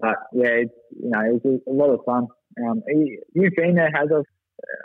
but 0.00 0.16
yeah, 0.32 0.46
it's, 0.64 0.72
you 1.00 1.10
know, 1.10 1.20
it 1.20 1.44
was 1.44 1.60
a, 1.68 1.70
lot 1.70 1.90
of 1.90 2.00
fun. 2.04 2.26
Um, 2.66 2.82
you- 2.88 3.22
you've 3.34 3.52
been 3.56 3.74
there, 3.74 3.90
has 3.94 4.08
I've, 4.16 4.24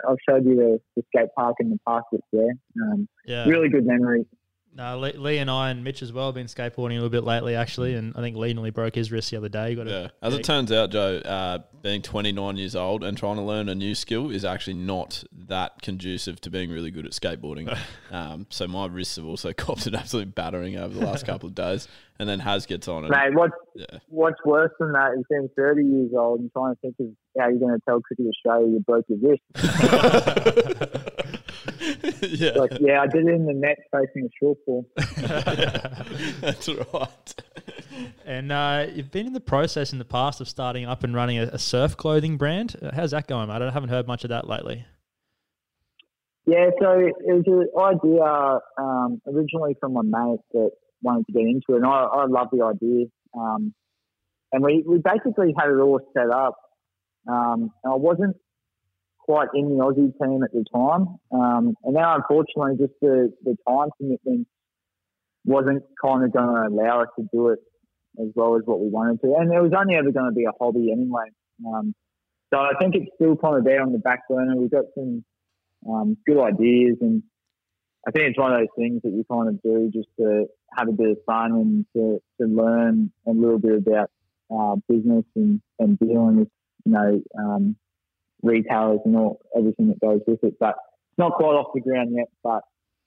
I've 0.08 0.16
showed 0.28 0.44
you 0.44 0.56
the, 0.56 0.80
the 0.96 1.02
skate 1.08 1.30
park 1.36 1.56
in 1.60 1.70
the 1.70 1.78
park 1.86 2.04
that's 2.12 2.22
there. 2.32 2.52
Um, 2.82 3.08
Yeah. 3.24 3.48
Really 3.48 3.68
good 3.70 3.86
memories. 3.86 4.26
No, 4.72 4.98
Lee, 4.98 5.12
Lee 5.12 5.38
and 5.38 5.50
I 5.50 5.70
and 5.70 5.82
Mitch 5.82 6.00
as 6.00 6.12
well 6.12 6.26
have 6.26 6.34
been 6.36 6.46
skateboarding 6.46 6.92
a 6.92 6.94
little 6.94 7.10
bit 7.10 7.24
lately, 7.24 7.56
actually. 7.56 7.94
And 7.94 8.14
I 8.16 8.20
think 8.20 8.36
Lee 8.36 8.52
nearly 8.54 8.70
broke 8.70 8.94
his 8.94 9.10
wrist 9.10 9.30
the 9.32 9.36
other 9.36 9.48
day. 9.48 9.74
Got 9.74 9.88
Yeah. 9.88 10.08
As 10.22 10.32
it 10.32 10.44
turns 10.44 10.70
out, 10.70 10.90
Joe, 10.90 11.16
uh, 11.18 11.58
being 11.82 12.02
29 12.02 12.56
years 12.56 12.76
old 12.76 13.02
and 13.02 13.18
trying 13.18 13.36
to 13.36 13.42
learn 13.42 13.68
a 13.68 13.74
new 13.74 13.96
skill 13.96 14.30
is 14.30 14.44
actually 14.44 14.74
not 14.74 15.24
that 15.48 15.82
conducive 15.82 16.40
to 16.42 16.50
being 16.50 16.70
really 16.70 16.92
good 16.92 17.04
at 17.04 17.12
skateboarding. 17.12 17.76
um, 18.12 18.46
so 18.48 18.68
my 18.68 18.86
wrists 18.86 19.16
have 19.16 19.26
also 19.26 19.52
copped 19.56 19.86
an 19.86 19.96
absolute 19.96 20.34
battering 20.36 20.76
over 20.76 20.94
the 20.94 21.04
last 21.04 21.26
couple 21.26 21.48
of 21.48 21.54
days. 21.54 21.88
And 22.20 22.28
then 22.28 22.38
Has 22.38 22.66
gets 22.66 22.86
on 22.86 23.06
it. 23.06 23.10
Mate, 23.10 23.34
what's, 23.34 23.54
Yeah. 23.74 23.98
what's 24.08 24.38
worse 24.44 24.72
than 24.78 24.92
that 24.92 25.14
is 25.18 25.24
being 25.28 25.48
30 25.56 25.82
years 25.82 26.10
old 26.16 26.40
and 26.40 26.52
trying 26.52 26.74
to 26.74 26.80
think 26.80 26.94
of 27.00 27.06
how 27.38 27.48
you're 27.48 27.58
going 27.58 27.74
to 27.74 27.80
tell 27.88 28.00
Cricket 28.02 28.26
Australia 28.26 28.68
you 28.68 28.80
broke 28.80 29.06
your 29.08 29.18
wrist. 29.18 29.42
yeah. 32.22 32.50
Like, 32.52 32.72
yeah, 32.80 33.02
I 33.02 33.06
did 33.06 33.26
it 33.26 33.34
in 33.34 33.46
the 33.46 33.52
net 33.52 33.78
facing 33.92 34.28
a 34.28 34.44
shortfall. 34.44 34.86
That's 36.40 36.68
right. 36.68 37.34
And 38.24 38.52
uh, 38.52 38.86
you've 38.92 39.10
been 39.10 39.26
in 39.26 39.32
the 39.32 39.40
process 39.40 39.92
in 39.92 39.98
the 39.98 40.04
past 40.04 40.40
of 40.40 40.48
starting 40.48 40.84
up 40.84 41.04
and 41.04 41.14
running 41.14 41.38
a, 41.38 41.44
a 41.44 41.58
surf 41.58 41.96
clothing 41.96 42.36
brand. 42.36 42.76
Uh, 42.80 42.90
How's 42.94 43.10
that 43.10 43.26
going, 43.26 43.48
mate? 43.48 43.62
I 43.62 43.70
haven't 43.70 43.90
heard 43.90 44.06
much 44.06 44.24
of 44.24 44.30
that 44.30 44.48
lately. 44.48 44.84
Yeah, 46.46 46.70
so 46.80 46.98
it 46.98 47.14
was 47.20 47.44
an 47.46 47.68
idea 47.78 48.60
um, 48.82 49.20
originally 49.26 49.76
from 49.80 49.92
my 49.92 50.02
mate 50.02 50.40
that 50.52 50.70
wanted 51.02 51.26
to 51.26 51.32
get 51.32 51.42
into 51.42 51.74
it, 51.74 51.76
and 51.76 51.86
I, 51.86 52.02
I 52.02 52.26
love 52.26 52.48
the 52.52 52.64
idea. 52.64 53.06
Um, 53.36 53.74
and 54.52 54.64
we, 54.64 54.84
we 54.86 54.98
basically 54.98 55.54
had 55.58 55.68
it 55.68 55.78
all 55.78 56.00
set 56.12 56.30
up. 56.30 56.56
Um, 57.28 57.70
and 57.84 57.92
I 57.92 57.96
wasn't 57.96 58.36
quite 59.30 59.48
in 59.54 59.68
the 59.68 59.84
Aussie 59.84 60.12
team 60.18 60.42
at 60.42 60.50
the 60.50 60.64
time, 60.74 61.06
um, 61.30 61.76
and 61.84 61.94
now 61.94 62.16
unfortunately, 62.16 62.84
just 62.84 62.98
the, 63.00 63.32
the 63.44 63.56
time 63.68 63.88
commitment 63.96 64.48
wasn't 65.44 65.84
kind 66.04 66.24
of 66.24 66.32
going 66.32 66.48
to 66.48 66.68
allow 66.68 67.02
us 67.02 67.08
to 67.16 67.24
do 67.32 67.50
it 67.50 67.60
as 68.20 68.26
well 68.34 68.56
as 68.56 68.62
what 68.64 68.80
we 68.80 68.88
wanted 68.88 69.20
to. 69.20 69.32
And 69.38 69.54
it 69.54 69.62
was 69.62 69.70
only 69.78 69.94
ever 69.94 70.10
going 70.10 70.28
to 70.28 70.34
be 70.34 70.46
a 70.46 70.52
hobby 70.60 70.90
anyway. 70.90 71.26
Um, 71.64 71.94
so 72.52 72.58
I 72.58 72.72
think 72.80 72.96
it's 72.96 73.06
still 73.14 73.36
kind 73.36 73.56
of 73.56 73.62
there 73.62 73.82
on 73.82 73.92
the 73.92 74.00
back 74.00 74.28
burner. 74.28 74.56
We've 74.56 74.68
got 74.68 74.86
some 74.94 75.24
um, 75.88 76.16
good 76.26 76.42
ideas, 76.42 76.96
and 77.00 77.22
I 78.08 78.10
think 78.10 78.30
it's 78.30 78.38
one 78.38 78.52
of 78.52 78.58
those 78.58 78.74
things 78.76 79.00
that 79.04 79.12
you 79.12 79.24
kind 79.30 79.48
of 79.48 79.62
do 79.62 79.92
just 79.94 80.08
to 80.18 80.46
have 80.76 80.88
a 80.88 80.92
bit 80.92 81.10
of 81.10 81.18
fun 81.24 81.52
and 81.52 81.86
to, 81.94 82.20
to 82.40 82.48
learn 82.52 83.12
a 83.28 83.30
little 83.30 83.60
bit 83.60 83.76
about 83.76 84.10
uh, 84.52 84.74
business 84.88 85.24
and, 85.36 85.60
and 85.78 86.00
dealing 86.00 86.38
with 86.38 86.48
you 86.84 86.92
know 86.92 87.22
um, 87.38 87.76
retailers 88.42 89.00
and 89.04 89.16
all 89.16 89.40
everything 89.56 89.88
that 89.88 90.00
goes 90.00 90.20
with 90.26 90.42
it. 90.42 90.54
But 90.58 90.76
it's 91.10 91.18
not 91.18 91.34
quite 91.34 91.54
off 91.54 91.68
the 91.74 91.80
ground 91.80 92.10
yet. 92.14 92.28
But 92.42 92.62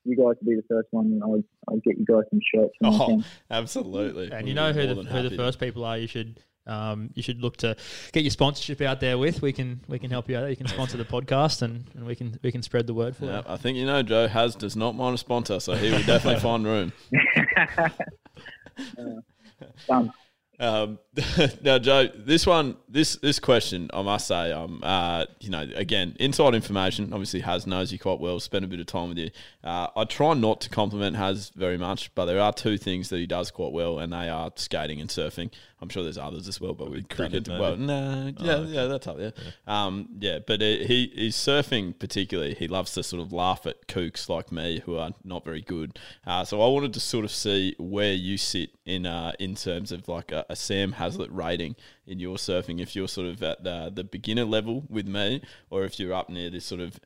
you 0.05 0.15
guys 0.15 0.35
will 0.41 0.49
be 0.49 0.55
the 0.55 0.63
first 0.69 0.87
one, 0.91 1.05
and 1.05 1.23
I'll, 1.23 1.43
I'll 1.69 1.77
get 1.77 1.97
you 1.97 2.05
guys 2.05 2.23
some 2.29 2.39
shirts. 2.53 2.73
When 2.79 2.93
I 2.93 2.97
Oh, 2.97 3.23
absolutely. 3.49 4.31
And 4.31 4.43
We'd 4.43 4.49
you 4.49 4.53
know 4.55 4.73
who 4.73 4.87
the, 4.87 4.95
than 4.95 5.05
who 5.05 5.29
the 5.29 5.35
first 5.35 5.59
people 5.59 5.83
are. 5.85 5.97
You 5.97 6.07
should 6.07 6.39
um, 6.65 7.09
you 7.13 7.21
should 7.21 7.41
look 7.41 7.57
to 7.57 7.75
get 8.13 8.23
your 8.23 8.31
sponsorship 8.31 8.81
out 8.81 8.99
there 8.99 9.17
with. 9.17 9.41
We 9.41 9.51
can 9.51 9.81
we 9.87 9.99
can 9.99 10.11
help 10.11 10.29
you 10.29 10.37
out. 10.37 10.49
You 10.49 10.55
can 10.55 10.67
sponsor 10.67 10.97
the 10.97 11.05
podcast, 11.15 11.61
and, 11.61 11.85
and 11.95 12.05
we 12.05 12.15
can 12.15 12.39
we 12.41 12.51
can 12.51 12.61
spread 12.61 12.87
the 12.87 12.93
word 12.93 13.15
for 13.15 13.25
Yeah, 13.25 13.37
you. 13.39 13.43
I 13.47 13.57
think 13.57 13.77
you 13.77 13.85
know 13.85 14.01
Joe 14.03 14.27
has 14.27 14.55
does 14.55 14.75
not 14.75 14.95
mind 14.95 15.15
a 15.15 15.17
sponsor, 15.17 15.59
so 15.59 15.73
he 15.73 15.91
will 15.91 16.03
definitely 16.03 16.39
find 16.41 16.65
room. 16.65 16.93
Done. 19.87 20.13
Um, 20.59 20.99
now, 21.61 21.79
Joe, 21.79 22.07
this 22.15 22.45
one, 22.45 22.77
this 22.87 23.15
this 23.17 23.39
question, 23.39 23.89
I 23.93 24.01
must 24.01 24.27
say, 24.27 24.51
um, 24.51 24.81
uh, 24.83 25.25
you 25.39 25.49
know, 25.49 25.67
again, 25.75 26.15
inside 26.19 26.55
information. 26.55 27.11
Obviously, 27.11 27.41
Haz 27.41 27.65
knows 27.65 27.91
you 27.91 27.99
quite 27.99 28.19
well. 28.19 28.39
Spent 28.39 28.63
a 28.63 28.67
bit 28.67 28.79
of 28.79 28.85
time 28.85 29.09
with 29.09 29.17
you. 29.17 29.29
Uh, 29.63 29.87
I 29.95 30.05
try 30.05 30.33
not 30.33 30.61
to 30.61 30.69
compliment 30.69 31.15
Haz 31.15 31.51
very 31.55 31.77
much, 31.77 32.13
but 32.15 32.25
there 32.25 32.39
are 32.39 32.53
two 32.53 32.77
things 32.77 33.09
that 33.09 33.17
he 33.17 33.25
does 33.25 33.51
quite 33.51 33.71
well, 33.71 33.99
and 33.99 34.13
they 34.13 34.29
are 34.29 34.51
skating 34.55 35.01
and 35.01 35.09
surfing. 35.09 35.51
I'm 35.83 35.89
sure 35.89 36.01
there's 36.01 36.17
others 36.17 36.47
as 36.47 36.61
well, 36.61 36.73
but 36.73 36.89
with 36.89 37.09
cricket, 37.09 37.47
maybe? 37.47 37.59
well, 37.59 37.75
no, 37.75 38.31
yeah, 38.39 38.61
yeah, 38.61 38.85
that's 38.85 39.05
up 39.05 39.17
there. 39.17 39.33
Um, 39.67 40.07
yeah, 40.17 40.39
but 40.39 40.61
uh, 40.61 40.65
he 40.65 41.11
he's 41.13 41.35
surfing 41.35 41.99
particularly. 41.99 42.53
He 42.55 42.67
loves 42.69 42.93
to 42.93 43.03
sort 43.03 43.21
of 43.21 43.33
laugh 43.33 43.67
at 43.67 43.87
kooks 43.87 44.29
like 44.29 44.49
me 44.51 44.81
who 44.85 44.97
are 44.97 45.11
not 45.25 45.43
very 45.43 45.61
good. 45.61 45.99
Uh, 46.25 46.45
so 46.45 46.61
I 46.61 46.67
wanted 46.69 46.93
to 46.93 47.01
sort 47.01 47.25
of 47.25 47.31
see 47.31 47.75
where 47.77 48.13
you 48.13 48.37
sit 48.37 48.69
in 48.85 49.05
uh, 49.05 49.33
in 49.39 49.55
terms 49.55 49.91
of 49.91 50.07
like 50.07 50.31
a, 50.31 50.45
a 50.49 50.55
Sam 50.55 50.93
Heazlett 50.93 51.27
rating 51.31 51.75
in 52.07 52.19
your 52.19 52.37
surfing. 52.37 52.81
If 52.81 52.95
you're 52.95 53.09
sort 53.09 53.27
of 53.27 53.43
at 53.43 53.63
the, 53.65 53.91
the 53.93 54.05
beginner 54.05 54.45
level 54.45 54.85
with 54.89 55.07
me, 55.07 55.41
or 55.69 55.83
if 55.83 55.99
you're 55.99 56.13
up 56.13 56.29
near 56.29 56.49
this 56.49 56.63
sort 56.65 56.79
of 56.79 56.97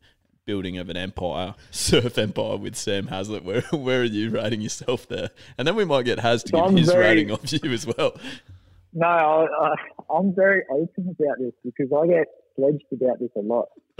building 0.46 0.78
of 0.78 0.88
an 0.90 0.96
empire, 0.96 1.56
surf 1.72 2.18
empire 2.18 2.56
with 2.56 2.76
Sam 2.78 3.08
Heazlett. 3.08 3.44
Where 3.44 3.62
where 3.72 4.02
are 4.02 4.06
you 4.06 4.30
rating 4.30 4.62
yourself 4.62 5.06
there? 5.08 5.32
And 5.58 5.68
then 5.68 5.76
we 5.76 5.84
might 5.84 6.04
get 6.06 6.20
Haz 6.20 6.44
to 6.44 6.50
So 6.52 6.58
give 6.60 6.66
I'm 6.68 6.78
his 6.78 6.88
very- 6.90 7.04
rating 7.04 7.32
of 7.32 7.42
you 7.52 7.72
as 7.74 7.86
well. 7.86 8.16
No, 8.93 9.08
I, 9.08 9.45
I, 9.45 9.76
I'm 10.15 10.34
very 10.36 10.63
open 10.71 11.15
about 11.19 11.38
this 11.39 11.54
because 11.63 11.91
I 11.95 12.08
get 12.08 12.28
sledged 12.56 12.86
about 12.91 13.19
this 13.19 13.30
a 13.36 13.41
lot. 13.41 13.67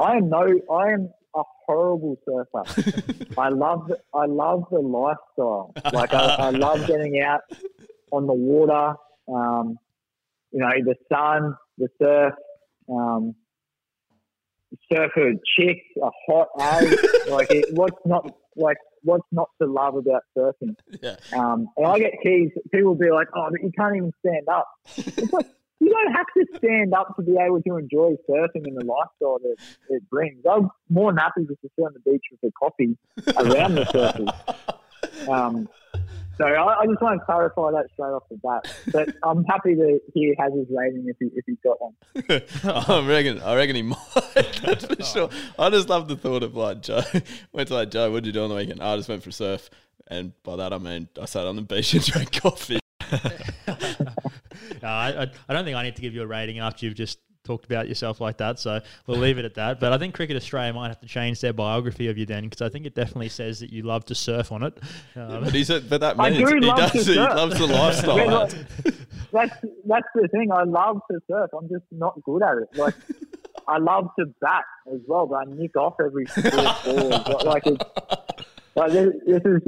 I 0.00 0.16
am 0.16 0.28
no, 0.28 0.46
I 0.70 0.92
am 0.92 1.10
a 1.34 1.42
horrible 1.66 2.16
surfer. 2.26 2.62
I 3.38 3.48
love, 3.48 3.90
I 4.14 4.26
love 4.26 4.64
the 4.70 4.80
lifestyle. 4.80 5.72
Like 5.92 6.12
I, 6.12 6.34
I 6.34 6.50
love 6.50 6.86
getting 6.86 7.20
out 7.20 7.40
on 8.10 8.26
the 8.26 8.34
water. 8.34 8.94
Um, 9.28 9.78
you 10.52 10.60
know, 10.60 10.70
the 10.84 10.94
sun, 11.10 11.56
the 11.78 11.88
surf. 12.00 12.34
Um, 12.88 13.34
surfer 14.92 15.32
chicks, 15.56 15.84
a 16.02 16.10
hot 16.26 16.48
as 16.60 16.90
like 17.28 17.50
it, 17.50 17.66
what's 17.72 17.96
not 18.04 18.34
like 18.56 18.76
what's 19.02 19.26
not 19.32 19.50
to 19.60 19.68
love 19.68 19.96
about 19.96 20.22
surfing? 20.36 20.76
Yeah. 21.02 21.16
Um, 21.36 21.68
and 21.76 21.86
I 21.86 21.98
get 21.98 22.12
keys. 22.22 22.50
People 22.70 22.90
will 22.90 22.94
be 22.94 23.10
like, 23.10 23.26
"Oh, 23.34 23.48
but 23.50 23.60
you 23.62 23.72
can't 23.76 23.96
even 23.96 24.12
stand 24.24 24.46
up." 24.48 24.68
It's 24.96 25.32
like 25.32 25.46
you 25.80 25.90
don't 25.90 26.12
have 26.12 26.26
to 26.36 26.58
stand 26.58 26.94
up 26.94 27.16
to 27.16 27.22
be 27.22 27.36
able 27.40 27.60
to 27.62 27.76
enjoy 27.76 28.14
surfing 28.28 28.66
and 28.68 28.76
the 28.76 28.84
lifestyle 28.84 29.38
that 29.42 29.56
it 29.88 30.08
brings. 30.10 30.44
I'm 30.48 30.70
more 30.88 31.10
than 31.10 31.18
happy 31.18 31.44
just 31.48 31.60
to 31.62 31.70
sit 31.76 31.82
on 31.82 31.92
the 31.94 32.10
beach 32.10 32.22
with 32.30 32.50
a 32.50 32.52
coffee 32.52 32.96
around 33.36 33.74
the 33.74 33.84
surfers. 33.86 34.32
Um, 35.28 35.68
so 36.36 36.44
I, 36.44 36.80
I 36.80 36.86
just 36.86 37.00
want 37.00 37.20
to 37.20 37.24
clarify 37.24 37.70
that 37.72 37.86
straight 37.92 38.10
off 38.10 38.24
the 38.30 38.36
bat. 38.36 38.74
But 38.92 39.14
I'm 39.22 39.44
happy 39.44 39.74
to 39.74 39.98
hear 40.14 40.34
has 40.38 40.52
his 40.54 40.66
rating 40.70 41.04
if 41.08 41.16
he 41.18 41.30
if 41.34 41.44
he's 41.46 41.58
got 41.62 41.80
one. 41.80 41.94
I 42.64 43.06
reckon. 43.06 43.40
I 43.40 43.54
reckon 43.54 43.76
he 43.76 43.82
might. 43.82 44.60
That's 44.62 44.84
for 44.86 45.02
sure. 45.02 45.30
I 45.58 45.70
just 45.70 45.88
love 45.88 46.08
the 46.08 46.16
thought 46.16 46.42
of 46.42 46.54
like 46.54 46.82
Joe 46.82 47.02
went 47.52 47.68
to 47.68 47.74
like 47.74 47.90
Joe. 47.90 48.10
What 48.10 48.24
did 48.24 48.26
you 48.28 48.32
do 48.32 48.42
on 48.44 48.50
the 48.50 48.56
weekend? 48.56 48.82
I 48.82 48.96
just 48.96 49.08
went 49.08 49.22
for 49.22 49.30
a 49.30 49.32
surf, 49.32 49.70
and 50.08 50.32
by 50.42 50.56
that 50.56 50.72
I 50.72 50.78
mean 50.78 51.08
I 51.20 51.26
sat 51.26 51.46
on 51.46 51.56
the 51.56 51.62
beach 51.62 51.94
and 51.94 52.04
drank 52.04 52.40
coffee. 52.40 52.80
No, 54.82 54.88
I, 54.88 55.22
I, 55.22 55.30
I 55.48 55.52
don't 55.52 55.64
think 55.64 55.76
I 55.76 55.82
need 55.82 55.96
to 55.96 56.02
give 56.02 56.14
you 56.14 56.22
a 56.22 56.26
rating 56.26 56.58
after 56.58 56.86
you've 56.86 56.94
just 56.94 57.18
talked 57.44 57.64
about 57.64 57.88
yourself 57.88 58.20
like 58.20 58.36
that. 58.38 58.58
So 58.58 58.80
we'll 59.06 59.18
leave 59.18 59.38
it 59.38 59.44
at 59.44 59.54
that. 59.54 59.80
But 59.80 59.92
I 59.92 59.98
think 59.98 60.14
Cricket 60.14 60.36
Australia 60.36 60.72
might 60.72 60.88
have 60.88 61.00
to 61.00 61.06
change 61.06 61.40
their 61.40 61.52
biography 61.52 62.08
of 62.08 62.16
you 62.18 62.26
then, 62.26 62.44
because 62.44 62.62
I 62.62 62.68
think 62.68 62.86
it 62.86 62.94
definitely 62.94 63.28
says 63.28 63.60
that 63.60 63.72
you 63.72 63.82
love 63.82 64.04
to 64.06 64.14
surf 64.14 64.52
on 64.52 64.62
it. 64.62 64.78
Um, 65.16 65.44
But 65.44 65.54
he 65.54 65.64
said, 65.64 65.88
but 65.88 66.00
that 66.00 66.18
I 66.18 66.30
means 66.30 66.48
do 66.48 66.54
he 66.54 66.60
does. 66.60 66.92
He 66.92 67.14
loves 67.14 67.58
the 67.58 67.66
Yeah, 67.66 67.80
lifestyle. 67.80 68.16
like, 68.38 68.50
that's 69.32 69.54
that's 69.86 70.06
the 70.14 70.28
thing. 70.28 70.50
I 70.52 70.64
love 70.64 71.00
to 71.10 71.18
surf. 71.30 71.50
I'm 71.56 71.68
just 71.68 71.84
not 71.90 72.20
good 72.22 72.42
at 72.42 72.58
it. 72.58 72.68
Like 72.74 72.94
I 73.66 73.78
love 73.78 74.08
to 74.18 74.26
bat 74.40 74.64
as 74.92 75.00
well, 75.06 75.26
but 75.26 75.36
I 75.36 75.44
nick 75.46 75.76
off 75.76 75.94
every 76.04 76.26
four 76.26 76.42
balls. 76.84 77.44
Like 77.44 77.62
it's 77.66 77.82
like 78.76 78.92
this, 78.92 79.08
this 79.26 79.42
is. 79.44 79.62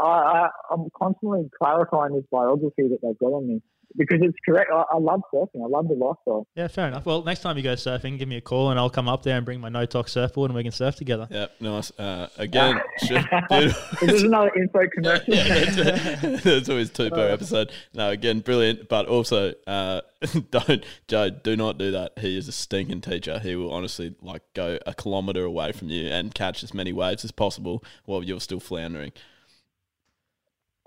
I, 0.00 0.04
I 0.04 0.48
I'm 0.70 0.88
constantly 0.96 1.50
clarifying 1.60 2.14
this 2.14 2.24
biography 2.30 2.88
that 2.88 2.98
they've 3.02 3.18
got 3.18 3.32
on 3.32 3.48
me 3.48 3.62
because 3.96 4.18
it's 4.22 4.36
correct. 4.44 4.70
I, 4.72 4.84
I 4.92 4.98
love 4.98 5.20
surfing. 5.32 5.64
I 5.64 5.68
love 5.68 5.88
the 5.88 5.94
lifestyle. 5.94 6.46
yeah, 6.54 6.68
fair 6.68 6.88
enough. 6.88 7.06
Well, 7.06 7.22
next 7.22 7.40
time 7.40 7.56
you 7.56 7.62
go 7.62 7.74
surfing, 7.74 8.18
give 8.18 8.28
me 8.28 8.36
a 8.36 8.40
call 8.40 8.70
and 8.70 8.78
I'll 8.78 8.90
come 8.90 9.08
up 9.08 9.22
there 9.22 9.36
and 9.36 9.44
bring 9.46 9.60
my 9.60 9.68
no 9.68 9.86
talk 9.86 10.08
surfboard 10.08 10.50
and 10.50 10.56
we 10.56 10.62
can 10.62 10.72
surf 10.72 10.96
together. 10.96 11.26
Yep, 11.30 11.52
nice. 11.60 11.90
Uh, 11.98 12.28
again, 12.36 12.80
should, 12.98 13.24
dude, 13.50 13.74
This 14.00 14.12
is 14.12 14.22
another 14.24 14.50
info 14.54 14.80
commercial. 14.94 15.34
yeah, 15.34 15.64
that's, 15.64 16.42
that's 16.44 16.68
always 16.68 16.90
two 16.90 17.10
per 17.10 17.28
episode. 17.28 17.72
No, 17.94 18.10
again, 18.10 18.40
brilliant. 18.40 18.88
But 18.88 19.06
also, 19.06 19.54
uh, 19.66 20.02
don't 20.50 20.84
Joe, 21.06 21.30
do 21.30 21.56
not 21.56 21.78
do 21.78 21.90
that. 21.92 22.12
He 22.18 22.36
is 22.36 22.48
a 22.48 22.52
stinking 22.52 23.00
teacher. 23.00 23.38
He 23.38 23.54
will 23.56 23.72
honestly 23.72 24.14
like 24.20 24.42
go 24.54 24.78
a 24.86 24.94
kilometre 24.94 25.44
away 25.44 25.72
from 25.72 25.88
you 25.88 26.08
and 26.08 26.34
catch 26.34 26.62
as 26.62 26.74
many 26.74 26.92
waves 26.92 27.24
as 27.24 27.30
possible 27.32 27.82
while 28.04 28.22
you're 28.22 28.40
still 28.40 28.60
floundering. 28.60 29.12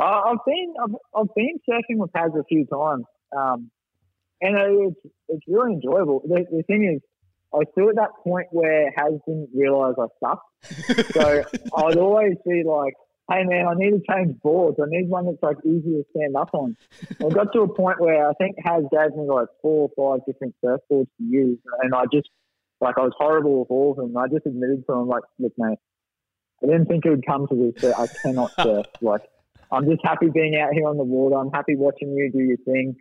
Uh, 0.01 0.21
I've 0.31 0.45
been 0.47 0.73
I've, 0.81 0.95
I've 1.15 1.35
been 1.35 1.59
surfing 1.69 1.97
with 1.97 2.11
Paz 2.11 2.31
a 2.35 2.43
few 2.45 2.65
times, 2.65 3.05
um, 3.37 3.69
and 4.41 4.57
it's 4.57 5.13
it's 5.27 5.43
really 5.47 5.73
enjoyable. 5.73 6.21
The, 6.25 6.43
the 6.49 6.63
thing 6.63 6.91
is, 6.95 7.01
I 7.53 7.57
was 7.57 7.67
still 7.73 7.89
at 7.89 7.95
that 7.97 8.09
point 8.23 8.47
where 8.49 8.91
Haz 8.97 9.13
didn't 9.27 9.49
realise 9.53 9.95
I 9.99 10.07
sucked, 10.19 11.13
so 11.13 11.43
I'd 11.77 11.97
always 11.97 12.33
be 12.47 12.63
like, 12.65 12.95
"Hey 13.29 13.43
man, 13.43 13.67
I 13.67 13.75
need 13.75 13.91
to 13.91 14.01
change 14.09 14.41
boards. 14.41 14.77
I 14.81 14.85
need 14.87 15.07
one 15.07 15.25
that's 15.25 15.43
like 15.43 15.57
easy 15.63 16.01
to 16.01 16.03
stand 16.15 16.35
up 16.35 16.49
on." 16.53 16.75
I 17.19 17.29
got 17.29 17.53
to 17.53 17.61
a 17.61 17.71
point 17.71 18.01
where 18.01 18.27
I 18.27 18.33
think 18.33 18.55
Haz 18.63 18.83
gave 18.91 19.15
me 19.15 19.27
like 19.29 19.49
four 19.61 19.91
or 19.95 20.17
five 20.17 20.25
different 20.25 20.55
surfboards 20.65 21.09
to 21.17 21.23
use, 21.23 21.59
and 21.83 21.93
I 21.93 22.05
just 22.11 22.29
like 22.79 22.95
I 22.97 23.01
was 23.01 23.13
horrible 23.15 23.59
with 23.59 23.69
all 23.69 23.91
of 23.91 23.97
them. 23.97 24.17
I 24.17 24.27
just 24.29 24.47
admitted 24.47 24.83
to 24.87 24.93
him 24.93 25.07
like, 25.07 25.23
"Look, 25.37 25.53
mate, 25.59 25.77
I 26.63 26.65
didn't 26.65 26.87
think 26.87 27.05
it 27.05 27.11
would 27.11 27.25
come 27.27 27.47
to 27.47 27.55
this, 27.55 27.81
but 27.83 27.99
I 27.99 28.07
cannot 28.23 28.51
surf. 28.59 28.87
Like, 28.99 29.21
I'm 29.71 29.89
just 29.89 30.01
happy 30.03 30.29
being 30.29 30.59
out 30.59 30.73
here 30.73 30.87
on 30.87 30.97
the 30.97 31.03
water. 31.03 31.37
I'm 31.37 31.51
happy 31.51 31.75
watching 31.75 32.13
you 32.13 32.31
do 32.31 32.39
your 32.39 32.57
thing. 32.57 32.95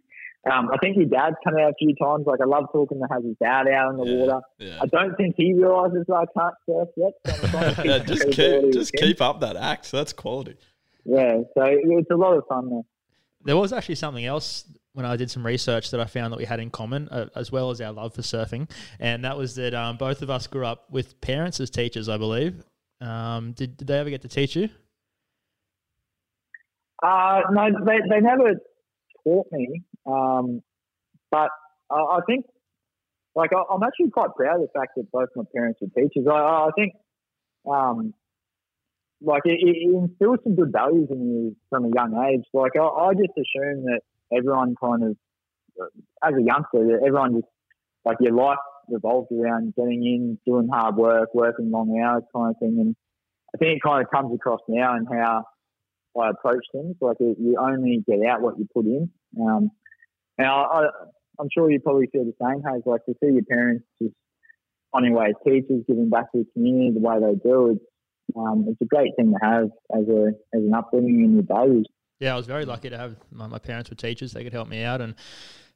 Um, 0.50 0.70
I 0.72 0.78
think 0.78 0.96
your 0.96 1.06
dad's 1.06 1.36
come 1.44 1.54
out 1.58 1.70
a 1.70 1.74
few 1.78 1.94
times. 1.96 2.24
Like, 2.26 2.40
I 2.40 2.46
love 2.46 2.64
talking 2.72 2.98
to 2.98 3.06
have 3.12 3.22
his 3.22 3.36
dad 3.42 3.68
out 3.68 3.90
in 3.90 3.96
the 3.98 4.06
Yeah, 4.06 4.16
water. 4.16 4.40
Yeah. 4.58 4.78
I 4.80 4.86
don't 4.86 5.14
think 5.16 5.34
he 5.36 5.52
realizes 5.52 6.04
that 6.08 6.14
I 6.14 6.24
can't 6.38 6.54
surf 6.66 6.88
yet. 6.96 7.12
So 7.26 7.42
I'm 7.42 7.50
trying 7.50 7.74
to 7.74 7.76
keep 7.82 7.84
Yeah, 7.84 7.98
just 7.98 8.30
keep 8.30 8.72
just 8.72 8.92
keep 8.94 9.20
up 9.20 9.40
that 9.40 9.56
act. 9.56 9.92
That's 9.92 10.12
quality. 10.14 10.56
Yeah, 11.04 11.40
so 11.54 11.64
it's 11.64 12.10
a 12.10 12.16
lot 12.16 12.36
of 12.36 12.44
fun 12.48 12.70
there. 12.70 12.82
There 13.44 13.56
was 13.56 13.72
actually 13.72 13.94
something 13.96 14.24
else 14.24 14.64
when 14.92 15.06
I 15.06 15.16
did 15.16 15.30
some 15.30 15.44
research 15.44 15.90
that 15.90 16.00
I 16.00 16.04
found 16.06 16.32
that 16.32 16.38
we 16.38 16.44
had 16.44 16.60
in 16.60 16.70
common, 16.70 17.08
uh, 17.10 17.26
as 17.36 17.52
well 17.52 17.70
as 17.70 17.80
our 17.80 17.92
love 17.92 18.14
for 18.14 18.22
surfing, 18.22 18.70
and 18.98 19.24
that 19.24 19.36
was 19.36 19.54
that 19.56 19.72
um, 19.74 19.96
both 19.96 20.20
of 20.22 20.30
us 20.30 20.46
grew 20.46 20.66
up 20.66 20.90
with 20.90 21.20
parents 21.20 21.60
as 21.60 21.70
teachers, 21.70 22.08
I 22.08 22.16
believe. 22.16 22.62
Um, 23.00 23.52
did, 23.52 23.76
did 23.76 23.88
they 23.88 23.98
ever 23.98 24.10
get 24.10 24.22
to 24.22 24.28
teach 24.28 24.56
you? 24.56 24.68
Uh, 27.02 27.40
no, 27.50 27.68
they, 27.86 27.98
they 28.08 28.20
never 28.20 28.54
taught 29.24 29.46
me. 29.52 29.82
Um, 30.06 30.62
but 31.30 31.50
I, 31.90 31.96
I 31.96 32.20
think, 32.26 32.44
like, 33.34 33.50
I, 33.54 33.62
I'm 33.72 33.82
actually 33.82 34.10
quite 34.10 34.34
proud 34.36 34.56
of 34.56 34.62
the 34.62 34.78
fact 34.78 34.92
that 34.96 35.10
both 35.12 35.28
my 35.36 35.44
parents 35.54 35.80
were 35.80 35.88
teachers. 35.88 36.26
I, 36.30 36.34
I 36.34 36.68
think, 36.76 36.92
um, 37.70 38.14
like, 39.22 39.42
it, 39.44 39.58
it 39.60 39.94
instills 39.94 40.38
some 40.44 40.56
good 40.56 40.72
values 40.72 41.08
in 41.10 41.20
you 41.30 41.56
from 41.68 41.84
a 41.86 41.90
young 41.94 42.12
age. 42.28 42.44
Like, 42.52 42.72
I, 42.76 42.84
I 42.84 43.14
just 43.14 43.36
assume 43.36 43.84
that 43.84 44.00
everyone 44.32 44.74
kind 44.82 45.04
of, 45.04 45.16
as 46.22 46.34
a 46.34 46.42
youngster, 46.42 46.96
everyone 47.06 47.34
just, 47.34 47.46
like, 48.04 48.16
your 48.20 48.34
life 48.34 48.58
revolves 48.88 49.28
around 49.30 49.74
getting 49.76 50.04
in, 50.04 50.38
doing 50.44 50.68
hard 50.68 50.96
work, 50.96 51.28
working 51.34 51.70
long 51.70 51.98
hours 52.02 52.24
kind 52.34 52.50
of 52.50 52.58
thing. 52.58 52.78
And 52.80 52.96
I 53.54 53.58
think 53.58 53.76
it 53.76 53.82
kind 53.82 54.02
of 54.04 54.10
comes 54.10 54.34
across 54.34 54.60
now 54.68 54.96
in 54.96 55.06
how 55.06 55.44
I 56.18 56.30
approach 56.30 56.64
things. 56.72 56.96
Like 57.00 57.18
you 57.20 57.56
only 57.58 58.04
get 58.06 58.26
out 58.26 58.40
what 58.40 58.58
you 58.58 58.66
put 58.72 58.86
in. 58.86 59.10
Um, 59.40 59.70
and 60.38 60.46
I, 60.46 60.50
I, 60.50 60.88
I'm 61.38 61.48
sure 61.52 61.70
you 61.70 61.80
probably 61.80 62.08
feel 62.12 62.24
the 62.24 62.34
same. 62.42 62.62
Has 62.62 62.82
like 62.86 63.04
to 63.06 63.14
see 63.22 63.32
your 63.32 63.44
parents 63.44 63.84
just 64.00 64.14
finding 64.92 65.14
ways 65.14 65.34
teachers 65.44 65.84
giving 65.86 66.10
back 66.10 66.32
to 66.32 66.38
the 66.38 66.46
community 66.52 66.92
the 66.94 67.00
way 67.00 67.18
they 67.20 67.38
do. 67.48 67.70
It's 67.70 67.84
um, 68.36 68.66
it's 68.68 68.80
a 68.80 68.84
great 68.84 69.10
thing 69.16 69.32
to 69.32 69.38
have 69.44 69.70
as 69.94 70.08
a 70.08 70.28
as 70.54 70.62
an 70.62 70.74
upbringing 70.74 71.24
in 71.24 71.34
your 71.34 71.42
days. 71.42 71.86
Yeah, 72.18 72.34
I 72.34 72.36
was 72.36 72.46
very 72.46 72.64
lucky 72.64 72.90
to 72.90 72.98
have 72.98 73.16
my, 73.32 73.46
my 73.46 73.58
parents 73.58 73.90
were 73.90 73.96
teachers; 73.96 74.32
they 74.32 74.44
could 74.44 74.52
help 74.52 74.68
me 74.68 74.82
out, 74.82 75.00
and 75.00 75.14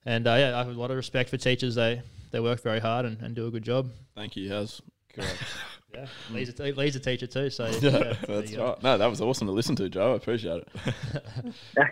and 0.04 0.26
uh, 0.26 0.36
yeah, 0.38 0.54
I 0.54 0.58
have 0.58 0.68
a 0.68 0.80
lot 0.80 0.90
of 0.90 0.96
respect 0.96 1.30
for 1.30 1.36
teachers. 1.36 1.74
They 1.74 2.02
they 2.30 2.40
work 2.40 2.62
very 2.62 2.80
hard 2.80 3.06
and, 3.06 3.20
and 3.22 3.34
do 3.34 3.46
a 3.46 3.50
good 3.50 3.64
job. 3.64 3.90
Thank 4.14 4.36
you, 4.36 4.50
Haz. 4.50 4.82
Correct. 5.12 5.38
Yeah, 5.94 6.06
Lee's 6.30 6.58
a, 6.58 6.62
Lee's 6.72 6.96
a 6.96 7.00
teacher 7.00 7.26
too, 7.26 7.50
so 7.50 7.66
yeah, 7.80 7.90
yeah, 7.90 8.14
that's 8.26 8.56
right. 8.56 8.82
No, 8.82 8.98
that 8.98 9.06
was 9.06 9.20
awesome 9.20 9.46
to 9.46 9.52
listen 9.52 9.76
to, 9.76 9.88
Joe. 9.88 10.12
I 10.12 10.16
appreciate 10.16 10.62
it. 10.62 10.68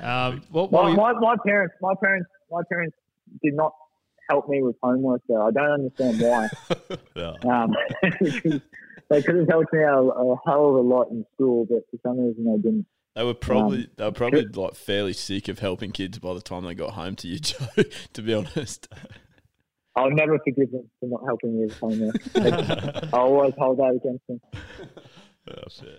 Um, 0.00 0.42
what, 0.50 0.70
My, 0.70 0.78
what 0.78 0.84
were 0.84 0.90
you- 0.90 0.96
my, 0.96 1.12
my 1.14 1.36
parents, 1.44 1.74
my 1.80 1.94
parents, 2.00 2.28
my 2.52 2.62
parents 2.68 2.96
did 3.42 3.54
not 3.54 3.74
help 4.30 4.48
me 4.48 4.62
with 4.62 4.76
homework. 4.82 5.22
Though 5.28 5.42
I 5.46 5.50
don't 5.50 5.70
understand 5.70 6.20
why. 6.20 6.48
Yeah. 7.16 7.32
Um, 7.44 7.74
they 9.08 9.22
could 9.22 9.36
have 9.36 9.48
helped 9.48 9.72
me 9.72 9.82
out 9.82 10.04
a, 10.04 10.20
a 10.20 10.36
hell 10.46 10.68
of 10.68 10.74
a 10.76 10.80
lot 10.80 11.08
in 11.10 11.24
school, 11.34 11.64
but 11.68 11.82
for 11.90 11.96
some 12.02 12.20
reason 12.20 12.44
they 12.44 12.58
didn't. 12.58 12.86
They 13.14 13.24
were 13.24 13.32
probably 13.34 13.88
they 13.96 14.04
were 14.04 14.12
probably 14.12 14.44
like 14.44 14.74
fairly 14.74 15.14
sick 15.14 15.48
of 15.48 15.58
helping 15.60 15.90
kids 15.92 16.18
by 16.18 16.34
the 16.34 16.42
time 16.42 16.64
they 16.64 16.74
got 16.74 16.90
home 16.90 17.16
to 17.16 17.28
you, 17.28 17.38
Joe. 17.38 17.66
To 18.12 18.22
be 18.22 18.34
honest. 18.34 18.88
I'll 19.96 20.10
never 20.10 20.38
forgive 20.44 20.70
them 20.70 20.88
for 21.00 21.08
not 21.08 21.22
helping 21.24 21.58
me 21.58 21.64
with 21.66 21.78
homework. 21.78 22.16
I'll 23.14 23.20
always 23.20 23.54
hold 23.58 23.78
that 23.78 23.98
against 23.98 24.26
them. 24.28 24.40
Yeah, 25.48 25.54
fair. 25.70 25.98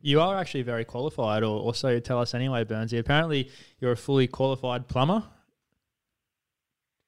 you 0.00 0.20
are 0.20 0.38
actually 0.38 0.62
very 0.62 0.84
qualified, 0.84 1.42
or, 1.42 1.60
or 1.60 1.74
so 1.74 1.88
you 1.88 2.00
tell 2.00 2.20
us 2.20 2.34
anyway, 2.34 2.64
Burnsy. 2.64 2.98
Apparently, 2.98 3.50
you're 3.80 3.92
a 3.92 3.96
fully 3.96 4.26
qualified 4.26 4.88
plumber. 4.88 5.24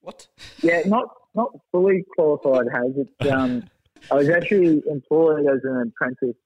What? 0.00 0.28
Yeah, 0.62 0.82
not 0.86 1.08
not 1.34 1.52
fully 1.72 2.04
qualified. 2.16 2.66
Has 2.72 2.92
it? 2.96 3.28
Um, 3.32 3.64
I 4.10 4.14
was 4.14 4.28
actually 4.28 4.82
employed 4.88 5.46
as 5.46 5.60
an 5.64 5.88
apprentice 5.88 6.36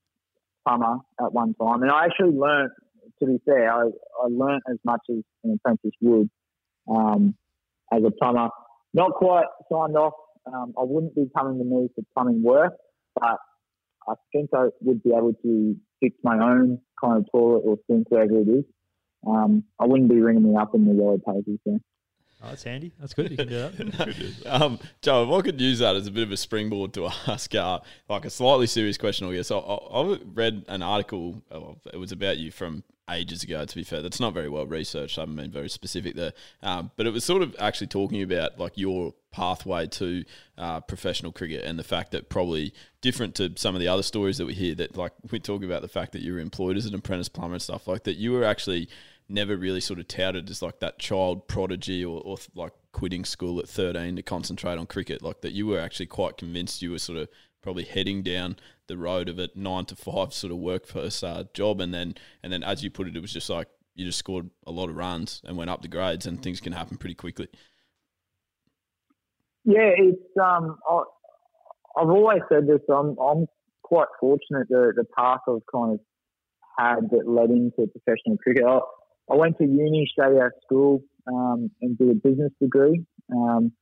plumber 0.67 0.99
at 1.21 1.33
one 1.33 1.53
time, 1.55 1.83
and 1.83 1.91
I 1.91 2.05
actually 2.05 2.37
learnt. 2.37 2.73
To 3.19 3.27
be 3.27 3.39
fair, 3.45 3.71
I, 3.71 3.83
I 3.83 4.27
learnt 4.31 4.63
as 4.71 4.79
much 4.83 5.03
as 5.11 5.19
an 5.45 5.59
apprentice 5.59 5.91
would 6.01 6.31
um, 6.89 7.35
as 7.93 8.03
a 8.03 8.11
plumber. 8.11 8.49
Not 8.95 9.13
quite 9.15 9.47
signed 9.71 9.97
off. 9.97 10.15
Um, 10.47 10.73
I 10.79 10.83
wouldn't 10.85 11.15
be 11.15 11.27
coming 11.37 11.59
to 11.59 11.65
me 11.65 11.89
for 11.95 12.03
plumbing 12.15 12.43
work, 12.43 12.73
but 13.15 13.37
I 14.09 14.15
think 14.33 14.51
I 14.55 14.69
would 14.81 15.03
be 15.03 15.11
able 15.11 15.35
to 15.43 15.77
fix 16.01 16.17
my 16.25 16.35
own 16.39 16.81
kind 17.03 17.19
of 17.19 17.27
toilet 17.31 17.59
or 17.65 17.77
sink 17.89 18.11
wherever 18.11 18.39
it 18.39 18.49
is. 18.49 18.65
Um, 19.27 19.65
I 19.79 19.87
wouldn't 19.87 20.09
be 20.09 20.21
ringing 20.21 20.43
me 20.51 20.57
up 20.59 20.75
in 20.75 20.87
the 20.87 20.95
yellow 20.95 21.19
pages. 21.19 21.59
Yeah. 21.65 21.77
Oh, 22.43 22.49
that's 22.49 22.63
handy. 22.63 22.91
That's 22.99 23.13
good. 23.13 23.31
You 23.33 23.37
can 23.37 23.49
do 23.49 23.55
that. 23.59 24.35
Um, 24.47 24.79
Joe, 25.03 25.25
if 25.25 25.39
I 25.39 25.43
could 25.45 25.61
use 25.61 25.79
that 25.81 25.95
as 25.95 26.07
a 26.07 26.11
bit 26.11 26.23
of 26.23 26.33
a 26.33 26.39
springboard 26.39 26.95
to 26.95 27.07
ask, 27.27 27.55
uh, 27.55 27.81
like 28.09 28.25
a 28.25 28.31
slightly 28.31 28.67
serious 28.67 28.97
question, 28.97 29.29
I 29.29 29.35
guess. 29.35 29.51
I, 29.51 29.59
I 29.59 30.01
I 30.01 30.19
read 30.33 30.65
an 30.69 30.83
article. 30.83 31.43
uh, 31.53 31.75
It 31.93 31.99
was 31.99 32.13
about 32.13 32.39
you 32.39 32.51
from 32.51 32.83
ages 33.11 33.43
ago. 33.43 33.65
To 33.65 33.75
be 33.75 33.85
fair, 33.85 34.03
that's 34.03 34.21
not 34.21 34.35
very 34.35 34.49
well 34.49 34.67
researched. 34.67 35.19
I 35.19 35.23
haven't 35.23 35.37
been 35.37 35.51
very 35.51 35.69
specific 35.69 36.15
there, 36.15 36.33
um, 36.63 36.91
but 36.97 37.07
it 37.07 37.13
was 37.13 37.25
sort 37.25 37.43
of 37.43 37.55
actually 37.59 37.89
talking 37.89 38.23
about 38.23 38.59
like 38.59 38.77
your 38.77 39.15
pathway 39.33 39.87
to 39.87 40.25
uh, 40.59 40.81
professional 40.81 41.33
cricket 41.33 41.65
and 41.65 41.79
the 41.79 41.85
fact 41.85 42.13
that 42.13 42.29
probably 42.29 42.73
different 43.01 43.35
to 43.37 43.53
some 43.57 43.75
of 43.75 43.81
the 43.81 43.89
other 43.89 44.03
stories 44.03 44.39
that 44.39 44.47
we 44.47 44.55
hear. 44.55 44.75
That 44.75 44.97
like 44.97 45.13
we 45.31 45.41
talk 45.41 45.63
about 45.63 45.83
the 45.83 45.89
fact 45.89 46.13
that 46.13 46.23
you 46.23 46.33
were 46.33 46.41
employed 46.41 46.77
as 46.77 46.87
an 46.87 46.95
apprentice 46.95 47.29
plumber 47.29 47.55
and 47.55 47.63
stuff 47.63 47.87
like 47.87 48.05
that. 48.05 48.17
You 48.17 48.33
were 48.33 48.45
actually 48.45 48.89
never 49.31 49.57
really 49.57 49.81
sort 49.81 50.01
of 50.01 50.09
touted 50.09 50.51
as 50.51 50.61
like 50.61 50.81
that 50.81 50.99
child 50.99 51.47
prodigy 51.47 52.05
or, 52.05 52.21
or 52.25 52.37
like 52.55 52.73
quitting 52.93 53.25
school 53.25 53.61
at 53.61 53.69
13 53.69 54.17
to 54.17 54.23
concentrate 54.23 54.77
on 54.77 54.85
cricket 54.85 55.23
like 55.23 55.41
that 55.43 55.53
you 55.53 55.65
were 55.65 55.79
actually 55.79 56.07
quite 56.07 56.37
convinced 56.37 56.83
you 56.83 56.91
were 56.91 56.99
sort 56.99 57.17
of 57.17 57.29
probably 57.63 57.85
heading 57.85 58.23
down 58.23 58.57
the 58.87 58.97
road 58.97 59.29
of 59.29 59.39
a 59.39 59.49
nine 59.55 59.85
to 59.85 59.97
five 59.97 60.33
sort 60.33 60.53
of 60.53 60.59
work 60.59 60.83
workforce 60.83 61.23
uh, 61.23 61.45
job 61.55 61.81
and 61.81 61.93
then 61.95 62.15
and 62.43 62.53
then 62.53 62.63
as 62.63 62.83
you 62.83 62.91
put 62.91 63.07
it 63.07 63.17
it 63.17 63.21
was 63.21 63.33
just 63.33 63.51
like 63.51 63.69
you 63.95 64.05
just 64.05 64.19
scored 64.19 64.51
a 64.67 64.71
lot 64.71 64.89
of 64.89 64.97
runs 64.97 65.43
and 65.45 65.57
went 65.57 65.71
up 65.71 65.83
the 65.83 65.89
grades 65.89 66.27
and 66.27 66.43
things 66.43 66.61
can 66.61 66.73
happen 66.73 66.97
pretty 66.97 67.15
quickly 67.15 67.49
Yeah, 69.65 69.93
it's 69.97 70.37
um. 70.43 70.79
I, 70.89 71.03
I've 71.97 72.09
always 72.09 72.41
said 72.49 72.67
this. 72.67 72.81
I'm 72.89 73.17
I'm 73.19 73.47
quite 73.83 74.09
fortunate 74.19 74.69
the 74.69 74.93
the 74.97 75.05
path 75.17 75.41
I've 75.49 75.67
kind 75.73 75.95
of 75.95 76.01
had 76.79 77.11
that 77.11 77.29
led 77.29 77.51
into 77.51 77.87
professional 77.89 78.39
cricket. 78.39 78.65
I, 78.65 78.81
I 79.31 79.37
went 79.37 79.59
to 79.59 79.65
uni 79.65 80.09
straight 80.11 80.39
out 80.39 80.47
of 80.47 80.53
school 80.65 81.03
um, 81.27 81.71
and 81.83 81.99
did 81.99 82.11
a 82.11 82.15
business 82.15 82.53
degree. 82.61 83.05
Um, 83.33 83.73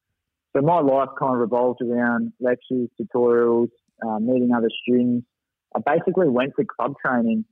so 0.55 0.63
my 0.63 0.81
life 0.81 1.09
kind 1.19 1.35
of 1.35 1.41
revolved 1.41 1.81
around 1.83 2.33
lectures, 2.41 2.89
tutorials, 3.01 3.69
uh, 4.07 4.19
meeting 4.19 4.51
other 4.57 4.71
students. 4.83 5.27
I 5.75 5.81
basically 5.85 6.29
went 6.29 6.53
to 6.59 6.65
club 6.65 6.95
training 7.05 7.45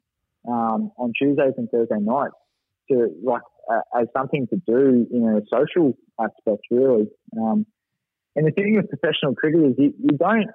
um, 0.48 0.92
on 0.96 1.12
Tuesdays 1.20 1.52
and 1.56 1.68
Thursday 1.70 1.98
nights 2.00 2.34
to 2.90 3.08
like 3.22 3.42
uh, 3.70 4.00
as 4.00 4.06
something 4.16 4.46
to 4.48 4.56
do 4.66 5.06
in 5.10 5.24
a 5.24 5.40
social 5.52 5.96
aspect, 6.20 6.62
really. 6.70 7.08
Um, 7.36 7.66
and 8.34 8.46
the 8.46 8.52
thing 8.52 8.76
with 8.76 8.88
professional 8.88 9.34
cricket 9.34 9.60
is 9.62 9.74
you, 9.78 9.94
you 9.98 10.16
don't 10.16 10.50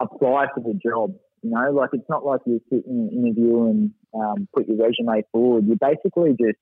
apply 0.00 0.46
for 0.54 0.60
the 0.60 0.78
job. 0.82 1.14
You 1.42 1.50
know, 1.50 1.70
like 1.72 1.90
it's 1.92 2.08
not 2.08 2.24
like 2.24 2.40
you 2.46 2.60
sit 2.70 2.84
in 2.86 3.08
an 3.12 3.26
interview 3.26 3.68
and 3.68 3.90
um, 4.14 4.48
put 4.54 4.68
your 4.68 4.76
resume 4.78 5.22
forward. 5.32 5.66
You 5.66 5.76
basically 5.80 6.30
just 6.30 6.58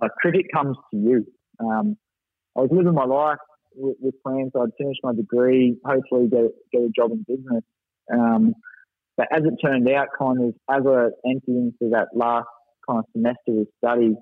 like 0.00 0.10
cricket 0.20 0.46
comes 0.52 0.76
to 0.92 0.96
you. 0.96 1.26
Um, 1.60 1.96
I 2.56 2.60
was 2.60 2.70
living 2.72 2.94
my 2.94 3.04
life 3.04 3.38
with, 3.78 3.96
with 4.00 4.22
plans. 4.22 4.52
I'd 4.56 4.70
finish 4.76 4.96
my 5.02 5.14
degree, 5.14 5.76
hopefully 5.84 6.28
get 6.28 6.50
get 6.72 6.82
a 6.82 6.90
job 6.94 7.12
in 7.12 7.24
business. 7.26 7.64
Um, 8.12 8.54
but 9.16 9.28
as 9.32 9.42
it 9.44 9.54
turned 9.64 9.88
out, 9.88 10.08
kind 10.18 10.42
of 10.42 10.54
as 10.70 10.86
I 10.86 11.28
entered 11.28 11.48
into 11.48 11.90
that 11.92 12.08
last 12.14 12.48
kind 12.88 13.00
of 13.00 13.04
semester 13.12 13.60
of 13.60 13.66
study, 13.84 14.14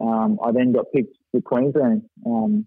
um, 0.00 0.38
I 0.44 0.52
then 0.52 0.72
got 0.72 0.86
picked 0.94 1.16
for 1.32 1.40
Queensland. 1.40 2.02
Um, 2.26 2.66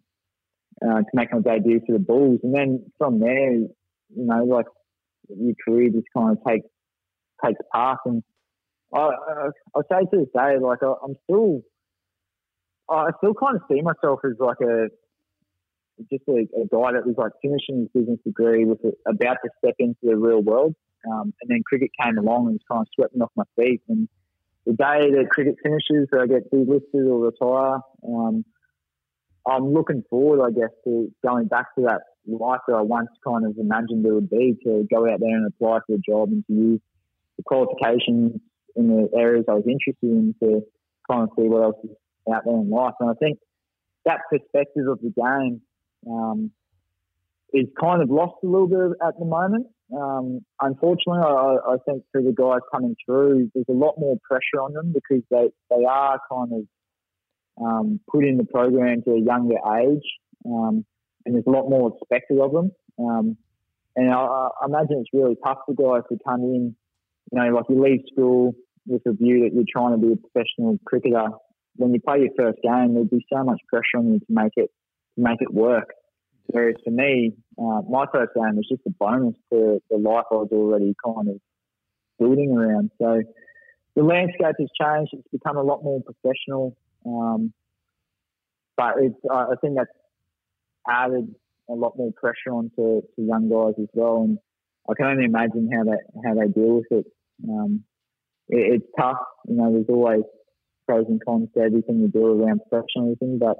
uh, 0.81 0.99
to 0.99 1.09
make 1.13 1.31
my 1.31 1.39
debut 1.39 1.81
for 1.85 1.93
the 1.93 1.99
Bulls. 1.99 2.39
And 2.43 2.53
then 2.53 2.85
from 2.97 3.19
there, 3.19 3.53
you 3.53 3.69
know, 4.09 4.43
like 4.43 4.65
your 5.29 5.55
career 5.63 5.89
just 5.89 6.07
kind 6.15 6.37
of 6.37 6.43
takes 6.45 6.67
takes 7.43 7.59
path. 7.73 7.97
And 8.05 8.23
I, 8.93 8.99
I, 8.99 9.49
I 9.75 9.81
say 9.91 10.05
to 10.11 10.17
this 10.17 10.27
day, 10.35 10.57
like 10.61 10.79
I, 10.83 10.93
I'm 11.03 11.15
still, 11.23 11.61
I 12.89 13.09
still 13.17 13.33
kind 13.33 13.55
of 13.55 13.61
see 13.69 13.81
myself 13.81 14.19
as 14.25 14.33
like 14.39 14.61
a 14.61 14.87
just 16.09 16.23
a, 16.27 16.47
a 16.59 16.65
guy 16.71 16.93
that 16.93 17.05
was 17.05 17.15
like 17.17 17.31
finishing 17.41 17.81
his 17.81 17.89
business 17.93 18.19
degree 18.25 18.65
with 18.65 18.79
a, 18.83 19.09
about 19.09 19.37
to 19.43 19.49
step 19.59 19.75
into 19.79 19.99
the 20.03 20.15
real 20.15 20.41
world. 20.41 20.75
Um, 21.09 21.33
and 21.41 21.49
then 21.49 21.63
cricket 21.65 21.91
came 22.01 22.17
along 22.17 22.47
and 22.47 22.53
was 22.53 22.61
kind 22.69 22.81
of 22.81 22.87
swept 22.95 23.15
me 23.15 23.21
off 23.21 23.31
my 23.35 23.43
feet. 23.57 23.81
And 23.89 24.07
the 24.65 24.73
day 24.73 25.11
that 25.11 25.27
cricket 25.29 25.55
finishes, 25.61 26.07
I 26.17 26.27
get 26.27 26.51
delisted 26.51 27.07
or 27.07 27.25
retire. 27.25 27.79
Um, 28.07 28.45
I'm 29.45 29.73
looking 29.73 30.03
forward, 30.09 30.45
I 30.45 30.51
guess, 30.51 30.71
to 30.85 31.11
going 31.25 31.47
back 31.47 31.75
to 31.75 31.83
that 31.83 32.01
life 32.25 32.61
that 32.67 32.75
I 32.75 32.81
once 32.81 33.09
kind 33.25 33.45
of 33.45 33.57
imagined 33.57 34.05
it 34.05 34.11
would 34.11 34.29
be 34.29 34.55
to 34.63 34.87
go 34.89 35.03
out 35.09 35.19
there 35.19 35.35
and 35.35 35.47
apply 35.47 35.79
for 35.85 35.95
a 35.95 35.97
job 35.97 36.29
and 36.29 36.45
to 36.47 36.53
use 36.53 36.81
the 37.35 37.43
qualifications 37.43 38.39
in 38.75 38.87
the 38.87 39.09
areas 39.17 39.45
I 39.49 39.53
was 39.53 39.65
interested 39.67 40.09
in 40.09 40.33
to 40.41 40.61
kind 41.09 41.23
of 41.23 41.29
see 41.35 41.47
what 41.49 41.63
else 41.63 41.75
is 41.83 41.91
out 42.33 42.43
there 42.45 42.55
in 42.55 42.69
life. 42.69 42.93
And 43.01 43.09
I 43.09 43.13
think 43.15 43.39
that 44.05 44.21
perspective 44.29 44.87
of 44.87 44.99
the 45.01 45.13
game 45.15 45.61
um, 46.09 46.51
is 47.53 47.67
kind 47.79 48.01
of 48.01 48.09
lost 48.09 48.35
a 48.43 48.47
little 48.47 48.67
bit 48.67 48.97
at 49.05 49.17
the 49.19 49.25
moment. 49.25 49.67
Um, 49.95 50.39
unfortunately, 50.59 51.21
I, 51.23 51.73
I 51.73 51.75
think 51.85 52.03
for 52.11 52.21
the 52.21 52.31
guys 52.31 52.61
coming 52.73 52.95
through, 53.05 53.51
there's 53.53 53.65
a 53.69 53.73
lot 53.73 53.95
more 53.97 54.17
pressure 54.27 54.61
on 54.61 54.73
them 54.73 54.93
because 54.93 55.23
they, 55.29 55.49
they 55.69 55.85
are 55.85 56.19
kind 56.31 56.51
of 56.53 57.63
um, 57.63 57.99
put 58.11 58.25
in 58.25 58.37
the 58.37 58.45
program 58.45 59.03
to 59.03 59.11
a 59.11 59.21
younger 59.21 59.57
age, 59.79 60.03
um, 60.45 60.83
and 61.25 61.35
there's 61.35 61.45
a 61.47 61.51
lot 61.51 61.69
more 61.69 61.95
expected 61.95 62.39
of 62.39 62.51
them. 62.51 62.71
Um, 62.97 63.37
and 63.95 64.11
I, 64.11 64.15
I 64.15 64.65
imagine 64.65 65.01
it's 65.01 65.13
really 65.13 65.37
tough 65.43 65.59
for 65.65 65.75
guys 65.75 66.03
to 66.09 66.17
come 66.27 66.41
in, 66.41 66.75
you 67.31 67.39
know, 67.39 67.55
like 67.55 67.65
you 67.69 67.81
leave 67.81 68.01
school 68.11 68.55
with 68.87 69.03
a 69.05 69.13
view 69.13 69.43
that 69.43 69.53
you're 69.53 69.63
trying 69.71 69.91
to 69.91 70.05
be 70.05 70.13
a 70.13 70.15
professional 70.15 70.79
cricketer. 70.85 71.27
When 71.75 71.93
you 71.93 72.01
play 72.01 72.19
your 72.19 72.29
first 72.37 72.59
game, 72.63 72.95
there'd 72.95 73.09
be 73.09 73.25
so 73.31 73.43
much 73.43 73.61
pressure 73.67 73.97
on 73.97 74.13
you 74.13 74.19
to 74.19 74.25
make 74.29 74.53
it 74.55 74.71
make 75.17 75.41
it 75.41 75.53
work. 75.53 75.89
Whereas 76.47 76.75
for 76.83 76.91
me, 76.91 77.33
uh, 77.57 77.81
my 77.89 78.05
first 78.13 78.33
game 78.35 78.55
was 78.55 78.67
just 78.69 78.81
a 78.87 78.91
bonus 78.91 79.35
to 79.51 79.81
the 79.89 79.97
life 79.97 80.25
I 80.31 80.35
was 80.35 80.49
already 80.51 80.93
kind 81.03 81.29
of 81.29 81.37
building 82.19 82.51
around. 82.51 82.91
So 83.01 83.21
the 83.95 84.03
landscape 84.03 84.55
has 84.59 84.69
changed. 84.79 85.13
It's 85.13 85.27
become 85.31 85.57
a 85.57 85.63
lot 85.63 85.83
more 85.83 86.01
professional. 86.01 86.75
Um, 87.05 87.53
but 88.75 88.95
it's, 88.97 89.15
uh, 89.29 89.47
I 89.51 89.55
think 89.61 89.77
that's 89.77 89.89
added 90.87 91.33
a 91.69 91.73
lot 91.73 91.97
more 91.97 92.11
pressure 92.13 92.51
onto 92.51 93.01
to 93.01 93.01
young 93.17 93.49
guys 93.49 93.75
as 93.79 93.87
well. 93.93 94.23
And 94.23 94.37
I 94.89 94.93
can 94.95 95.05
only 95.05 95.25
imagine 95.25 95.69
how 95.71 95.83
they 95.83 96.27
how 96.27 96.33
they 96.33 96.47
deal 96.47 96.77
with 96.77 96.91
it. 96.91 97.05
Um, 97.47 97.83
it 98.49 98.81
it's 98.81 98.85
tough. 98.99 99.17
You 99.47 99.55
know, 99.55 99.71
there's 99.71 99.85
always 99.89 100.23
pros 100.87 101.05
and 101.07 101.23
cons 101.23 101.49
to 101.55 101.63
everything 101.63 101.99
you 101.99 102.09
do 102.09 102.43
around 102.43 102.61
professionalism. 102.69 103.39
But 103.39 103.57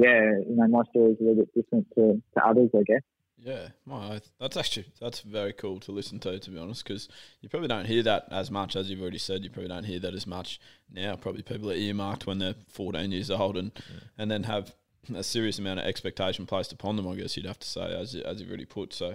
yeah, 0.00 0.32
you 0.48 0.56
know, 0.56 0.66
my 0.68 0.82
story 0.90 1.12
is 1.12 1.18
a 1.20 1.22
little 1.24 1.36
bit 1.44 1.54
different 1.54 1.86
to, 1.94 2.22
to 2.34 2.44
others, 2.46 2.70
I 2.74 2.82
guess. 2.86 3.02
Yeah, 3.42 3.68
my 3.86 4.16
oath. 4.16 4.30
That's 4.38 4.56
actually 4.58 4.86
that's 5.00 5.20
very 5.20 5.54
cool 5.54 5.80
to 5.80 5.92
listen 5.92 6.18
to, 6.20 6.38
to 6.38 6.50
be 6.50 6.58
honest, 6.58 6.84
because 6.84 7.08
you 7.40 7.48
probably 7.48 7.68
don't 7.68 7.86
hear 7.86 8.02
that 8.02 8.26
as 8.30 8.50
much 8.50 8.76
as 8.76 8.90
you've 8.90 9.00
already 9.00 9.16
said. 9.18 9.42
You 9.44 9.48
probably 9.50 9.68
don't 9.68 9.84
hear 9.84 9.98
that 10.00 10.12
as 10.14 10.26
much 10.26 10.60
now. 10.92 11.16
Probably 11.16 11.42
people 11.42 11.70
are 11.70 11.74
earmarked 11.74 12.26
when 12.26 12.38
they're 12.38 12.54
14 12.68 13.10
years 13.12 13.30
old 13.30 13.56
and 13.56 13.72
and 14.18 14.30
then 14.30 14.42
have 14.42 14.74
a 15.14 15.22
serious 15.22 15.58
amount 15.58 15.80
of 15.80 15.86
expectation 15.86 16.44
placed 16.44 16.70
upon 16.72 16.96
them. 16.96 17.08
I 17.08 17.14
guess 17.14 17.34
you'd 17.34 17.46
have 17.46 17.58
to 17.60 17.68
say, 17.68 17.80
as 17.98 18.14
you- 18.14 18.22
as 18.24 18.40
you've 18.40 18.50
already 18.50 18.66
put. 18.66 18.92
So 18.92 19.14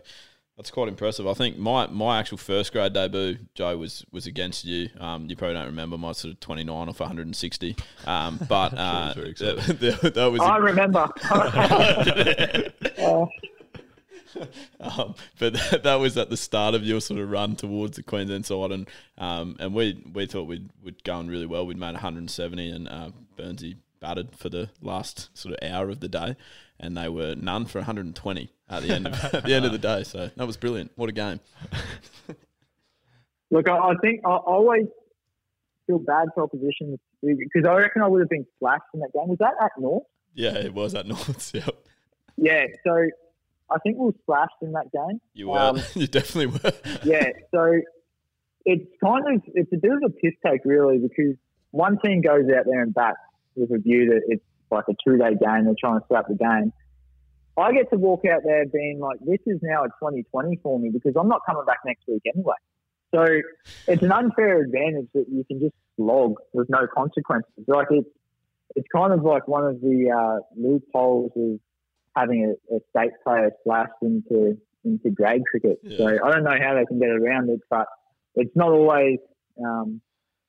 that's 0.58 0.72
quite 0.72 0.88
impressive. 0.88 1.28
I 1.28 1.34
think 1.34 1.58
my, 1.58 1.88
my 1.88 2.18
actual 2.20 2.38
first 2.38 2.72
grade 2.72 2.94
debut, 2.94 3.38
Joe, 3.56 3.78
was 3.78 4.06
was 4.12 4.26
against 4.26 4.64
you. 4.66 4.90
Um, 5.00 5.30
you 5.30 5.36
probably 5.36 5.56
don't 5.56 5.66
remember 5.66 5.98
my 5.98 6.14
sort 6.14 6.34
of 6.34 6.40
29 6.40 6.90
off 6.90 7.00
160, 7.00 7.76
um, 8.06 8.40
but 8.48 8.74
uh, 8.78 9.14
very 9.16 9.34
that, 9.34 9.78
that- 10.02 10.14
that 10.14 10.26
was 10.32 10.42
a- 10.42 10.46
I 10.46 10.58
remember. 10.58 11.10
Uh, 12.98 13.26
um, 14.82 15.16
but 15.40 15.54
that, 15.54 15.84
that 15.84 15.96
was 15.96 16.18
at 16.18 16.30
the 16.30 16.36
start 16.36 16.76
of 16.76 16.84
your 16.84 17.00
sort 17.00 17.20
of 17.22 17.30
run 17.32 17.56
towards 17.56 17.96
the 17.96 18.04
Queensland 18.04 18.46
side, 18.46 18.72
and 18.72 18.90
um, 19.18 19.56
and 19.60 19.74
we 19.74 20.04
we 20.14 20.26
thought 20.26 20.44
we'd 20.48 20.70
we'd 20.84 21.02
going 21.06 21.28
really 21.30 21.46
well. 21.46 21.66
We'd 21.66 21.78
made 21.78 21.94
170, 21.94 22.70
and 22.70 22.90
uh, 22.90 23.12
Burnsy 23.38 23.76
batted 24.02 24.36
for 24.36 24.50
the 24.50 24.70
last 24.82 25.30
sort 25.38 25.56
of 25.58 25.70
hour 25.70 25.90
of 25.90 26.02
the 26.02 26.10
day, 26.10 26.36
and 26.80 26.98
they 26.98 27.08
were 27.08 27.36
none 27.36 27.66
for 27.66 27.80
120 27.80 28.50
at 28.70 28.84
the 28.84 28.94
end 28.94 29.08
of 29.08 29.14
at 29.34 29.44
the 29.44 29.54
end 29.54 29.66
of 29.66 29.72
the 29.72 29.78
day. 29.78 30.04
So 30.04 30.30
that 30.36 30.48
was 30.48 30.58
brilliant. 30.58 30.92
What 30.96 31.10
a 31.10 31.12
game! 31.12 31.40
Look, 33.52 33.70
I, 33.70 33.78
I 33.78 33.94
think 34.02 34.22
I 34.26 34.32
always 34.36 34.88
feel 35.88 36.00
bad 36.00 36.28
for 36.34 36.44
opposition 36.44 37.00
because 37.22 37.66
I 37.68 37.74
reckon 37.76 38.02
I 38.02 38.08
would 38.08 38.20
have 38.20 38.30
been 38.30 38.46
splashed 38.58 38.84
in 38.94 39.00
that 39.02 39.14
game. 39.14 39.28
Was 39.28 39.38
that 39.40 39.54
at 39.62 39.72
North? 39.80 40.04
Yeah, 40.34 40.58
it 40.58 40.74
was 40.74 40.96
at 40.96 41.08
North. 41.08 41.52
Yep, 41.54 41.76
Yeah. 42.38 42.66
So 42.86 42.92
I 43.70 43.78
think 43.80 43.98
we 43.98 44.08
were 44.08 44.16
splashed 44.24 44.56
in 44.62 44.72
that 44.74 44.92
game. 44.92 45.22
you 45.34 45.50
were. 45.50 45.60
Um, 45.60 45.80
you 45.94 46.08
definitely 46.08 46.48
were. 46.48 46.74
Yeah. 47.04 47.30
So 47.52 47.80
it's 48.66 48.86
kind 49.04 49.24
of 49.36 49.42
it's 49.54 49.72
a 49.74 49.78
bit 49.78 49.92
of 49.92 50.02
a 50.06 50.10
piss 50.10 50.34
take 50.46 50.62
really 50.66 50.98
because 50.98 51.36
one 51.72 51.98
team 52.04 52.22
goes 52.22 52.46
out 52.58 52.66
there 52.66 52.82
and 52.82 52.94
bats 52.94 53.18
with 53.56 53.72
a 53.72 53.78
view 53.78 54.08
that 54.10 54.22
it's 54.28 54.44
like 54.72 54.86
a 54.90 54.94
two 55.08 55.18
day 55.18 55.32
game. 55.32 55.66
They're 55.66 55.76
trying 55.80 56.00
to 56.00 56.06
slap 56.08 56.28
the 56.28 56.36
game. 56.36 56.74
I 57.58 57.72
get 57.72 57.90
to 57.92 57.98
walk 57.98 58.24
out 58.26 58.42
there 58.46 58.66
being 58.66 59.00
like, 59.00 59.20
this 59.22 59.40
is 59.46 59.60
now 59.62 59.84
a 59.84 59.88
2020 59.88 60.60
for 60.62 60.80
me 60.80 60.90
because 60.90 61.14
I'm 61.18 61.30
not 61.30 61.42
coming 61.46 61.64
back 61.66 61.80
next 61.86 62.04
week 62.08 62.24
anyway. 62.34 62.56
So 63.14 63.26
it's 63.88 64.04
an 64.04 64.12
unfair 64.12 64.62
advantage 64.62 65.08
that 65.14 65.26
you 65.32 65.46
can 65.46 65.60
just 65.60 65.76
log 65.98 66.36
with 66.54 66.68
no 66.70 66.88
consequences. 66.94 67.52
Like 67.68 67.88
it's 67.92 68.10
it's 68.76 68.88
kind 68.94 69.14
of 69.14 69.24
like 69.24 69.48
one 69.48 69.66
of 69.66 69.80
the 69.80 70.12
uh, 70.12 70.40
loopholes 70.58 71.32
of 71.36 71.60
having 72.16 72.54
a, 72.72 72.76
a 72.76 72.80
state 72.90 73.14
player 73.24 73.52
slashed 73.64 73.92
into 74.02 74.58
into 74.84 75.10
grade 75.10 75.44
cricket. 75.50 75.80
Yeah. 75.84 75.98
So 75.98 76.08
I 76.08 76.32
don't 76.32 76.44
know 76.44 76.58
how 76.62 76.76
they 76.76 76.86
can 76.86 77.00
get 77.00 77.10
around 77.10 77.50
it, 77.50 77.62
but 77.70 77.88
it's 78.36 78.56
not 78.56 78.72
always 78.72 79.20
um, 79.64 80.02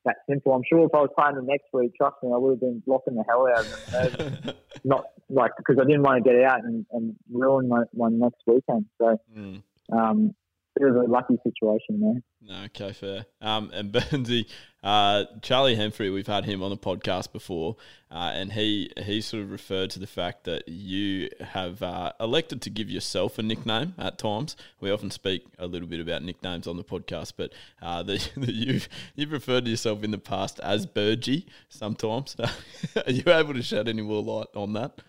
that 0.07 0.17
simple. 0.29 0.53
I'm 0.53 0.63
sure 0.67 0.85
if 0.85 0.93
I 0.93 1.01
was 1.01 1.09
playing 1.17 1.35
the 1.35 1.41
next 1.43 1.67
week, 1.73 1.91
trust 1.95 2.15
me, 2.23 2.31
I 2.33 2.37
would 2.37 2.51
have 2.51 2.59
been 2.59 2.81
blocking 2.85 3.15
the 3.15 3.23
hell 3.27 3.45
out 3.47 3.65
of 3.65 4.13
them. 4.43 4.55
not 4.83 5.05
like 5.29 5.51
because 5.57 5.77
I 5.79 5.85
didn't 5.85 6.03
want 6.03 6.23
to 6.23 6.29
get 6.29 6.41
out 6.43 6.63
and, 6.63 6.85
and 6.91 7.15
ruin 7.31 7.67
my, 7.67 7.83
my 7.93 8.09
next 8.09 8.41
weekend. 8.47 8.85
So 9.01 9.19
Mm. 9.37 9.61
um, 9.91 10.33
bit 10.79 10.89
of 10.89 10.95
a 10.95 11.03
lucky 11.03 11.35
situation 11.43 11.99
there. 11.99 12.21
No, 12.41 12.63
okay, 12.65 12.93
fair. 12.93 13.25
Um, 13.41 13.71
and 13.73 13.91
Burnsy, 13.91 14.45
uh, 14.87 15.25
Charlie 15.41 15.75
Hemphrey, 15.75 16.09
we've 16.09 16.27
had 16.27 16.45
him 16.45 16.63
on 16.63 16.69
the 16.69 16.77
podcast 16.77 17.33
before, 17.33 17.75
uh, 18.09 18.31
and 18.33 18.53
he 18.53 18.89
he 18.95 19.19
sort 19.19 19.43
of 19.43 19.51
referred 19.51 19.89
to 19.89 19.99
the 19.99 20.07
fact 20.07 20.45
that 20.45 20.65
you 20.69 21.29
have 21.41 21.83
uh, 21.83 22.13
elected 22.21 22.61
to 22.61 22.69
give 22.69 22.89
yourself 22.89 23.37
a 23.37 23.43
nickname 23.43 23.95
at 23.97 24.17
times. 24.17 24.55
We 24.79 24.89
often 24.89 25.11
speak 25.11 25.45
a 25.59 25.67
little 25.67 25.89
bit 25.89 25.99
about 25.99 26.23
nicknames 26.23 26.67
on 26.67 26.77
the 26.77 26.85
podcast, 26.85 27.33
but 27.35 27.51
uh, 27.81 28.01
that, 28.03 28.31
you've 28.37 28.87
you've 29.13 29.33
referred 29.33 29.65
to 29.65 29.71
yourself 29.71 30.05
in 30.05 30.11
the 30.11 30.17
past 30.17 30.57
as 30.61 30.85
Burgie 30.85 31.47
sometimes. 31.67 32.37
Are 32.39 33.11
you 33.11 33.23
able 33.27 33.55
to 33.55 33.61
shed 33.61 33.89
any 33.89 34.03
more 34.03 34.23
light 34.23 34.47
on 34.55 34.71
that? 34.73 35.01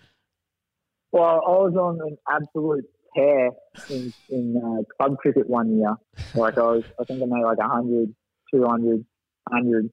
Well, 1.13 1.41
I 1.47 1.51
was 1.53 1.75
on 1.77 2.01
an 2.05 2.19
absolute 2.29 2.85
tear 3.15 3.51
in, 3.91 4.13
in 4.29 4.57
uh, 4.57 4.83
club 4.97 5.19
cricket 5.19 5.49
one 5.49 5.79
year. 5.79 5.95
Like 6.35 6.59
I 6.59 6.63
was, 6.63 6.83
I 7.01 7.05
think 7.05 7.23
I 7.23 7.27
made 7.27 7.45
like 7.45 7.59
100, 7.59 8.13
200, 8.53 9.05
100. 9.51 9.91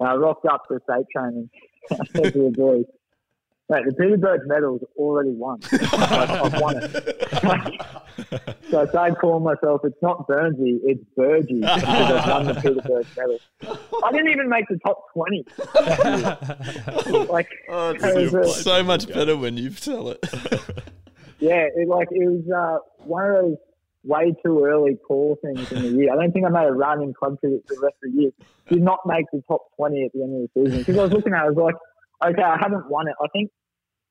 I 0.00 0.14
rocked 0.14 0.46
up 0.46 0.66
to 0.68 0.80
state 0.88 1.06
training. 1.14 1.48
I 1.92 1.96
said 2.12 2.32
to 2.32 2.50
the 2.50 2.50
boys, 2.56 2.84
Mate, 3.70 3.84
the 3.86 3.94
Peter 3.94 4.18
Burge 4.18 4.42
medal's 4.46 4.82
already 4.96 5.30
won. 5.30 5.58
Like, 5.72 5.92
I've 5.94 6.60
won 6.60 6.76
it. 6.82 6.90
so 8.70 8.80
I 8.82 8.86
started 8.88 9.16
calling 9.18 9.42
myself, 9.42 9.80
it's 9.84 9.96
not 10.02 10.28
Burnsy, 10.28 10.80
it's 10.84 11.02
Burgie 11.16 11.60
because 11.60 11.82
I've 11.84 12.28
won 12.28 12.44
the 12.46 12.54
Peter 12.60 12.82
Burge 12.86 13.06
medal. 13.16 13.38
I 14.04 14.12
didn't 14.12 14.28
even 14.28 14.50
make 14.50 14.66
the 14.68 14.78
top 14.84 15.06
20. 15.14 15.44
like, 17.32 17.48
Oh, 17.70 17.90
it 17.98 18.32
was 18.32 18.58
a- 18.58 18.62
so 18.62 18.82
much 18.82 19.08
better 19.08 19.34
when 19.36 19.56
you 19.56 19.70
tell 19.70 20.10
it. 20.10 20.18
Yeah, 21.38 21.66
it, 21.74 21.88
like 21.88 22.08
it 22.10 22.28
was 22.28 22.44
uh, 22.54 22.78
one 23.04 23.24
of 23.30 23.32
those 23.44 23.56
way 24.04 24.34
too 24.44 24.64
early 24.64 24.96
call 25.06 25.36
things 25.42 25.70
in 25.72 25.82
the 25.82 25.88
year. 25.88 26.12
I 26.12 26.16
don't 26.16 26.32
think 26.32 26.46
I 26.46 26.50
made 26.50 26.66
a 26.68 26.72
run 26.72 27.02
in 27.02 27.12
club 27.14 27.38
cricket 27.40 27.64
for 27.66 27.74
the 27.74 27.80
rest 27.80 27.96
of 28.04 28.12
the 28.12 28.22
year. 28.22 28.30
Did 28.68 28.82
not 28.82 29.00
make 29.06 29.26
the 29.32 29.42
top 29.48 29.62
twenty 29.76 30.04
at 30.04 30.12
the 30.12 30.22
end 30.22 30.34
of 30.44 30.50
the 30.54 30.64
season 30.64 30.78
because 30.80 30.98
I 30.98 31.02
was 31.02 31.12
looking 31.12 31.32
at 31.32 31.42
it. 31.42 31.46
I 31.46 31.48
was 31.50 31.56
like, 31.56 32.30
okay, 32.32 32.42
I 32.42 32.56
haven't 32.60 32.88
won 32.90 33.08
it. 33.08 33.14
I 33.22 33.26
think 33.32 33.50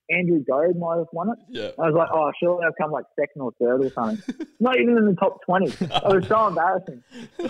Andrew 0.10 0.44
Goad 0.44 0.76
might 0.78 0.98
have 0.98 1.08
won 1.14 1.30
it. 1.30 1.40
yeah. 1.50 1.70
I 1.80 1.90
was 1.90 1.96
like, 1.96 2.10
oh, 2.12 2.32
surely 2.40 2.66
I've 2.66 2.76
come 2.80 2.92
like 2.92 3.06
second 3.20 3.42
or 3.42 3.52
third 3.60 3.86
or 3.86 3.92
something. 3.92 4.36
Not 4.60 4.80
even 4.80 4.98
in 4.98 5.06
the 5.06 5.16
top 5.16 5.40
twenty. 5.46 5.68
It 5.72 5.80
was 6.04 6.28
so 6.28 6.48
embarrassing. 6.48 7.04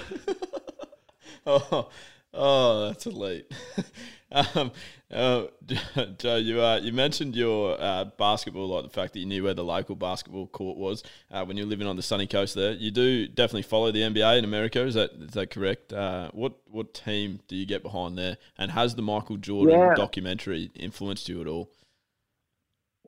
Oh, 1.45 1.89
oh, 2.33 2.87
that's 2.87 3.05
elite. 3.05 3.51
um, 4.31 4.71
uh, 5.11 5.45
Joe, 6.17 6.37
you 6.37 6.61
uh, 6.61 6.79
you 6.81 6.91
mentioned 6.91 7.35
your 7.35 7.79
uh, 7.79 8.05
basketball, 8.17 8.67
like 8.67 8.83
the 8.83 8.89
fact 8.89 9.13
that 9.13 9.19
you 9.19 9.25
knew 9.25 9.43
where 9.43 9.53
the 9.53 9.63
local 9.63 9.95
basketball 9.95 10.47
court 10.47 10.77
was 10.77 11.03
uh, 11.31 11.45
when 11.45 11.55
you're 11.57 11.67
living 11.67 11.87
on 11.87 11.95
the 11.95 12.01
sunny 12.01 12.25
coast 12.27 12.55
there. 12.55 12.71
You 12.71 12.91
do 12.91 13.27
definitely 13.27 13.61
follow 13.63 13.91
the 13.91 14.01
NBA 14.01 14.39
in 14.39 14.43
America. 14.43 14.81
Is 14.83 14.95
that 14.95 15.11
is 15.11 15.31
that 15.31 15.51
correct? 15.51 15.93
Uh, 15.93 16.31
what 16.33 16.53
what 16.69 16.93
team 16.93 17.39
do 17.47 17.55
you 17.55 17.65
get 17.65 17.83
behind 17.83 18.17
there? 18.17 18.37
And 18.57 18.71
has 18.71 18.95
the 18.95 19.01
Michael 19.03 19.37
Jordan 19.37 19.75
Yeah. 19.79 19.93
documentary 19.95 20.71
influenced 20.75 21.29
you 21.29 21.41
at 21.41 21.47
all? 21.47 21.69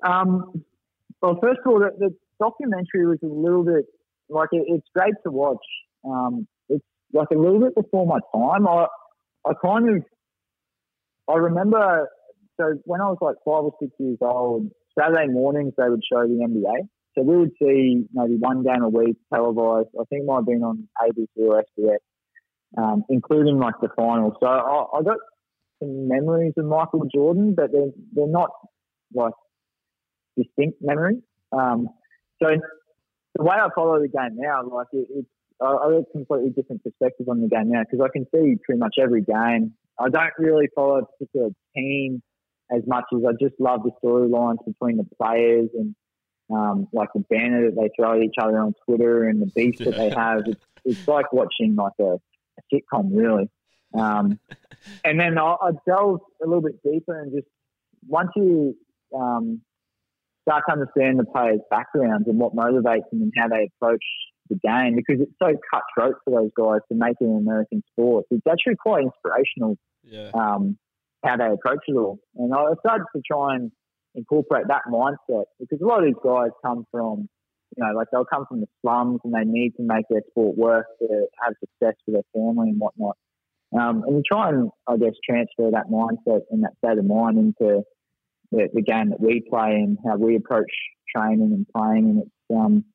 Um, 0.04 0.64
well, 1.22 1.40
first 1.42 1.60
of 1.66 1.72
all, 1.72 1.80
the, 1.80 1.92
the 1.98 2.16
documentary 2.40 3.08
was 3.08 3.18
a 3.24 3.28
little 3.28 3.64
bit 3.64 3.86
like 4.30 4.50
it, 4.52 4.66
it's 4.68 4.88
great 4.94 5.14
to 5.24 5.32
watch. 5.32 5.66
Um, 6.04 6.48
it's 6.70 6.84
like 7.14 7.30
a 7.32 7.38
little 7.38 7.60
bit 7.60 7.74
before 7.74 8.06
my 8.06 8.20
time. 8.34 8.68
I 8.68 8.86
I 9.46 9.54
kind 9.64 9.90
of 9.90 10.04
I 11.30 11.38
remember 11.38 12.08
so 12.60 12.74
when 12.86 13.02
I 13.02 13.06
was 13.06 13.18
like 13.22 13.36
five 13.46 13.64
or 13.64 13.74
six 13.82 13.92
years 14.00 14.18
old, 14.22 14.70
Saturday 14.98 15.28
mornings 15.28 15.74
they 15.78 15.90
would 15.90 16.04
show 16.12 16.22
the 16.22 16.46
NBA. 16.48 16.88
So 17.18 17.24
we 17.24 17.38
would 17.38 17.52
see 17.62 18.06
maybe 18.14 18.36
one 18.40 18.64
game 18.64 18.84
a 18.84 18.90
week 18.90 19.16
televised. 19.34 19.90
I 20.00 20.04
think 20.10 20.26
might 20.26 20.38
have 20.38 20.46
been 20.46 20.64
on 20.64 20.88
ABC 21.02 21.28
or 21.38 21.64
SBS, 21.80 21.98
um, 22.78 23.04
including 23.10 23.58
like 23.58 23.76
the 23.82 23.90
finals. 23.96 24.34
So 24.42 24.48
I, 24.48 24.98
I 24.98 25.02
got 25.02 25.18
some 25.80 26.08
memories 26.08 26.54
of 26.58 26.66
Michael 26.66 27.08
Jordan, 27.14 27.54
but 27.56 27.72
they're 27.72 27.92
they're 28.14 28.28
not 28.28 28.50
like 29.14 29.34
distinct 30.38 30.80
memories. 30.82 31.22
Um, 31.52 31.88
so 32.42 32.50
the 33.36 33.44
way 33.44 33.56
I 33.56 33.68
follow 33.74 34.00
the 34.00 34.10
game 34.10 34.36
now, 34.38 34.64
like 34.68 34.88
it, 34.92 35.08
it's 35.10 35.30
I 35.62 35.72
have 35.84 35.92
a 35.92 36.04
completely 36.12 36.50
different 36.50 36.84
perspective 36.84 37.28
on 37.30 37.42
the 37.42 37.48
game 37.48 37.70
now 37.70 37.82
because 37.82 38.04
I 38.04 38.10
can 38.12 38.26
see 38.34 38.58
pretty 38.66 38.80
much 38.80 38.96
every 39.02 39.22
game. 39.22 39.74
I 40.00 40.10
don't 40.10 40.34
really 40.38 40.68
follow 40.76 41.00
a 41.00 41.06
particular 41.06 41.50
team 41.76 42.22
as 42.76 42.82
much 42.88 43.06
as 43.16 43.22
I 43.28 43.32
just 43.40 43.56
love 43.60 43.82
the 43.84 43.92
storylines 44.04 44.66
between 44.66 44.98
the 44.98 45.08
players 45.22 45.70
and 45.74 45.96
um, 46.52 46.88
like 46.92 47.10
the 47.14 47.24
banner 47.30 47.70
that 47.70 47.76
they 47.76 47.90
throw 47.96 48.18
at 48.18 48.24
each 48.24 48.36
other 48.40 48.60
on 48.60 48.74
Twitter 48.86 49.28
and 49.28 49.42
the 49.42 49.52
beef 49.56 49.78
that 49.80 49.96
they 49.96 50.10
have. 50.16 50.42
It's, 50.46 50.66
it's 50.84 51.08
like 51.08 51.32
watching 51.32 51.76
like 51.76 51.94
a, 52.00 52.16
a 52.16 52.62
sitcom, 52.74 53.10
really. 53.12 53.50
Um, 53.98 54.40
and 55.04 55.20
then 55.20 55.38
I, 55.38 55.56
I 55.62 55.72
delve 55.88 56.20
a 56.44 56.46
little 56.46 56.62
bit 56.62 56.84
deeper 56.84 57.20
and 57.20 57.32
just 57.32 57.48
once 58.08 58.30
you 58.36 58.76
um, 59.16 59.62
start 60.48 60.64
to 60.68 60.74
understand 60.74 61.20
the 61.20 61.26
players' 61.26 61.62
backgrounds 61.70 62.28
and 62.28 62.38
what 62.38 62.56
motivates 62.56 63.10
them 63.12 63.22
and 63.22 63.34
how 63.38 63.48
they 63.48 63.70
approach 63.76 64.04
the 64.50 64.56
game, 64.64 64.96
because 64.96 65.22
it's 65.22 65.32
so 65.42 65.54
cutthroat 65.72 66.16
for 66.24 66.32
those 66.42 66.52
guys 66.58 66.82
to 66.90 66.96
make 66.96 67.16
it 67.20 67.26
an 67.26 67.38
American 67.38 67.84
sport. 67.92 68.26
It's 68.32 68.46
actually 68.50 68.76
quite 68.76 69.04
inspirational 69.04 69.78
Yeah. 70.04 70.30
um, 70.34 70.78
how 71.24 71.38
they 71.38 71.48
approach 71.48 71.80
it 71.88 71.96
all. 71.96 72.20
And 72.36 72.54
I 72.54 72.74
started 72.80 73.06
to 73.16 73.22
try 73.26 73.56
and 73.56 73.72
incorporate 74.14 74.68
that 74.68 74.84
mindset 74.90 75.46
because 75.60 75.82
a 75.82 75.86
lot 75.86 76.00
of 76.00 76.06
these 76.06 76.22
guys 76.24 76.50
come 76.64 76.86
from, 76.92 77.28
you 77.76 77.84
know, 77.84 77.94
like 77.94 78.08
they'll 78.12 78.26
come 78.26 78.46
from 78.48 78.62
the 78.62 78.68
slums 78.82 79.20
and 79.24 79.34
they 79.34 79.44
need 79.44 79.72
to 79.78 79.84
make 79.84 80.06
their 80.10 80.22
sport 80.30 80.56
work 80.58 80.86
to 81.00 81.28
have 81.44 81.54
success 81.60 81.96
for 82.06 82.12
their 82.12 82.24
family 82.34 82.70
and 82.70 82.80
whatnot. 82.80 83.18
Um, 83.78 84.04
and 84.06 84.18
you 84.18 84.24
try 84.32 84.50
and, 84.50 84.70
I 84.88 84.98
guess, 84.98 85.14
transfer 85.28 85.72
that 85.72 85.88
mindset 85.92 86.42
and 86.52 86.64
that 86.64 86.78
state 86.78 86.98
of 87.00 87.06
mind 87.06 87.38
into 87.40 87.82
the, 88.52 88.70
the 88.74 88.82
game 88.82 89.10
that 89.10 89.20
we 89.20 89.42
play 89.50 89.72
and 89.72 89.98
how 90.06 90.16
we 90.18 90.36
approach 90.36 90.72
training 91.14 91.52
and 91.52 91.66
playing. 91.76 92.06
And 92.10 92.22
it's, 92.22 92.56
um, 92.56 92.86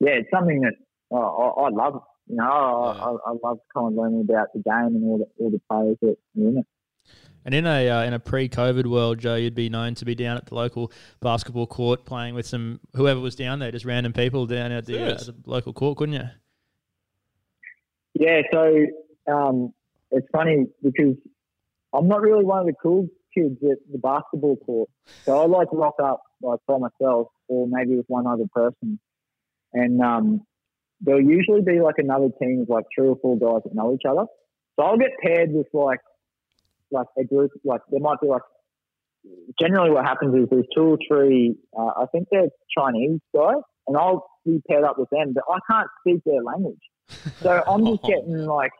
yeah, 0.00 0.12
it's 0.12 0.30
something 0.32 0.60
that 0.62 0.74
uh, 1.12 1.16
I, 1.16 1.66
I 1.66 1.68
love. 1.70 2.02
You 2.26 2.36
know, 2.36 2.44
I, 2.44 2.94
Yeah. 2.94 3.04
I, 3.04 3.30
I 3.30 3.34
love 3.42 3.58
kind 3.74 3.88
of 3.88 3.94
learning 3.94 4.20
about 4.28 4.48
the 4.54 4.60
game 4.60 4.96
and 4.96 5.04
all 5.04 5.18
the 5.18 5.26
all 5.38 5.50
the 5.50 5.60
players 5.68 5.96
that 6.02 6.16
are 6.42 6.48
in 6.48 6.58
it. 6.58 6.66
And 7.44 7.54
in 7.54 7.66
a 7.66 7.88
uh, 7.88 8.04
in 8.04 8.12
a 8.12 8.18
pre-COVID 8.18 8.86
world, 8.86 9.18
Joe, 9.18 9.34
you'd 9.34 9.54
be 9.54 9.68
known 9.68 9.94
to 9.96 10.04
be 10.04 10.14
down 10.14 10.36
at 10.36 10.46
the 10.46 10.54
local 10.54 10.92
basketball 11.20 11.66
court 11.66 12.04
playing 12.04 12.34
with 12.34 12.46
some 12.46 12.80
whoever 12.94 13.20
was 13.20 13.34
down 13.34 13.58
there, 13.58 13.72
just 13.72 13.84
random 13.84 14.12
people 14.12 14.46
down 14.46 14.72
at 14.72 14.86
the, 14.86 15.14
uh, 15.14 15.16
the 15.16 15.34
local 15.46 15.72
court, 15.72 15.98
couldn't 15.98 16.14
you? 16.14 16.28
Yeah, 18.14 18.42
so 18.52 18.86
um, 19.32 19.72
it's 20.10 20.26
funny 20.32 20.66
because 20.82 21.16
I'm 21.94 22.08
not 22.08 22.20
really 22.20 22.44
one 22.44 22.60
of 22.60 22.66
the 22.66 22.74
cool 22.82 23.08
kids 23.34 23.56
at 23.62 23.78
the 23.90 23.98
basketball 23.98 24.56
court. 24.56 24.90
So 25.24 25.40
I 25.40 25.46
like 25.46 25.70
to 25.70 25.76
rock 25.76 25.94
up 26.02 26.22
like 26.42 26.60
by 26.66 26.76
myself 26.78 27.28
or 27.48 27.66
maybe 27.68 27.96
with 27.96 28.06
one 28.08 28.26
other 28.26 28.44
person. 28.52 28.98
And 29.72 30.00
um, 30.00 30.42
there'll 31.00 31.22
usually 31.22 31.62
be 31.62 31.80
like 31.80 31.96
another 31.98 32.28
team 32.40 32.62
of 32.62 32.68
like 32.68 32.84
three 32.94 33.08
or 33.08 33.16
four 33.20 33.38
guys 33.38 33.62
that 33.64 33.74
know 33.74 33.94
each 33.94 34.06
other. 34.08 34.26
So 34.78 34.84
I'll 34.84 34.98
get 34.98 35.10
paired 35.22 35.52
with 35.52 35.66
like 35.72 36.00
like 36.92 37.06
a 37.18 37.24
group 37.24 37.52
like 37.64 37.82
there 37.90 38.00
might 38.00 38.20
be 38.20 38.26
like 38.26 38.42
generally 39.60 39.90
what 39.90 40.04
happens 40.04 40.34
is 40.34 40.48
there's 40.50 40.66
two 40.74 40.82
or 40.82 40.98
three 41.06 41.54
uh, 41.78 42.02
I 42.02 42.06
think 42.10 42.26
they're 42.32 42.48
Chinese 42.76 43.20
guys 43.32 43.62
and 43.86 43.96
I'll 43.96 44.28
be 44.44 44.60
paired 44.68 44.82
up 44.82 44.98
with 44.98 45.08
them 45.10 45.32
but 45.34 45.44
I 45.48 45.58
can't 45.70 45.88
speak 46.00 46.24
their 46.24 46.42
language. 46.42 46.80
So 47.42 47.62
I'm 47.68 47.86
just 47.86 48.02
getting 48.02 48.44
like 48.44 48.72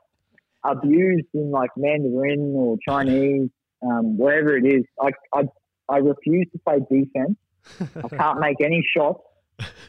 abused 0.65 1.27
in 1.35 1.51
like 1.51 1.71
Mandarin 1.77 2.55
or 2.57 2.77
Chinese, 2.87 3.51
um, 3.83 4.19
wherever 4.19 4.57
it 4.57 4.65
is. 4.67 4.85
I, 5.01 5.11
I, 5.35 5.43
I 5.89 5.99
refuse 5.99 6.47
to 6.53 6.59
play 6.59 6.79
defense. 6.81 7.37
I 7.81 8.09
can't 8.17 8.41
make 8.41 8.61
any 8.63 8.87
shots. 8.97 9.23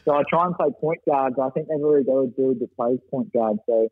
So 0.04 0.14
I 0.14 0.22
try 0.28 0.46
and 0.46 0.54
play 0.56 0.68
point 0.80 1.00
guard. 1.08 1.34
but 1.36 1.46
I 1.46 1.50
think 1.50 1.68
they've 1.68 1.82
already 1.82 2.04
got 2.04 2.18
a 2.18 2.26
dude 2.26 2.60
that 2.60 2.76
plays 2.76 2.98
point 3.10 3.32
guard. 3.32 3.58
So 3.66 3.88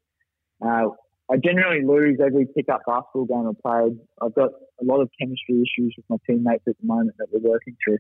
uh, 0.61 0.89
I 1.31 1.37
generally 1.37 1.85
lose 1.85 2.19
every 2.25 2.47
pickup 2.47 2.83
basketball 2.87 3.27
game 3.27 3.49
I 3.49 3.53
played. 3.63 4.01
I've 4.21 4.35
got 4.35 4.51
a 4.81 4.85
lot 4.85 5.01
of 5.01 5.11
chemistry 5.21 5.63
issues 5.63 5.95
with 5.97 6.05
my 6.09 6.17
teammates 6.27 6.65
at 6.67 6.75
the 6.81 6.87
moment 6.87 7.17
that 7.19 7.29
we're 7.33 7.49
working 7.49 7.77
through. 7.85 7.99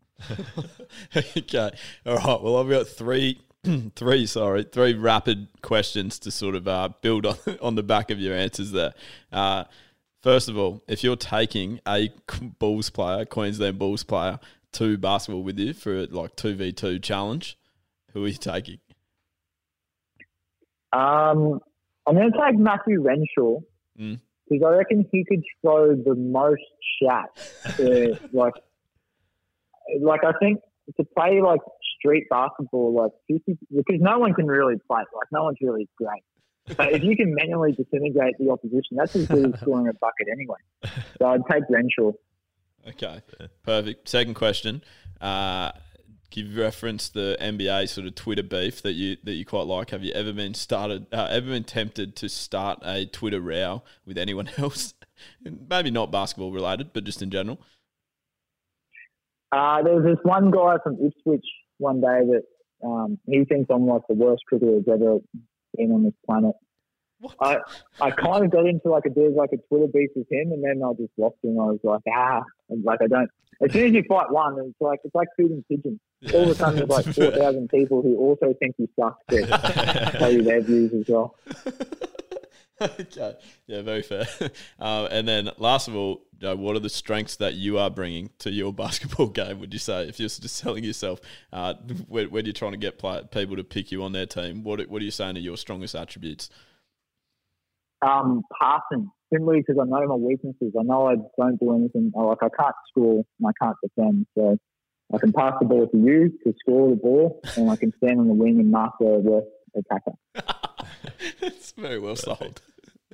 okay. 1.36 1.70
All 2.06 2.16
right. 2.16 2.42
Well, 2.42 2.56
I've 2.56 2.68
got 2.68 2.88
three, 2.88 3.40
three, 3.94 4.26
sorry, 4.26 4.64
three 4.64 4.94
rapid 4.94 5.46
questions 5.62 6.18
to 6.20 6.32
sort 6.32 6.56
of 6.56 6.66
uh, 6.66 6.88
build 7.02 7.26
on, 7.26 7.36
on 7.62 7.74
the 7.76 7.84
back 7.84 8.10
of 8.10 8.18
your 8.18 8.34
answers 8.34 8.72
there. 8.72 8.94
Uh, 9.32 9.64
first 10.20 10.48
of 10.48 10.58
all, 10.58 10.82
if 10.88 11.04
you're 11.04 11.14
taking 11.14 11.80
a 11.86 12.10
Bulls 12.58 12.90
player, 12.90 13.24
Queensland 13.24 13.78
Bulls 13.78 14.02
player, 14.02 14.40
to 14.72 14.98
basketball 14.98 15.42
with 15.42 15.58
you 15.58 15.72
for 15.72 16.06
like 16.06 16.36
2v2 16.36 17.02
challenge, 17.02 17.58
who 18.12 18.24
are 18.24 18.28
you 18.28 18.34
taking? 18.34 18.78
Um, 20.92 21.60
I'm 22.06 22.14
going 22.14 22.32
to 22.32 22.38
take 22.38 22.58
Matthew 22.58 23.00
Renshaw 23.02 23.60
Mm. 23.98 24.18
because 24.48 24.64
I 24.66 24.76
reckon 24.76 25.04
he 25.12 25.24
could 25.28 25.42
throw 25.60 25.94
the 25.94 26.14
most 26.14 26.62
shots. 27.02 27.76
To, 27.76 28.16
like, 28.32 28.54
like 30.00 30.24
I 30.24 30.32
think 30.40 30.60
to 30.96 31.04
play 31.16 31.40
like 31.42 31.60
street 31.98 32.26
basketball, 32.30 32.94
like 32.94 33.10
50, 33.28 33.58
because 33.70 34.00
no 34.00 34.18
one 34.18 34.32
can 34.32 34.46
really 34.46 34.76
play. 34.88 35.00
Like 35.00 35.28
no 35.32 35.44
one's 35.44 35.58
really 35.60 35.88
great. 35.98 36.22
But 36.76 36.92
if 36.92 37.02
you 37.02 37.16
can 37.16 37.34
manually 37.34 37.72
disintegrate 37.72 38.36
the 38.38 38.50
opposition, 38.50 38.96
that's 38.96 39.14
as 39.16 39.26
good 39.26 39.54
as 39.54 39.60
scoring 39.60 39.88
a 39.88 39.92
bucket 39.94 40.28
anyway. 40.32 40.56
So 41.18 41.26
I'd 41.26 41.42
take 41.50 41.64
Renshaw. 41.68 42.12
Okay, 42.88 43.20
perfect. 43.62 44.08
Second 44.08 44.34
question. 44.34 44.82
Uh, 45.20 45.72
you've 46.36 46.56
referenced 46.56 47.14
the 47.14 47.36
NBA 47.40 47.88
sort 47.88 48.06
of 48.06 48.14
Twitter 48.14 48.42
beef 48.42 48.82
that 48.82 48.92
you 48.92 49.16
that 49.24 49.34
you 49.34 49.44
quite 49.44 49.66
like. 49.66 49.90
Have 49.90 50.02
you 50.02 50.12
ever 50.12 50.32
been 50.32 50.54
started? 50.54 51.06
Uh, 51.12 51.28
ever 51.30 51.48
been 51.48 51.64
tempted 51.64 52.16
to 52.16 52.28
start 52.28 52.80
a 52.82 53.06
Twitter 53.06 53.40
row 53.40 53.82
with 54.04 54.18
anyone 54.18 54.50
else? 54.58 54.94
Maybe 55.42 55.90
not 55.90 56.10
basketball 56.10 56.52
related, 56.52 56.92
but 56.92 57.04
just 57.04 57.22
in 57.22 57.30
general. 57.30 57.60
Uh, 59.52 59.82
there 59.82 59.94
was 59.94 60.04
this 60.04 60.18
one 60.22 60.50
guy 60.50 60.76
from 60.82 60.94
Ipswich 60.94 61.44
one 61.78 62.00
day 62.00 62.20
that 62.26 62.42
um, 62.86 63.18
he 63.26 63.44
thinks 63.44 63.68
I'm 63.70 63.86
like 63.86 64.02
the 64.08 64.14
worst 64.14 64.42
cricketer 64.46 64.72
who's 64.72 64.88
ever 64.88 65.18
been 65.76 65.92
on 65.92 66.04
this 66.04 66.14
planet. 66.24 66.54
What? 67.18 67.36
I 67.40 67.58
I 68.00 68.10
kind 68.10 68.44
of 68.44 68.50
got 68.50 68.66
into 68.66 68.88
like 68.88 69.04
a 69.06 69.10
bit 69.10 69.26
of 69.26 69.32
like 69.34 69.50
a 69.52 69.58
Twitter 69.68 69.86
beef 69.92 70.10
with 70.16 70.30
him, 70.30 70.52
and 70.52 70.64
then 70.64 70.82
I 70.84 70.92
just 70.94 71.12
lost 71.18 71.36
him. 71.42 71.60
I 71.60 71.66
was 71.66 71.80
like, 71.82 72.00
ah, 72.08 72.42
like 72.84 73.00
I 73.02 73.08
don't. 73.08 73.30
As 73.62 73.72
soon 73.72 73.88
as 73.88 73.92
you 73.92 74.02
fight 74.08 74.30
one, 74.30 74.58
it's 74.58 74.80
like 74.80 75.00
it's 75.04 75.14
like 75.14 75.28
feeding 75.36 75.62
pigeons. 75.68 76.00
All 76.32 76.44
of 76.44 76.50
a 76.50 76.54
sudden, 76.54 76.76
there's 76.76 76.88
like 76.88 77.04
four 77.14 77.30
thousand 77.30 77.68
people 77.68 78.02
who 78.02 78.16
also 78.16 78.54
think 78.58 78.74
you 78.78 78.88
suck 78.98 79.18
that 79.28 80.14
tell 80.18 80.32
you 80.32 80.42
their 80.42 80.62
views 80.62 80.92
as 80.94 81.04
well. 81.08 81.36
okay, 82.80 83.34
yeah, 83.66 83.82
very 83.82 84.02
fair. 84.02 84.26
Um, 84.78 85.08
and 85.10 85.28
then 85.28 85.50
last 85.58 85.88
of 85.88 85.94
all, 85.94 86.22
Joe, 86.38 86.56
what 86.56 86.74
are 86.74 86.80
the 86.80 86.88
strengths 86.88 87.36
that 87.36 87.54
you 87.54 87.76
are 87.76 87.90
bringing 87.90 88.30
to 88.38 88.50
your 88.50 88.72
basketball 88.72 89.28
game? 89.28 89.60
Would 89.60 89.74
you 89.74 89.78
say 89.78 90.08
if 90.08 90.18
you're 90.18 90.30
just 90.30 90.56
selling 90.56 90.82
yourself, 90.84 91.20
uh, 91.52 91.74
when, 92.08 92.30
when 92.30 92.46
you're 92.46 92.54
trying 92.54 92.72
to 92.72 92.78
get 92.78 92.98
play, 92.98 93.22
people 93.30 93.56
to 93.56 93.64
pick 93.64 93.92
you 93.92 94.02
on 94.02 94.12
their 94.12 94.26
team, 94.26 94.62
what 94.64 94.80
what 94.88 95.02
are 95.02 95.04
you 95.04 95.10
saying 95.10 95.36
are 95.36 95.40
your 95.40 95.58
strongest 95.58 95.94
attributes? 95.94 96.48
Um, 98.00 98.42
passing 98.58 99.10
simply 99.32 99.58
because 99.58 99.76
I 99.80 99.84
know 99.84 100.06
my 100.06 100.14
weaknesses. 100.14 100.72
I 100.78 100.82
know 100.82 101.06
I 101.08 101.14
don't 101.38 101.58
do 101.60 101.74
anything. 101.74 102.12
Like 102.14 102.38
I 102.42 102.48
can't 102.48 102.74
score 102.90 103.24
and 103.38 103.46
I 103.48 103.52
can't 103.62 103.76
defend. 103.82 104.26
So 104.36 104.58
I 105.12 105.18
can 105.18 105.32
pass 105.32 105.54
the 105.60 105.66
ball 105.66 105.88
to 105.88 105.96
you 105.98 106.30
to 106.44 106.54
score 106.60 106.90
the 106.90 106.96
ball, 106.96 107.40
and 107.56 107.70
I 107.70 107.76
can 107.76 107.92
stand 108.02 108.20
on 108.20 108.28
the 108.28 108.34
wing 108.34 108.60
and 108.60 108.70
mark 108.70 108.94
the 109.00 109.06
worst 109.06 109.48
attacker. 109.76 110.12
it's 111.42 111.72
very 111.72 111.98
well 111.98 112.16
sold. 112.16 112.60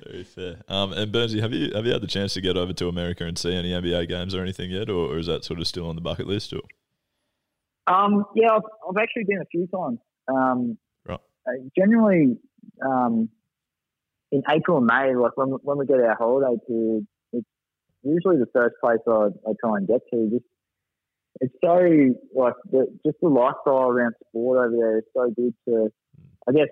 Very 0.05 0.23
fair. 0.23 0.61
Um, 0.67 0.93
and 0.93 1.11
Burnsy, 1.11 1.39
have 1.41 1.53
you 1.53 1.71
have 1.73 1.85
you 1.87 1.91
had 1.93 2.01
the 2.03 2.07
chance 2.07 2.33
to 2.35 2.41
get 2.41 2.55
over 2.55 2.71
to 2.73 2.87
America 2.87 3.25
and 3.25 3.37
see 3.37 3.55
any 3.55 3.71
NBA 3.71 4.07
games 4.09 4.35
or 4.35 4.41
anything 4.43 4.69
yet, 4.69 4.89
or, 4.89 5.11
or 5.13 5.17
is 5.17 5.25
that 5.25 5.43
sort 5.43 5.59
of 5.59 5.67
still 5.67 5.89
on 5.89 5.95
the 5.95 6.01
bucket 6.01 6.27
list? 6.27 6.53
Or 6.53 6.61
Um, 7.87 8.25
yeah, 8.35 8.49
I've, 8.51 8.61
I've 8.87 8.97
actually 9.01 9.23
been 9.23 9.41
a 9.41 9.45
few 9.45 9.67
times. 9.67 9.99
Um, 10.27 10.77
Right. 11.07 11.19
uh, 11.47 11.51
generally, 11.75 12.37
um, 12.85 13.29
in 14.31 14.43
April 14.49 14.77
and 14.77 14.85
May, 14.85 15.15
like 15.15 15.35
when 15.35 15.49
when 15.63 15.77
we 15.77 15.85
get 15.85 15.99
our 15.99 16.15
holiday 16.15 16.57
period, 16.67 17.07
it's 17.33 17.47
usually 18.03 18.37
the 18.37 18.49
first 18.53 18.75
place 18.83 18.99
I, 19.07 19.27
I 19.47 19.53
try 19.63 19.77
and 19.77 19.87
get 19.87 20.01
to. 20.11 20.29
Just 20.29 20.45
it's 21.39 21.53
so 21.63 21.77
like 22.35 22.53
the, 22.71 22.87
just 23.05 23.17
the 23.21 23.29
lifestyle 23.29 23.89
around 23.89 24.15
sport 24.27 24.57
over 24.57 24.75
there 24.75 24.97
is 24.99 25.05
so 25.15 25.31
good. 25.35 25.53
To 25.67 25.89
I 26.47 26.51
guess 26.51 26.69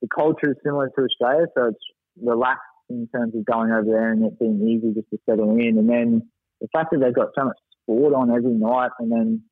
the 0.00 0.08
culture 0.14 0.50
is 0.50 0.56
similar 0.64 0.88
to 0.88 1.02
Australia, 1.04 1.46
so 1.56 1.68
it's 1.68 1.84
relaxed 2.20 2.62
in 2.90 3.08
terms 3.14 3.34
of 3.34 3.44
going 3.44 3.70
over 3.70 3.84
there 3.86 4.12
and 4.12 4.24
it 4.24 4.38
being 4.38 4.60
easy 4.68 4.92
just 4.92 5.08
to 5.10 5.18
settle 5.28 5.56
in. 5.56 5.78
And 5.78 5.88
then 5.88 6.28
the 6.60 6.68
fact 6.72 6.90
that 6.92 7.00
they've 7.00 7.14
got 7.14 7.28
so 7.38 7.46
much 7.46 7.56
sport 7.82 8.14
on 8.14 8.30
every 8.30 8.52
night, 8.52 8.90
and 8.98 9.10
then 9.10 9.42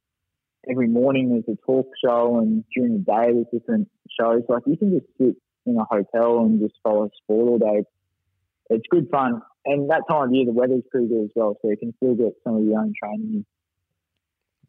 every 0.70 0.88
morning 0.88 1.30
there's 1.30 1.56
a 1.56 1.66
talk 1.66 1.86
show, 2.04 2.38
and 2.38 2.64
during 2.74 2.92
the 2.92 2.98
day 2.98 3.32
there's 3.32 3.46
different 3.52 3.88
shows. 4.18 4.42
Like 4.48 4.64
you 4.66 4.76
can 4.76 4.90
just 4.90 5.06
sit 5.16 5.36
in 5.66 5.76
a 5.76 5.84
hotel 5.84 6.40
and 6.40 6.60
just 6.60 6.74
follow 6.82 7.10
sport 7.22 7.48
all 7.48 7.58
day. 7.58 7.82
It's 8.70 8.86
good 8.90 9.08
fun, 9.10 9.42
and 9.66 9.90
that 9.90 10.02
time 10.08 10.28
of 10.28 10.34
year 10.34 10.46
the 10.46 10.52
weather's 10.52 10.82
pretty 10.90 11.08
good 11.08 11.24
as 11.24 11.30
well, 11.34 11.56
so 11.60 11.70
you 11.70 11.76
can 11.76 11.92
still 11.96 12.14
get 12.14 12.34
some 12.44 12.56
of 12.56 12.64
your 12.64 12.78
own 12.80 12.92
training. 13.02 13.44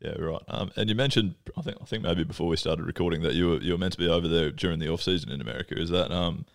yeah, 0.01 0.13
right. 0.19 0.41
Um, 0.47 0.71
and 0.75 0.89
you 0.89 0.95
mentioned, 0.95 1.35
I 1.57 1.61
think 1.61 1.77
I 1.81 1.85
think 1.85 2.03
maybe 2.03 2.23
before 2.23 2.47
we 2.47 2.55
started 2.57 2.85
recording 2.85 3.21
that 3.21 3.35
you 3.35 3.49
were 3.49 3.61
you 3.61 3.73
were 3.73 3.77
meant 3.77 3.93
to 3.93 3.99
be 3.99 4.07
over 4.07 4.27
there 4.27 4.49
during 4.51 4.79
the 4.79 4.89
off 4.89 5.01
season 5.03 5.31
in 5.31 5.39
America. 5.41 5.79
Is 5.79 5.91
that 5.91 6.11
um, 6.11 6.45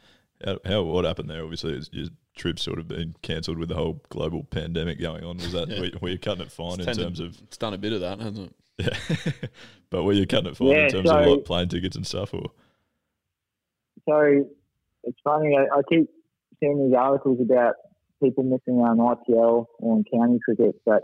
how, 0.45 0.59
how 0.65 0.83
what 0.83 1.05
happened 1.05 1.31
there? 1.31 1.43
Obviously, 1.45 1.75
is 1.75 1.89
your 1.93 2.09
trip 2.35 2.59
sort 2.59 2.81
of 2.81 2.89
been 2.89 3.15
cancelled 3.23 3.59
with 3.59 3.69
the 3.69 3.77
whole 3.77 4.03
global 4.11 4.43
pandemic 4.45 5.01
going 5.01 5.23
on. 5.25 5.37
Was 5.37 5.53
that 5.53 5.69
Yeah. 5.69 5.81
were, 5.83 5.91
were 6.03 6.09
you 6.09 6.19
cutting 6.19 6.43
it 6.45 6.53
fine 6.53 6.81
in 6.81 6.85
Tended- 6.87 7.05
terms 7.05 7.21
of 7.21 7.41
it's 7.43 7.57
done 7.57 7.75
a 7.75 7.79
bit 7.79 7.93
of 7.93 8.01
that, 8.01 8.21
hasn't 8.21 8.53
it? 8.53 8.55
yeah, 8.79 9.31
but 9.89 10.03
were 10.03 10.13
you 10.13 10.27
cutting 10.27 10.51
it 10.51 10.57
fine 10.57 10.69
Yeah, 10.69 10.85
in 10.87 10.91
terms 10.91 11.09
so- 11.09 11.17
of 11.19 11.27
like 11.27 11.45
plane 11.45 11.69
tickets 11.69 11.95
and 11.97 12.05
stuff? 12.07 12.35
Or 12.35 12.51
So 14.09 14.45
it's 15.05 15.19
funny. 15.25 15.57
I, 15.57 15.79
I 15.79 15.83
keep 15.89 16.09
seeing 16.61 16.87
these 16.89 16.97
articles 16.97 17.39
about 17.41 17.75
people 18.23 18.45
missing 18.45 18.81
out 18.81 18.99
on 18.99 19.17
IPL 19.17 19.67
or 19.79 19.97
on 19.97 20.05
county 20.13 20.39
cricket, 20.45 20.77
but 20.87 21.03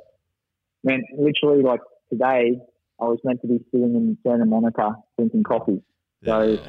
man, 0.82 1.02
literally 1.16 1.62
like 1.62 1.80
today, 2.10 2.58
I 3.00 3.04
was 3.04 3.18
meant 3.24 3.40
to 3.42 3.48
be 3.48 3.58
sitting 3.70 3.94
in 3.94 4.16
Santa 4.26 4.46
Monica 4.46 4.94
drinking 5.18 5.42
coffee. 5.42 5.82
So 6.24 6.42
Yeah. 6.42 6.68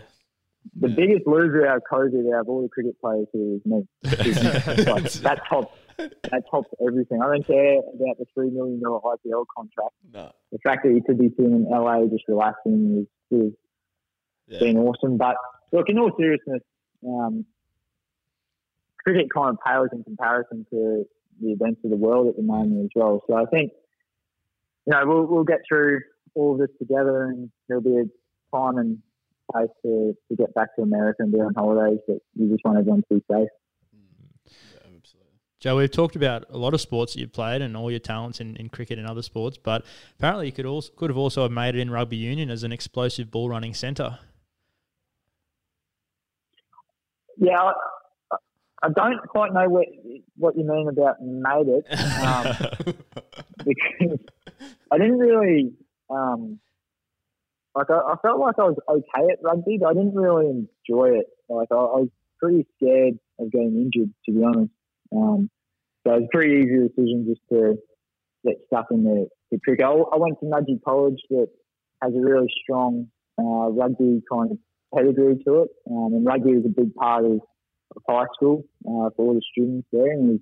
the 0.75 0.89
Yeah. 0.89 0.95
biggest 0.95 1.27
loser 1.27 1.65
out 1.67 1.77
of 1.77 1.84
COVID 1.91 2.34
out 2.34 2.41
of 2.41 2.49
all 2.49 2.61
the 2.63 2.69
cricket 2.69 2.99
players 2.99 3.27
here 3.31 3.55
is 3.55 3.65
me. 3.65 3.88
like, 4.03 5.11
that 5.11 5.41
tops 5.49 5.77
that 5.97 6.43
tops 6.49 6.69
everything. 6.86 7.21
I 7.21 7.27
don't 7.27 7.45
care 7.45 7.75
about 7.77 8.17
the 8.17 8.25
three 8.34 8.49
million 8.49 8.81
dollar 8.81 8.99
IPL 8.99 9.45
contract. 9.55 9.93
No. 10.11 10.31
The 10.51 10.57
fact 10.63 10.84
that 10.84 10.89
you 10.93 11.01
could 11.05 11.19
be 11.19 11.29
sitting 11.38 11.53
in 11.53 11.69
LA 11.69 12.05
just 12.07 12.23
relaxing 12.27 13.05
is, 13.31 13.39
is 13.39 13.53
Yeah. 14.47 14.59
been 14.59 14.77
awesome. 14.77 15.17
But 15.17 15.36
look, 15.74 15.89
in 15.89 15.99
all 15.99 16.11
seriousness, 16.17 16.61
um, 17.05 17.45
cricket 19.03 19.28
kind 19.36 19.49
of 19.49 19.57
pales 19.65 19.89
in 19.91 20.03
comparison 20.03 20.65
to 20.69 21.03
the 21.41 21.51
events 21.51 21.82
of 21.84 21.89
the 21.89 21.97
world 21.97 22.28
at 22.28 22.38
the 22.38 22.43
moment 22.43 22.86
as 22.86 22.89
well. 22.95 23.21
So 23.28 23.36
I 23.36 23.45
think 23.45 23.74
you 24.86 24.93
know 24.93 25.01
we'll 25.05 25.26
we'll 25.26 25.43
get 25.43 25.59
through 25.67 26.01
all 26.36 26.53
of 26.53 26.59
this 26.59 26.69
together, 26.80 27.26
and 27.26 27.51
there'll 27.67 27.84
be 27.84 27.97
a 27.97 28.55
time 28.55 28.78
and 28.78 28.99
place 29.51 29.69
to, 29.84 30.15
to 30.30 30.36
get 30.36 30.53
back 30.53 30.76
to 30.76 30.82
America 30.82 31.17
and 31.19 31.32
be 31.32 31.39
on 31.39 31.53
holidays, 31.53 31.99
but 32.07 32.17
you 32.36 32.49
just 32.49 32.63
want 32.63 32.78
everyone 32.78 33.01
to 33.09 33.15
be 33.15 33.24
safe. 33.30 33.49
Absolutely, 34.86 35.32
Joe, 35.59 35.76
we've 35.76 35.91
talked 35.91 36.15
about 36.15 36.45
a 36.49 36.57
lot 36.57 36.74
of 36.74 36.82
sports 36.82 37.13
that 37.13 37.19
you've 37.19 37.34
played 37.34 37.61
and 37.61 37.76
all 37.76 37.91
your 37.91 37.99
talents 37.99 38.39
in, 38.39 38.55
in 38.55 38.69
cricket 38.69 38.97
and 38.99 39.07
other 39.07 39.21
sports, 39.21 39.57
but 39.61 39.86
apparently 40.17 40.45
you 40.45 40.51
could 40.51 40.65
also 40.65 40.91
could 40.95 41.09
have 41.09 41.17
also 41.17 41.47
made 41.49 41.76
it 41.76 41.80
in 41.80 41.89
rugby 41.91 42.17
union 42.17 42.49
as 42.49 42.63
an 42.63 42.71
explosive 42.71 43.30
ball 43.30 43.49
running 43.49 43.74
centre. 43.74 44.19
Yeah, 47.38 47.59
I, 47.59 47.73
I 48.84 48.89
don't 48.89 49.19
quite 49.29 49.53
know 49.53 49.69
what 49.69 49.86
what 50.36 50.57
you 50.57 50.65
mean 50.65 50.89
about 50.89 51.21
made 51.21 51.67
it, 51.67 51.86
um, 52.21 52.93
because 53.65 54.19
I 54.91 54.97
didn't 54.97 55.19
really 55.19 55.73
um, 56.09 56.59
like. 57.75 57.89
I, 57.89 57.93
I, 57.93 58.15
felt 58.21 58.39
like 58.39 58.55
I 58.59 58.63
was 58.63 58.77
okay 58.89 59.31
at 59.31 59.39
rugby, 59.41 59.77
but 59.79 59.88
I 59.88 59.93
didn't 59.93 60.15
really 60.15 60.47
enjoy 60.47 61.17
it. 61.19 61.27
Like 61.47 61.69
I, 61.71 61.75
I 61.75 61.99
was 61.99 62.09
pretty 62.39 62.67
scared 62.75 63.19
of 63.39 63.51
getting 63.51 63.75
injured, 63.77 64.13
to 64.25 64.31
be 64.31 64.43
honest. 64.43 64.71
Um, 65.15 65.49
so 66.05 66.13
it 66.13 66.21
was 66.21 66.23
a 66.25 66.36
pretty 66.36 66.55
easy 66.55 66.88
decision 66.88 67.25
just 67.27 67.41
to 67.51 67.77
get 68.45 68.55
stuck 68.67 68.88
in 68.91 69.03
the, 69.03 69.27
the 69.51 69.59
cricket. 69.63 69.86
I, 69.86 69.91
I 69.91 70.17
went 70.17 70.39
to 70.41 70.45
Nudgee 70.45 70.84
College 70.84 71.21
that 71.29 71.47
has 72.01 72.13
a 72.13 72.19
really 72.19 72.47
strong 72.61 73.07
uh, 73.39 73.71
rugby 73.71 74.21
kind 74.29 74.51
of 74.51 74.57
pedigree 74.96 75.38
to 75.48 75.64
it, 75.64 75.70
um, 75.89 76.14
and 76.14 76.26
rugby 76.26 76.56
was 76.56 76.66
a 76.66 76.70
big 76.70 76.94
part 76.96 77.26
of, 77.26 77.32
of 77.96 78.02
high 78.10 78.26
school 78.36 78.64
uh, 78.86 79.10
for 79.16 79.28
all 79.28 79.34
the 79.34 79.41
students 79.52 79.88
there, 79.91 80.12
and 80.12 80.30
it 80.30 80.34
was 80.34 80.39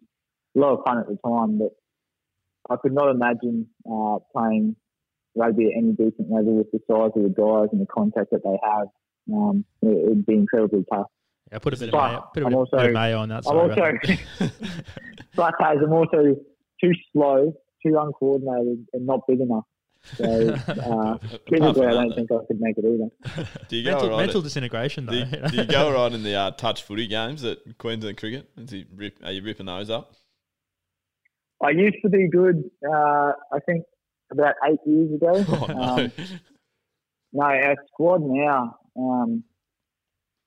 a 0.56 0.60
lot 0.60 0.74
of 0.74 0.86
fun 0.86 0.98
at 1.00 1.08
the 1.08 1.18
time. 1.26 1.60
But 1.60 1.72
I 2.70 2.76
could 2.82 2.94
not 2.94 3.10
imagine 3.10 3.68
uh, 3.90 4.18
playing 4.34 4.76
rugby 5.36 5.68
at 5.68 5.78
any 5.78 5.92
decent 5.94 6.30
level 6.30 6.56
with 6.58 6.72
the 6.72 6.80
size 6.90 7.12
of 7.16 7.24
the 7.24 7.30
guys 7.30 7.70
and 7.72 7.82
the 7.82 7.88
contact 7.88 8.32
that 8.32 8.44
they 8.44 8.58
have. 8.64 8.88
Um, 9.32 9.66
it 9.82 10.10
would 10.10 10.26
be 10.26 10.34
incredibly 10.34 10.84
tough. 10.92 11.08
Yeah, 11.52 11.60
put 11.60 11.74
a 11.74 11.78
bit, 11.78 11.92
But 11.92 11.98
of 11.98 12.12
mayo, 12.12 12.30
put 12.34 12.44
a 12.44 12.46
I'm 12.46 12.52
bit, 12.52 12.58
also- 12.58 12.78
bit 12.78 12.86
of 12.88 12.94
mayo 12.94 13.18
on 13.20 13.30
that. 13.30 13.44
I'm 13.48 13.58
also, 13.58 13.74
about 13.74 14.02
that. 15.60 15.82
I'm 15.82 15.94
also 15.94 16.36
too 16.82 16.92
slow, 17.14 17.54
too 17.86 17.98
uncoordinated, 18.00 18.86
and 18.94 19.06
not 19.06 19.22
big 19.28 19.40
enough. 19.42 19.64
So 20.16 20.24
uh, 20.24 21.18
physically, 21.50 21.88
I 21.88 21.92
don't 21.92 22.16
think 22.16 22.32
I 22.32 22.46
could 22.48 22.60
make 22.60 22.78
it 22.78 22.86
either. 22.86 23.48
Do 23.70 23.78
you 23.78 23.84
go 23.84 23.92
mental, 23.92 24.06
all 24.06 24.18
right 24.18 24.26
mental 24.26 24.42
at- 24.42 24.44
disintegration, 24.46 25.06
though. 25.06 25.12
do, 25.12 25.18
you, 25.20 25.50
do 25.50 25.56
you 25.58 25.66
go 25.66 25.88
all 25.88 25.94
right 25.94 26.12
in 26.12 26.24
the 26.24 26.36
uh, 26.36 26.52
touch 26.52 26.84
footy 26.84 27.08
games 27.08 27.44
at 27.44 27.60
Queensland 27.78 28.18
Cricket? 28.18 28.50
Is 28.58 28.72
he 28.72 28.86
rip, 28.96 29.18
are 29.24 29.32
you 29.32 29.44
ripping 29.44 29.68
those 29.68 29.90
up? 29.90 30.16
I 31.64 31.70
used 31.70 31.98
to 32.04 32.10
be 32.10 32.28
good. 32.28 32.64
Uh, 32.84 33.34
I 33.54 33.60
think 33.66 33.84
about 34.32 34.56
eight 34.68 34.80
years 34.86 35.14
ago. 35.14 35.46
Oh 35.48 35.66
no! 35.68 35.84
Um, 35.84 36.12
no, 37.34 37.44
our 37.44 37.76
squad 37.88 38.22
now, 38.24 38.76
um, 38.98 39.44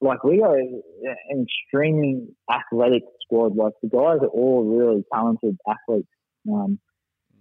like 0.01 0.25
we 0.25 0.43
are 0.43 0.57
an 0.57 1.47
extremely 1.47 2.27
athletic 2.51 3.05
squad. 3.23 3.55
Like 3.57 3.75
the 3.83 3.89
guys 3.89 4.19
are 4.23 4.27
all 4.27 4.65
really 4.65 5.05
talented 5.13 5.57
athletes. 5.69 6.09
Um, 6.53 6.79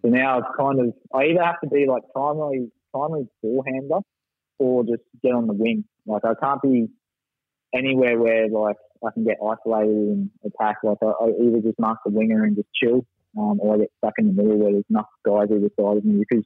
so 0.03 0.09
now 0.09 0.39
it's 0.39 0.47
kind 0.59 0.79
of 0.79 0.93
I 1.13 1.25
either 1.25 1.43
have 1.43 1.61
to 1.61 1.69
be 1.69 1.85
like 1.87 2.03
primary 2.13 2.69
primary 2.91 3.27
ball 3.41 3.63
handler 3.65 3.99
or 4.59 4.83
just 4.83 5.03
get 5.21 5.33
on 5.33 5.47
the 5.47 5.53
wing. 5.53 5.85
Like 6.05 6.23
I 6.25 6.33
can't 6.41 6.61
be 6.61 6.87
anywhere 7.73 8.19
where 8.19 8.49
like 8.49 8.75
I 9.05 9.11
can 9.13 9.23
get 9.23 9.37
isolated 9.41 9.95
and 9.95 10.29
attack. 10.45 10.77
Like 10.83 10.97
I, 11.01 11.07
I 11.07 11.27
either 11.41 11.61
just 11.61 11.79
mark 11.79 11.99
the 12.05 12.11
winger 12.11 12.43
and 12.43 12.55
just 12.55 12.69
chill, 12.73 13.05
um, 13.37 13.59
or 13.59 13.75
I 13.75 13.79
get 13.79 13.91
stuck 13.97 14.13
in 14.17 14.27
the 14.27 14.33
middle 14.33 14.57
where 14.57 14.73
there's 14.73 14.85
enough 14.89 15.07
guys 15.25 15.47
either 15.51 15.69
side 15.79 15.97
of 15.97 16.05
me 16.05 16.23
because 16.27 16.45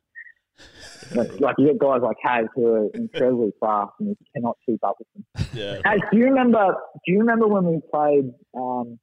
like, 1.16 1.40
like 1.40 1.56
you 1.58 1.68
get 1.68 1.80
guys 1.80 2.02
like 2.02 2.18
Kaz 2.24 2.48
who 2.56 2.68
are 2.68 2.90
incredibly 2.94 3.52
fast 3.60 3.92
and 4.00 4.10
you 4.10 4.18
cannot 4.36 4.58
keep 4.66 4.84
up 4.84 4.98
with 5.00 5.08
them. 5.14 5.48
yeah, 5.54 5.80
Hey, 5.84 6.00
do 6.12 6.18
you 6.18 6.26
remember? 6.26 6.76
Do 7.06 7.12
you 7.12 7.20
remember 7.20 7.48
when 7.48 7.66
we 7.66 7.80
played? 7.92 8.32
Um, 8.56 9.00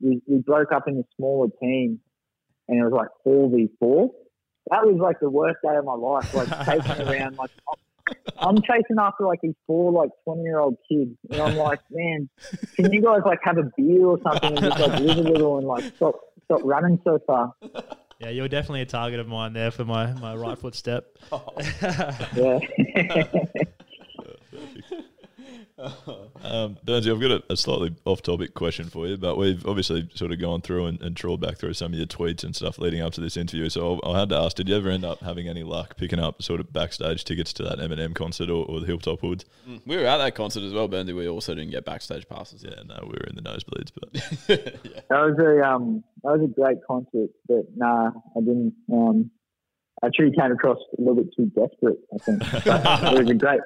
we, 0.00 0.22
we 0.26 0.38
broke 0.38 0.72
up 0.72 0.88
in 0.88 0.98
a 0.98 1.02
smaller 1.16 1.48
team, 1.60 2.00
and 2.70 2.78
it 2.78 2.84
was 2.84 2.92
like 2.92 3.08
four 3.24 3.50
v 3.50 3.68
four. 3.78 4.10
That 4.70 4.86
was 4.86 4.96
like 5.00 5.18
the 5.20 5.28
worst 5.28 5.58
day 5.64 5.76
of 5.76 5.84
my 5.84 5.94
life. 5.94 6.32
Like 6.32 6.48
chasing 6.64 7.06
around, 7.08 7.36
like 7.36 7.50
I'm 8.38 8.56
chasing 8.62 8.96
after 8.98 9.26
like 9.26 9.40
these 9.42 9.54
four 9.66 9.92
like 9.92 10.10
twenty 10.24 10.42
year 10.42 10.60
old 10.60 10.76
kids, 10.88 11.16
and 11.30 11.42
I'm 11.42 11.56
like, 11.56 11.80
man, 11.90 12.28
can 12.76 12.92
you 12.92 13.02
guys 13.02 13.20
like 13.26 13.40
have 13.42 13.58
a 13.58 13.70
beer 13.76 14.06
or 14.06 14.18
something 14.22 14.56
and 14.56 14.60
just 14.60 14.78
like 14.78 15.00
live 15.00 15.18
a 15.18 15.22
little 15.22 15.58
and 15.58 15.66
like 15.66 15.84
stop 15.96 16.14
stop 16.44 16.60
running 16.64 17.00
so 17.04 17.18
far? 17.26 17.52
yeah, 18.20 18.28
you're 18.28 18.48
definitely 18.48 18.82
a 18.82 18.86
target 18.86 19.18
of 19.18 19.26
mine 19.26 19.52
there 19.52 19.70
for 19.70 19.84
my, 19.84 20.12
my 20.12 20.36
right 20.36 20.58
foot 20.58 20.74
step. 20.74 21.16
Yeah. 22.36 22.58
Um, 26.42 26.76
Burnsy, 26.84 27.10
I've 27.10 27.20
got 27.20 27.30
a, 27.30 27.42
a 27.52 27.56
slightly 27.56 27.94
off-topic 28.04 28.54
question 28.54 28.88
for 28.88 29.06
you, 29.06 29.16
but 29.16 29.36
we've 29.36 29.64
obviously 29.66 30.08
sort 30.14 30.32
of 30.32 30.40
gone 30.40 30.60
through 30.60 30.86
and, 30.86 31.00
and 31.02 31.16
trawled 31.16 31.40
back 31.40 31.58
through 31.58 31.74
some 31.74 31.92
of 31.92 31.98
your 31.98 32.06
tweets 32.06 32.42
and 32.44 32.56
stuff 32.56 32.78
leading 32.78 33.00
up 33.00 33.12
to 33.14 33.20
this 33.20 33.36
interview. 33.36 33.68
So 33.68 34.00
I, 34.04 34.10
I 34.10 34.20
had 34.20 34.30
to 34.30 34.36
ask: 34.36 34.56
Did 34.56 34.68
you 34.68 34.76
ever 34.76 34.90
end 34.90 35.04
up 35.04 35.20
having 35.20 35.48
any 35.48 35.62
luck 35.62 35.96
picking 35.96 36.18
up 36.18 36.42
sort 36.42 36.60
of 36.60 36.72
backstage 36.72 37.24
tickets 37.24 37.52
to 37.54 37.62
that 37.64 37.78
Eminem 37.78 38.14
concert 38.14 38.50
or, 38.50 38.64
or 38.66 38.80
the 38.80 38.86
Hilltop 38.86 39.20
Hoods? 39.20 39.44
we 39.86 39.96
were 39.96 40.06
at 40.06 40.18
that 40.18 40.34
concert 40.34 40.62
as 40.62 40.72
well, 40.72 40.88
Burnley. 40.88 41.12
We 41.12 41.28
also 41.28 41.54
didn't 41.54 41.70
get 41.70 41.84
backstage 41.84 42.28
passes. 42.28 42.64
Yeah, 42.64 42.82
no, 42.86 42.98
we 43.02 43.10
were 43.10 43.26
in 43.28 43.36
the 43.36 43.42
nosebleeds, 43.42 43.92
but 43.94 44.12
That 45.08 45.20
was 45.20 45.38
a 45.38 45.66
um 45.66 46.04
that 46.22 46.38
was 46.38 46.42
a 46.42 46.60
great 46.60 46.78
concert, 46.86 47.30
but 47.48 47.64
nah, 47.76 48.10
I 48.36 48.40
didn't. 48.40 48.74
Um, 48.92 49.30
I 50.02 50.06
actually 50.06 50.32
came 50.32 50.52
across 50.52 50.78
a 50.98 51.00
little 51.00 51.16
bit 51.16 51.34
too 51.36 51.46
desperate. 51.46 51.98
I 52.14 52.18
think 52.18 52.40
but 52.64 53.14
it 53.14 53.20
was 53.20 53.30
a 53.30 53.34
great, 53.34 53.60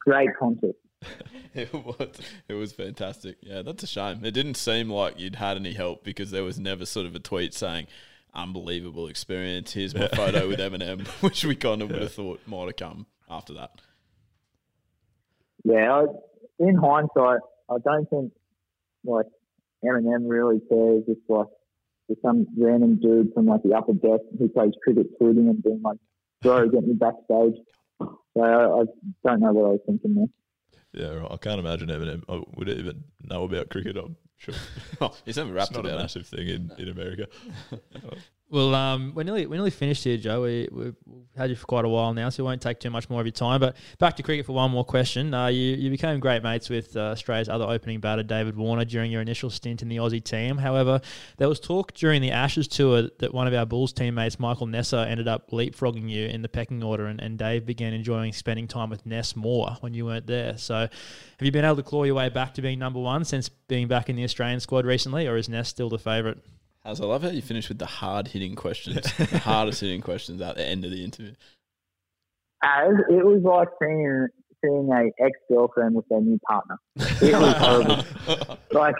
great 0.00 0.30
concert. 0.38 0.76
It 1.52 1.72
was. 1.72 2.10
It 2.48 2.54
was 2.54 2.72
fantastic. 2.72 3.38
Yeah, 3.40 3.62
that's 3.62 3.82
a 3.82 3.86
shame. 3.86 4.24
It 4.24 4.30
didn't 4.30 4.54
seem 4.54 4.88
like 4.88 5.18
you'd 5.18 5.34
had 5.34 5.56
any 5.56 5.72
help 5.72 6.04
because 6.04 6.30
there 6.30 6.44
was 6.44 6.60
never 6.60 6.86
sort 6.86 7.06
of 7.06 7.14
a 7.16 7.18
tweet 7.18 7.54
saying, 7.54 7.88
"Unbelievable 8.32 9.08
experience. 9.08 9.72
Here's 9.72 9.92
my 9.92 10.06
photo 10.08 10.46
with 10.48 10.60
Eminem," 10.60 11.06
which 11.22 11.44
we 11.44 11.56
kind 11.56 11.82
of 11.82 11.90
would 11.90 12.02
have 12.02 12.12
thought 12.12 12.40
might 12.46 12.66
have 12.66 12.76
come 12.76 13.06
after 13.28 13.52
that. 13.54 13.72
Yeah, 15.64 15.92
I, 15.92 16.04
in 16.60 16.76
hindsight, 16.76 17.40
I 17.68 17.78
don't 17.84 18.08
think 18.08 18.32
like 19.02 19.26
Eminem 19.84 20.28
really 20.28 20.60
cares. 20.68 21.02
It's 21.08 21.20
like 21.28 21.48
there's 22.08 22.22
some 22.22 22.46
random 22.56 23.00
dude 23.00 23.34
from 23.34 23.46
like 23.46 23.64
the 23.64 23.74
upper 23.74 23.94
deck 23.94 24.20
who 24.38 24.48
plays 24.48 24.72
cricket 24.84 25.18
tweeting 25.20 25.50
and 25.50 25.60
being 25.62 25.82
like, 25.82 25.98
"Bro, 26.42 26.68
get 26.68 26.86
me 26.86 26.94
backstage." 26.94 27.60
So 27.98 28.40
I, 28.40 28.82
I 28.82 28.84
don't 29.24 29.40
know 29.40 29.52
what 29.52 29.66
I 29.66 29.72
was 29.72 29.80
thinking 29.84 30.14
there. 30.14 30.26
Yeah, 30.92 31.08
right. 31.08 31.30
I 31.30 31.36
can't 31.36 31.58
imagine 31.60 31.88
Eminem 31.88 32.22
I 32.28 32.42
would 32.56 32.68
even 32.68 33.04
know 33.22 33.44
about 33.44 33.68
cricket. 33.70 33.96
I'm 33.96 34.16
sure 34.38 34.54
Oh, 35.00 35.14
he's 35.24 35.36
never 35.36 35.50
it's 35.50 35.56
rapped 35.56 35.72
not 35.72 35.84
a 35.84 35.88
about 35.88 35.98
it. 35.98 36.02
massive 36.02 36.26
thing 36.26 36.48
in, 36.48 36.70
in 36.78 36.88
America. 36.88 37.26
Well, 38.52 38.74
um, 38.74 39.12
we're 39.14 39.22
nearly 39.22 39.46
we're 39.46 39.54
nearly 39.54 39.70
finished 39.70 40.02
here, 40.02 40.16
Joe. 40.16 40.42
We, 40.42 40.68
we've 40.72 40.96
had 41.36 41.50
you 41.50 41.56
for 41.56 41.66
quite 41.66 41.84
a 41.84 41.88
while 41.88 42.12
now, 42.12 42.30
so 42.30 42.42
we 42.42 42.48
won't 42.48 42.60
take 42.60 42.80
too 42.80 42.90
much 42.90 43.08
more 43.08 43.20
of 43.20 43.26
your 43.26 43.32
time. 43.32 43.60
But 43.60 43.76
back 44.00 44.16
to 44.16 44.24
cricket 44.24 44.44
for 44.44 44.54
one 44.54 44.72
more 44.72 44.84
question. 44.84 45.32
Uh, 45.32 45.46
you 45.46 45.76
you 45.76 45.88
became 45.88 46.18
great 46.18 46.42
mates 46.42 46.68
with 46.68 46.96
uh, 46.96 47.12
Australia's 47.12 47.48
other 47.48 47.64
opening 47.64 48.00
batter, 48.00 48.24
David 48.24 48.56
Warner, 48.56 48.84
during 48.84 49.12
your 49.12 49.22
initial 49.22 49.50
stint 49.50 49.82
in 49.82 49.88
the 49.88 49.98
Aussie 49.98 50.22
team. 50.22 50.58
However, 50.58 51.00
there 51.36 51.48
was 51.48 51.60
talk 51.60 51.94
during 51.94 52.22
the 52.22 52.32
Ashes 52.32 52.66
tour 52.66 53.08
that 53.20 53.32
one 53.32 53.46
of 53.46 53.54
our 53.54 53.66
Bulls 53.66 53.92
teammates, 53.92 54.40
Michael 54.40 54.66
Neser, 54.66 55.06
ended 55.06 55.28
up 55.28 55.50
leapfrogging 55.52 56.10
you 56.10 56.26
in 56.26 56.42
the 56.42 56.48
pecking 56.48 56.82
order, 56.82 57.06
and, 57.06 57.20
and 57.20 57.38
Dave 57.38 57.64
began 57.64 57.92
enjoying 57.92 58.32
spending 58.32 58.66
time 58.66 58.90
with 58.90 59.06
Ness 59.06 59.36
more 59.36 59.76
when 59.78 59.94
you 59.94 60.06
weren't 60.06 60.26
there. 60.26 60.58
So, 60.58 60.74
have 60.74 60.90
you 61.40 61.52
been 61.52 61.64
able 61.64 61.76
to 61.76 61.84
claw 61.84 62.02
your 62.02 62.16
way 62.16 62.28
back 62.30 62.54
to 62.54 62.62
being 62.62 62.80
number 62.80 62.98
one 62.98 63.24
since 63.24 63.48
being 63.48 63.86
back 63.86 64.10
in 64.10 64.16
the 64.16 64.24
Australian 64.24 64.58
squad 64.58 64.86
recently, 64.86 65.28
or 65.28 65.36
is 65.36 65.48
Ness 65.48 65.68
still 65.68 65.88
the 65.88 66.00
favourite? 66.00 66.38
As 66.90 67.00
I 67.00 67.04
love 67.04 67.22
how 67.22 67.28
you 67.28 67.40
finish 67.40 67.68
with 67.68 67.78
the 67.78 67.86
hard 67.86 68.26
hitting 68.26 68.56
questions, 68.56 69.12
the 69.16 69.38
hardest 69.44 69.80
hitting 69.80 70.00
questions 70.00 70.40
at 70.42 70.56
the 70.56 70.66
end 70.66 70.84
of 70.84 70.90
the 70.90 71.04
interview. 71.04 71.34
As 72.64 72.90
it 73.08 73.24
was 73.24 73.42
like 73.44 73.68
seeing 73.80 74.26
seeing 74.60 74.90
a 74.92 75.24
ex 75.24 75.38
girlfriend 75.48 75.94
with 75.94 76.08
their 76.08 76.20
new 76.20 76.40
partner. 76.48 76.78
It 76.96 77.38
was 77.38 77.54
horrible. 77.54 78.58
like 78.72 78.96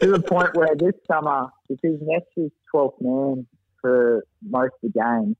to 0.00 0.10
the 0.10 0.20
point 0.20 0.56
where 0.56 0.74
this 0.76 0.94
summer, 1.06 1.46
because 1.68 2.00
Ness 2.02 2.22
was 2.36 2.50
12th 2.74 3.00
man 3.00 3.46
for 3.80 4.24
most 4.42 4.72
of 4.82 4.92
the 4.92 5.00
games, 5.00 5.36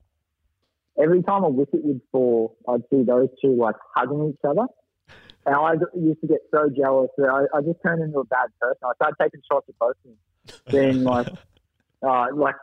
every 0.97 1.21
time 1.23 1.43
a 1.43 1.49
wicket 1.49 1.83
would 1.83 1.99
fall, 2.09 2.55
I'd 2.69 2.83
see 2.89 3.03
those 3.03 3.27
two 3.43 3.53
like 3.53 3.75
hugging 3.93 4.29
each 4.29 4.45
other. 4.47 4.67
And 5.45 5.55
I 5.55 5.73
used 5.93 6.21
to 6.21 6.27
get 6.27 6.39
so 6.55 6.69
jealous 6.69 7.09
that 7.17 7.27
I, 7.27 7.57
I 7.57 7.61
just 7.61 7.79
turned 7.85 8.01
into 8.01 8.19
a 8.19 8.25
bad 8.25 8.47
person. 8.61 8.79
I 8.85 8.93
started 8.95 9.15
taking 9.21 9.41
shots 9.51 9.65
at 9.67 9.77
both 9.77 9.91
of 9.91 10.03
them, 10.05 10.17
being 10.69 11.03
like, 11.03 11.27
uh, 12.07 12.27
like, 12.35 12.55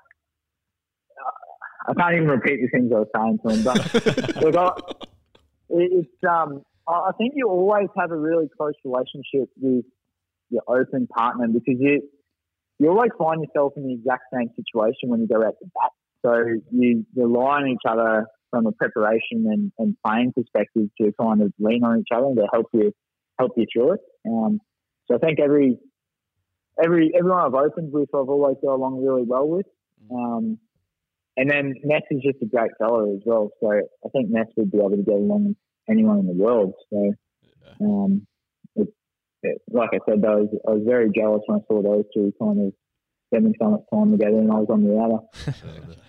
uh, 1.12 1.90
I 1.90 1.94
can't 1.94 2.16
even 2.16 2.28
repeat 2.28 2.60
the 2.60 2.68
things 2.68 2.92
I 2.92 3.00
was 3.00 3.08
saying 3.14 3.38
to 3.46 3.54
him. 3.54 3.64
But 3.64 4.36
look, 4.42 4.56
I, 4.56 4.70
it's 5.70 6.08
um, 6.28 6.62
I 6.86 7.10
think 7.18 7.32
you 7.36 7.48
always 7.48 7.88
have 7.98 8.10
a 8.10 8.16
really 8.16 8.48
close 8.56 8.74
relationship 8.84 9.48
with 9.60 9.84
your 10.50 10.62
open 10.68 11.06
partner 11.06 11.48
because 11.48 11.76
you 11.80 12.02
you 12.78 12.88
always 12.88 13.10
find 13.18 13.42
yourself 13.42 13.72
in 13.76 13.86
the 13.86 13.94
exact 13.94 14.24
same 14.32 14.50
situation 14.56 15.08
when 15.08 15.20
you 15.20 15.28
go 15.28 15.44
out 15.44 15.54
to 15.60 15.70
bat. 15.74 15.90
So 16.24 16.60
you 16.70 17.06
rely 17.14 17.60
on 17.60 17.68
each 17.68 17.86
other 17.88 18.26
from 18.50 18.66
a 18.66 18.72
preparation 18.72 19.46
and, 19.46 19.72
and 19.78 19.96
playing 20.04 20.32
perspective 20.32 20.88
to 21.00 21.12
kind 21.20 21.42
of 21.42 21.52
lean 21.58 21.84
on 21.84 22.00
each 22.00 22.08
other 22.14 22.26
and 22.26 22.36
to 22.36 22.46
help 22.52 22.66
you 22.72 22.92
help 23.38 23.52
you 23.56 23.66
through 23.72 23.94
it. 23.94 24.00
Um, 24.26 24.60
so 25.06 25.16
I 25.16 25.18
think 25.18 25.40
every 25.40 25.78
every 26.82 27.12
everyone 27.16 27.44
I've 27.44 27.54
opened 27.54 27.92
with, 27.92 28.08
I've 28.14 28.28
always 28.28 28.56
got 28.62 28.74
along 28.74 29.04
really 29.04 29.24
well 29.24 29.48
with. 29.48 29.66
Um, 30.10 30.58
and 31.36 31.50
then 31.50 31.74
Ness 31.82 32.02
is 32.10 32.22
just 32.22 32.42
a 32.42 32.46
great 32.46 32.70
fella 32.78 33.12
as 33.14 33.20
well. 33.24 33.50
So 33.60 33.70
I 33.70 34.08
think 34.10 34.30
Ness 34.30 34.46
would 34.56 34.70
be 34.70 34.78
able 34.78 34.90
to 34.90 34.96
get 34.98 35.14
along 35.14 35.48
with 35.48 35.56
anyone 35.88 36.20
in 36.20 36.26
the 36.26 36.32
world. 36.32 36.74
So, 36.90 37.14
um, 37.80 38.26
it, 38.76 38.88
it, 39.42 39.62
like 39.70 39.90
I 39.92 39.98
said, 40.08 40.24
I 40.24 40.36
was, 40.36 40.48
I 40.68 40.70
was 40.72 40.82
very 40.86 41.10
jealous 41.14 41.42
when 41.46 41.58
I 41.58 41.62
saw 41.66 41.82
those 41.82 42.04
two 42.14 42.32
kind 42.40 42.68
of 42.68 42.72
spending 43.28 43.54
so 43.60 43.70
much 43.70 43.80
time 43.92 44.12
together, 44.12 44.38
and 44.38 44.52
I 44.52 44.56
was 44.56 44.68
on 44.70 44.84
the 44.84 44.96
other. 44.96 45.94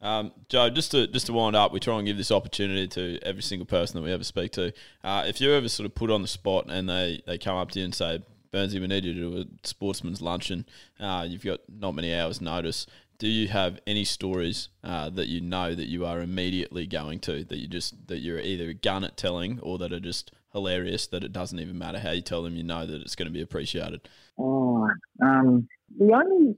Um, 0.00 0.32
Joe, 0.48 0.70
just 0.70 0.92
to 0.92 1.08
just 1.08 1.26
to 1.26 1.32
wind 1.32 1.56
up, 1.56 1.72
we 1.72 1.80
try 1.80 1.96
and 1.96 2.06
give 2.06 2.16
this 2.16 2.30
opportunity 2.30 2.86
to 2.86 3.18
every 3.22 3.42
single 3.42 3.66
person 3.66 3.96
that 3.96 4.06
we 4.06 4.12
ever 4.12 4.22
speak 4.22 4.52
to. 4.52 4.72
Uh, 5.02 5.24
if 5.26 5.40
you're 5.40 5.56
ever 5.56 5.68
sort 5.68 5.86
of 5.86 5.94
put 5.96 6.10
on 6.10 6.22
the 6.22 6.28
spot 6.28 6.66
and 6.68 6.88
they, 6.88 7.20
they 7.26 7.36
come 7.36 7.56
up 7.56 7.72
to 7.72 7.80
you 7.80 7.84
and 7.84 7.92
say, 7.92 8.22
Burnsy, 8.52 8.80
we 8.80 8.86
need 8.86 9.04
you 9.04 9.14
to 9.14 9.20
do 9.20 9.40
a 9.40 9.66
sportsman's 9.66 10.22
luncheon. 10.22 10.66
Uh, 10.98 11.26
you've 11.28 11.44
got 11.44 11.60
not 11.68 11.94
many 11.94 12.14
hours' 12.14 12.40
notice. 12.40 12.86
Do 13.18 13.28
you 13.28 13.48
have 13.48 13.80
any 13.86 14.04
stories 14.04 14.68
uh, 14.84 15.10
that 15.10 15.26
you 15.26 15.40
know 15.40 15.74
that 15.74 15.88
you 15.88 16.06
are 16.06 16.20
immediately 16.20 16.86
going 16.86 17.18
to 17.20 17.42
that 17.44 17.58
you 17.58 17.66
just 17.66 18.06
that 18.06 18.18
you're 18.18 18.38
either 18.38 18.70
a 18.70 18.74
gun 18.74 19.02
at 19.02 19.16
telling 19.16 19.58
or 19.60 19.76
that 19.78 19.92
are 19.92 20.00
just 20.00 20.30
hilarious 20.52 21.06
that 21.08 21.24
it 21.24 21.32
doesn't 21.32 21.58
even 21.58 21.76
matter 21.76 21.98
how 21.98 22.12
you 22.12 22.22
tell 22.22 22.42
them, 22.42 22.56
you 22.56 22.62
know 22.62 22.86
that 22.86 23.00
it's 23.00 23.16
going 23.16 23.26
to 23.26 23.32
be 23.32 23.42
appreciated? 23.42 24.08
Oh, 24.38 24.88
um, 25.20 25.68
the 25.98 26.12
only 26.12 26.54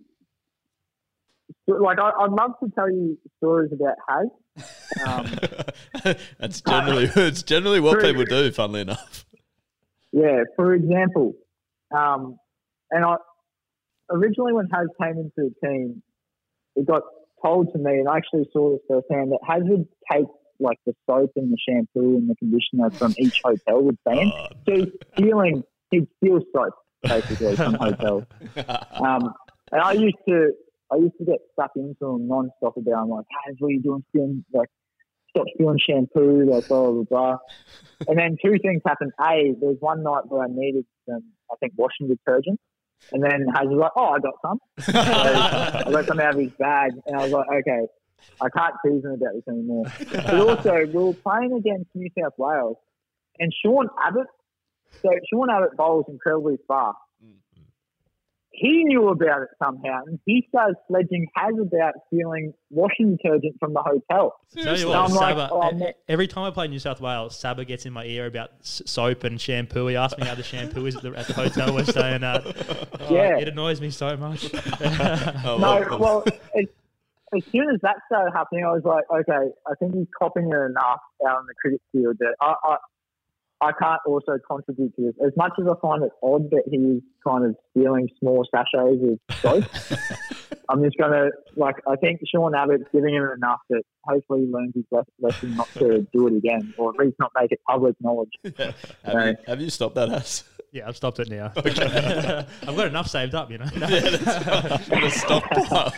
like 1.67 1.99
I, 1.99 2.13
would 2.19 2.33
love 2.33 2.53
to 2.63 2.71
tell 2.71 2.91
you 2.91 3.19
stories 3.39 3.73
about 3.73 3.97
Haz. 4.09 4.27
Um, 5.07 6.15
That's 6.39 6.61
generally 6.61 7.11
it's 7.15 7.43
generally 7.43 7.81
what 7.81 8.01
people 8.01 8.25
do. 8.25 8.51
Funnily 8.53 8.83
enough. 8.83 9.25
Yeah. 10.13 10.45
For 10.57 10.75
example, 10.75 11.35
um, 11.97 12.37
and 12.91 13.05
I 13.05 13.17
originally 14.11 14.53
when 14.53 14.69
Haz 14.73 14.89
came 15.01 15.19
into 15.19 15.31
the 15.37 15.55
team, 15.67 16.03
it 16.77 16.87
got 16.87 17.03
told 17.43 17.73
to 17.73 17.79
me, 17.79 17.99
and 17.99 18.09
I 18.09 18.17
actually 18.17 18.49
saw 18.53 18.73
this 18.73 18.81
firsthand, 18.89 19.33
that 19.33 19.41
Haz 19.47 19.63
would 19.65 19.87
take 20.11 20.27
like 20.59 20.79
the 20.85 20.95
soap 21.09 21.33
and 21.37 21.51
the 21.53 21.57
shampoo 21.67 22.17
and 22.17 22.29
the 22.29 22.37
conditioner 22.37 22.91
from 22.91 23.15
each 23.19 23.41
hotel 23.43 23.83
would 23.83 23.99
send. 24.07 24.33
Oh. 24.33 24.47
So 24.67 24.75
he's 24.75 24.89
stealing, 25.15 25.65
he'd 25.91 26.07
steal 26.19 26.41
soap 26.55 26.75
basically 27.03 27.57
from 27.57 27.75
hotels. 27.81 28.25
Um, 28.57 29.33
and 29.73 29.81
I 29.81 29.93
used 29.93 30.19
to 30.29 30.53
I 30.93 30.97
used 30.97 31.17
to 31.19 31.25
get 31.25 31.39
stuck 31.53 31.71
into 31.77 31.95
them 32.01 32.27
non-stop 32.27 32.77
about, 32.77 33.03
I'm 33.03 33.09
like, 33.09 33.27
hey, 33.47 33.55
what 33.59 33.69
are 33.69 33.71
you 33.71 33.81
doing? 33.81 34.05
Stealing, 34.11 34.45
like, 34.53 34.69
stop 35.31 35.47
stealing 35.55 35.79
shampoo, 35.79 36.51
like, 36.51 36.69
blah, 36.69 36.91
blah, 36.91 37.03
blah. 37.03 37.37
and 38.09 38.19
then 38.19 38.37
two 38.45 38.57
things 38.63 38.83
happened. 38.87 39.13
A, 39.21 39.55
there 39.61 39.71
was 39.71 39.79
one 39.81 40.03
night 40.03 40.23
where 40.29 40.45
I 40.45 40.49
needed 40.49 40.85
some, 41.09 41.23
I 41.51 41.57
think, 41.61 41.73
washing 41.77 42.09
detergent. 42.09 42.61
And 43.13 43.23
then 43.23 43.47
Haz 43.55 43.67
was 43.67 43.79
like, 43.79 43.93
oh, 43.97 44.11
I 44.11 44.19
got 44.19 44.35
some. 44.43 44.59
so 44.81 44.93
I 44.95 45.91
got 45.91 46.07
some 46.07 46.21
out 46.21 46.35
of 46.35 46.41
his 46.41 46.53
bag. 46.59 46.93
And 47.07 47.17
I 47.17 47.23
was 47.25 47.33
like, 47.33 47.47
okay, 47.49 47.87
I 48.41 48.49
can't 48.51 48.75
tease 48.85 49.05
him 49.05 49.13
about 49.13 49.35
this 49.35 49.49
anymore. 49.49 49.85
But 50.13 50.35
also, 50.35 50.87
we 50.87 51.05
were 51.05 51.15
playing 51.15 51.55
against 51.55 51.89
New 51.95 52.11
South 52.21 52.35
Wales. 52.37 52.77
And 53.39 53.53
Sean 53.65 53.89
Abbott, 54.07 54.27
so 55.01 55.09
Sean 55.33 55.49
Abbott 55.49 55.77
bowls 55.77 56.05
incredibly 56.09 56.59
fast 56.69 56.99
he 58.61 58.85
knew 58.85 59.09
about 59.09 59.41
it 59.41 59.49
somehow, 59.59 60.03
and 60.07 60.21
he 60.27 60.47
started 60.51 60.77
sledging 60.87 61.27
Haz 61.35 61.55
about 61.59 61.95
stealing 62.07 62.53
washing 62.69 63.17
detergent 63.17 63.57
from 63.59 63.73
the 63.73 63.81
hotel. 63.81 64.37
Tell 64.55 64.79
you 64.79 64.89
what, 64.89 65.11
Saba, 65.11 65.49
like, 65.55 65.73
oh, 65.83 65.93
every 66.07 66.29
time 66.29 66.45
I 66.45 66.51
play 66.51 66.69
New 66.69 66.79
South 66.79 67.01
Wales, 67.01 67.39
Saba 67.39 67.65
gets 67.65 67.87
in 67.87 67.95
my 67.95 68.05
ear 68.05 68.27
about 68.27 68.51
soap 68.61 69.25
and 69.25 69.41
shampoo. 69.41 69.87
He 69.87 69.97
asks 69.97 70.19
me 70.21 70.27
how 70.27 70.35
the 70.35 70.43
shampoo 70.43 70.85
is 70.85 70.95
at 70.97 71.03
the, 71.03 71.15
at 71.17 71.27
the 71.27 71.33
hotel 71.33 71.75
we're 71.75 71.85
staying 71.85 72.23
at. 72.23 72.45
Oh, 73.01 73.15
yeah, 73.15 73.39
it 73.39 73.49
annoys 73.49 73.81
me 73.81 73.91
so 73.91 74.17
much. 74.17 74.53
oh, 74.55 75.57
no, 75.59 75.97
well, 75.99 76.25
it, 76.55 76.73
as 77.35 77.43
soon 77.51 77.69
as 77.71 77.81
that 77.83 77.97
started 78.07 78.33
happening, 78.33 78.65
I 78.65 78.73
was 78.73 78.83
like, 78.85 79.05
okay, 79.11 79.51
I 79.67 79.75
think 79.77 79.95
he's 79.95 80.07
copying 80.17 80.49
it 80.49 80.57
enough 80.57 81.01
out 81.27 81.39
on 81.39 81.47
the 81.47 81.55
cricket 81.61 81.81
field 81.93 82.17
that 82.19 82.35
I, 82.41 82.55
I, 82.63 82.77
I 83.63 83.73
can't 83.73 84.01
also 84.07 84.39
contribute 84.49 84.95
to 84.97 85.03
this. 85.03 85.15
As 85.25 85.33
much 85.37 85.53
as 85.61 85.67
I 85.69 85.75
find 85.83 86.03
it 86.03 86.13
odd 86.23 86.51
that 86.51 86.63
he's 86.71 87.03
kind 87.27 87.45
of 87.45 87.57
stealing 87.71 88.09
small 88.19 88.47
sachets 88.51 89.03
of 89.03 89.37
soap, 89.41 89.65
I'm 90.71 90.83
just 90.83 90.97
going 90.97 91.13
to, 91.13 91.31
like, 91.57 91.77
I 91.87 91.97
think 91.97 92.21
Sean 92.33 92.55
Abbott's 92.55 92.85
giving 92.93 93.15
him 93.15 93.29
enough 93.37 93.61
that 93.69 93.83
hopefully 94.05 94.47
he 94.47 94.53
learns 94.53 94.73
his 94.75 94.85
lesson 95.21 95.57
not 95.57 95.69
to 95.75 96.07
do 96.13 96.29
it 96.29 96.37
again, 96.37 96.73
or 96.79 96.91
at 96.91 96.97
least 96.97 97.17
not 97.19 97.33
make 97.39 97.53
it 97.53 97.61
public 97.69 97.97
knowledge. 98.01 98.31
Yeah. 98.59 98.73
Have, 99.05 99.13
so, 99.13 99.25
you, 99.25 99.37
have, 99.47 99.61
you, 99.61 99.71
stopped 99.71 99.95
that, 99.95 100.11
Ass? 100.11 100.45
Yeah, 100.73 100.87
I've 100.87 100.97
stopped 100.97 101.19
it 101.19 101.29
now. 101.29 101.53
Okay. 101.57 102.47
I've 102.67 102.77
got 102.77 102.87
enough 102.87 103.09
saved 103.09 103.35
up, 103.35 103.51
you 103.51 103.59
know. 103.59 103.67
yeah, 103.75 103.89
that's 104.89 105.21
stockpile. 105.21 105.93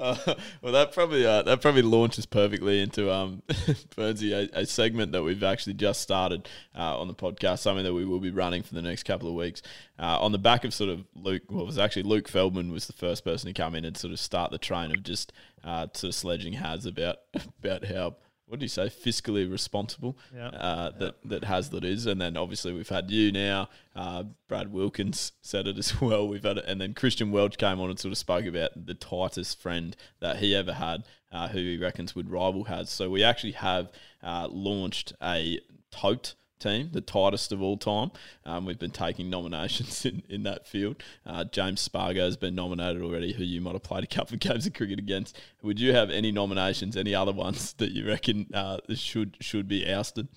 Uh, 0.00 0.16
well, 0.62 0.72
that 0.72 0.92
probably 0.92 1.26
uh, 1.26 1.42
that 1.42 1.60
probably 1.60 1.82
launches 1.82 2.26
perfectly 2.26 2.80
into 2.80 3.12
um, 3.12 3.42
Burnsy, 3.96 4.32
a, 4.32 4.60
a, 4.60 4.66
segment 4.66 5.12
that 5.12 5.22
we've 5.22 5.42
actually 5.42 5.74
just 5.74 6.00
started 6.00 6.48
uh, 6.76 6.98
on 6.98 7.06
the 7.06 7.14
podcast, 7.14 7.58
something 7.58 7.84
that 7.84 7.92
we 7.92 8.04
will 8.04 8.18
be 8.18 8.30
running 8.30 8.62
for 8.62 8.74
the 8.74 8.82
next 8.82 9.02
couple 9.02 9.28
of 9.28 9.34
weeks. 9.34 9.62
Uh, 9.98 10.18
on 10.18 10.32
the 10.32 10.38
back 10.38 10.64
of 10.64 10.72
sort 10.72 10.88
of 10.88 11.04
Luke, 11.14 11.42
well, 11.50 11.62
it 11.62 11.66
was 11.66 11.78
actually 11.78 12.04
Luke 12.04 12.28
Feldman 12.28 12.72
was 12.72 12.86
the 12.86 12.94
first 12.94 13.24
person 13.24 13.52
to 13.52 13.52
come 13.52 13.74
in 13.74 13.84
and 13.84 13.96
sort 13.96 14.12
of 14.12 14.18
start 14.18 14.50
the 14.50 14.58
train 14.58 14.90
of 14.90 15.02
just 15.02 15.32
uh, 15.62 15.86
sort 15.92 16.08
of 16.08 16.14
sledging 16.14 16.54
Haz 16.54 16.86
about 16.86 17.18
about 17.62 17.84
how 17.84 18.16
what 18.50 18.58
do 18.58 18.64
you 18.64 18.68
say, 18.68 18.86
fiscally 18.86 19.48
responsible 19.50 20.18
yeah. 20.34 20.48
uh, 20.48 20.90
that 20.98 21.14
yeah. 21.22 21.38
that 21.38 21.42
Heazlett 21.44 21.84
is, 21.84 22.04
and 22.04 22.20
then 22.20 22.36
obviously 22.36 22.72
we've 22.72 22.88
had 22.88 23.08
you 23.08 23.30
now. 23.30 23.68
Uh, 23.94 24.24
Brad 24.48 24.72
Wilkins 24.72 25.30
said 25.40 25.68
it 25.68 25.78
as 25.78 26.00
well. 26.00 26.26
We've 26.26 26.42
had 26.42 26.58
it, 26.58 26.64
and 26.66 26.80
then 26.80 26.92
Christian 26.92 27.30
Welch 27.30 27.58
came 27.58 27.80
on 27.80 27.90
and 27.90 27.98
sort 27.98 28.10
of 28.10 28.18
spoke 28.18 28.46
about 28.46 28.86
the 28.86 28.94
tightest 28.94 29.62
friend 29.62 29.96
that 30.18 30.38
he 30.38 30.56
ever 30.56 30.72
had, 30.72 31.04
uh, 31.30 31.46
who 31.46 31.58
he 31.58 31.78
reckons 31.78 32.16
would 32.16 32.28
rival 32.28 32.64
Haz. 32.64 32.90
So 32.90 33.08
we 33.08 33.22
actually 33.22 33.52
have 33.52 33.92
uh, 34.20 34.48
launched 34.50 35.12
a 35.22 35.60
tote 35.92 36.34
team, 36.60 36.90
the 36.92 37.00
tightest 37.00 37.52
of 37.52 37.62
all 37.62 37.76
time. 37.76 38.10
Um, 38.44 38.64
we've 38.64 38.78
been 38.78 38.90
taking 38.90 39.30
nominations 39.30 40.04
in, 40.04 40.22
in 40.28 40.42
that 40.44 40.66
field. 40.66 41.02
Uh, 41.26 41.44
James 41.44 41.80
Spargo 41.80 42.24
has 42.24 42.36
been 42.36 42.54
nominated 42.54 43.02
already, 43.02 43.32
who 43.32 43.42
you 43.42 43.60
might 43.60 43.72
have 43.72 43.82
played 43.82 44.04
a 44.04 44.06
couple 44.06 44.34
of 44.34 44.40
games 44.40 44.66
of 44.66 44.74
cricket 44.74 44.98
against. 44.98 45.38
Would 45.62 45.80
you 45.80 45.94
have 45.94 46.10
any 46.10 46.30
nominations, 46.30 46.96
any 46.96 47.14
other 47.14 47.32
ones 47.32 47.72
that 47.78 47.92
you 47.92 48.06
reckon 48.06 48.46
uh, 48.54 48.78
should 48.94 49.36
should 49.40 49.66
be 49.66 49.90
ousted? 49.90 50.28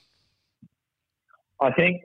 I 1.62 1.72
think 1.72 2.02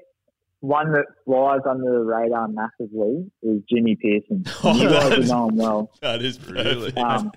one 0.61 0.93
that 0.93 1.07
flies 1.25 1.61
under 1.69 1.93
the 1.93 2.05
radar 2.05 2.49
massively 2.49 3.31
is 3.43 3.63
Jimmy 3.71 3.97
Peirson. 3.97 4.49
Oh, 4.65 4.75
you 4.75 4.89
guys 4.89 5.29
know 5.29 5.49
him 5.49 5.57
well. 5.57 5.91
That 6.01 6.23
is 6.23 6.45
really. 6.49 6.97
Um, 6.97 7.31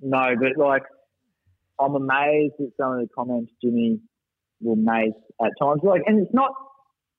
no, 0.00 0.34
but 0.38 0.56
like, 0.56 0.82
I'm 1.80 1.94
amazed 1.94 2.54
at 2.60 2.68
some 2.76 2.92
of 2.92 3.00
the 3.00 3.08
comments 3.14 3.52
Jimmy 3.62 4.00
will 4.64 4.76
make 4.76 5.12
at 5.44 5.52
times. 5.60 5.80
Like, 5.82 6.02
and 6.06 6.20
it's 6.20 6.34
not, 6.34 6.52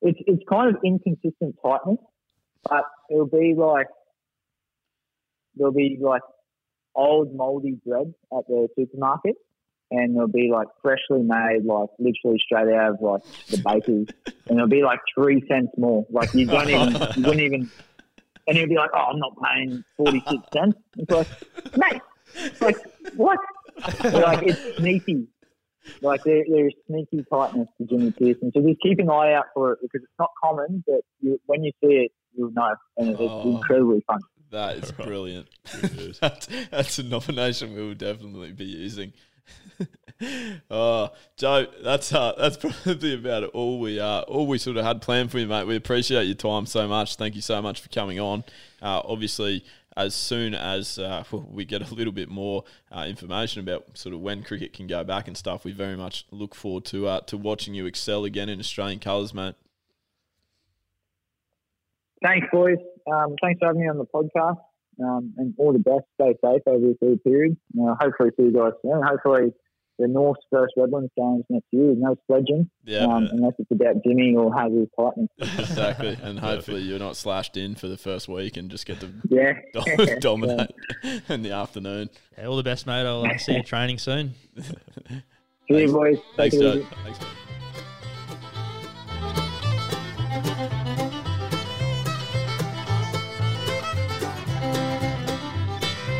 it's 0.01 0.19
it's 0.25 0.43
kind 0.49 0.75
of 0.75 0.81
inconsistent 0.83 1.55
tightness, 1.63 1.99
but 2.63 2.83
it'll 3.09 3.27
be 3.27 3.53
like 3.57 3.87
there'll 5.55 5.73
be 5.73 5.97
like 6.01 6.21
old 6.95 7.33
moldy 7.35 7.77
bread 7.85 8.13
at 8.37 8.47
the 8.47 8.67
supermarket, 8.77 9.35
and 9.91 10.15
they'll 10.15 10.27
be 10.27 10.49
like 10.51 10.67
freshly 10.81 11.21
made, 11.21 11.65
like 11.65 11.89
literally 11.99 12.39
straight 12.43 12.73
out 12.73 12.93
of 12.93 13.01
like 13.01 13.21
the 13.47 13.57
bakery, 13.57 14.07
and 14.47 14.57
it'll 14.57 14.67
be 14.67 14.83
like 14.83 14.99
three 15.13 15.43
cents 15.47 15.71
more. 15.77 16.05
Like 16.09 16.33
you 16.33 16.45
don't 16.45 16.69
even, 16.69 16.93
you 17.15 17.23
wouldn't 17.23 17.41
even, 17.41 17.69
and 18.47 18.57
you'll 18.57 18.69
be 18.69 18.75
like, 18.75 18.91
oh, 18.93 19.11
I'm 19.13 19.19
not 19.19 19.33
paying 19.43 19.83
forty 19.97 20.23
six 20.29 20.43
cents. 20.53 20.77
It's 20.97 21.11
like, 21.11 21.27
mate, 21.77 22.01
it's 22.35 22.61
like 22.61 22.77
what? 23.15 23.39
like 24.03 24.43
it's 24.43 24.77
sneaky. 24.77 25.27
Like 26.01 26.23
there, 26.23 26.43
there's 26.49 26.73
sneaky 26.87 27.25
tightness 27.31 27.67
to 27.77 27.87
Jimmy 27.87 28.11
Peirson. 28.11 28.51
So 28.53 28.61
just 28.61 28.81
keep 28.81 28.99
an 28.99 29.09
eye 29.09 29.33
out 29.33 29.45
for 29.53 29.73
it 29.73 29.79
because 29.81 30.01
it's 30.03 30.19
not 30.19 30.29
common, 30.43 30.83
but 30.87 31.01
you, 31.21 31.39
when 31.45 31.63
you 31.63 31.71
see 31.81 31.93
it, 31.93 32.11
you'll 32.33 32.51
know, 32.51 32.75
and 32.97 33.09
it's 33.09 33.19
oh, 33.21 33.55
incredibly 33.55 34.03
fun. 34.07 34.19
That 34.51 34.77
is 34.77 34.91
brilliant. 34.91 35.47
that's, 36.21 36.47
that's 36.69 36.99
a 36.99 37.03
nomination 37.03 37.73
we 37.73 37.81
will 37.81 37.95
definitely 37.95 38.51
be 38.51 38.65
using. 38.65 39.13
oh, 40.69 41.09
Joe, 41.37 41.67
that's 41.83 42.13
uh, 42.13 42.33
that's 42.37 42.57
probably 42.83 43.15
about 43.15 43.43
all 43.49 43.79
we 43.79 43.99
uh, 43.99 44.21
all 44.21 44.47
we 44.47 44.57
sort 44.57 44.77
of 44.77 44.85
had 44.85 45.01
planned 45.01 45.31
for 45.31 45.39
you, 45.39 45.47
mate. 45.47 45.67
We 45.67 45.75
appreciate 45.75 46.25
your 46.25 46.35
time 46.35 46.65
so 46.65 46.87
much. 46.87 47.15
Thank 47.15 47.35
you 47.35 47.41
so 47.41 47.61
much 47.61 47.81
for 47.81 47.89
coming 47.89 48.19
on. 48.19 48.43
Uh, 48.81 49.01
obviously, 49.03 49.65
as 49.97 50.13
soon 50.13 50.53
as 50.53 50.99
uh, 50.99 51.23
we 51.31 51.65
get 51.65 51.89
a 51.89 51.93
little 51.93 52.13
bit 52.13 52.29
more 52.29 52.63
uh, 52.91 53.05
information 53.07 53.61
about 53.61 53.97
sort 53.97 54.13
of 54.13 54.21
when 54.21 54.43
cricket 54.43 54.73
can 54.73 54.87
go 54.87 55.03
back 55.03 55.27
and 55.27 55.37
stuff, 55.37 55.63
we 55.65 55.71
very 55.71 55.95
much 55.95 56.25
look 56.31 56.55
forward 56.55 56.85
to 56.85 57.07
uh, 57.07 57.21
to 57.21 57.37
watching 57.37 57.73
you 57.73 57.85
excel 57.85 58.25
again 58.25 58.49
in 58.49 58.59
Australian 58.59 58.99
colours, 58.99 59.33
mate. 59.33 59.55
Thanks, 62.23 62.47
boys. 62.51 62.77
Um, 63.11 63.35
thanks 63.41 63.59
for 63.59 63.67
having 63.67 63.81
me 63.81 63.87
on 63.87 63.97
the 63.97 64.05
podcast. 64.05 64.57
um, 64.99 65.33
and 65.37 65.53
all 65.57 65.73
the 65.73 65.79
best. 65.79 66.05
Stay 66.15 66.33
safe 66.43 66.61
over 66.65 66.93
this 66.99 67.19
period. 67.23 67.57
Uh, 67.79 67.95
hopefully, 67.99 68.31
see 68.37 68.43
you 68.43 68.53
guys 68.53 68.71
soon. 68.81 69.01
Hopefully, 69.03 69.53
the 69.97 70.07
North 70.07 70.37
first 70.51 70.73
Redlands 70.77 71.11
games 71.17 71.43
next 71.49 71.67
year 71.71 71.85
with 71.89 71.97
no 71.99 72.15
sledging, 72.27 72.69
Yeah. 72.83 73.05
um, 73.05 73.27
unless 73.31 73.53
it's 73.59 73.71
about 73.71 74.03
Jimmy 74.03 74.35
or 74.35 74.53
Hazard 74.53 74.89
Tightening. 74.99 75.29
exactly. 75.39 76.17
And 76.21 76.39
hopefully 76.39 76.81
you're 76.81 76.99
not 76.99 77.15
slashed 77.15 77.55
in 77.57 77.75
for 77.75 77.87
the 77.87 77.97
first 77.97 78.27
week 78.27 78.57
and 78.57 78.69
just 78.69 78.85
get 78.85 78.99
to 78.99 79.09
Yeah. 79.29 79.53
dom- 79.73 80.19
dominate 80.19 80.71
in 81.29 81.43
the 81.43 81.51
afternoon. 81.51 82.09
Yeah, 82.37 82.47
all 82.47 82.57
the 82.57 82.63
best, 82.63 82.85
mate. 82.87 83.05
I'll 83.05 83.25
uh, 83.25 83.37
see 83.37 83.55
you 83.55 83.63
training 83.63 83.97
soon. 83.99 84.33
See 84.59 85.81
you, 85.81 85.91
boys. 85.91 86.17
Take 86.37 86.51
Thanks, 86.51 86.55
it 86.55 86.61
Joe. 86.61 86.87
Thanks, 87.03 87.19
mate. 87.19 87.27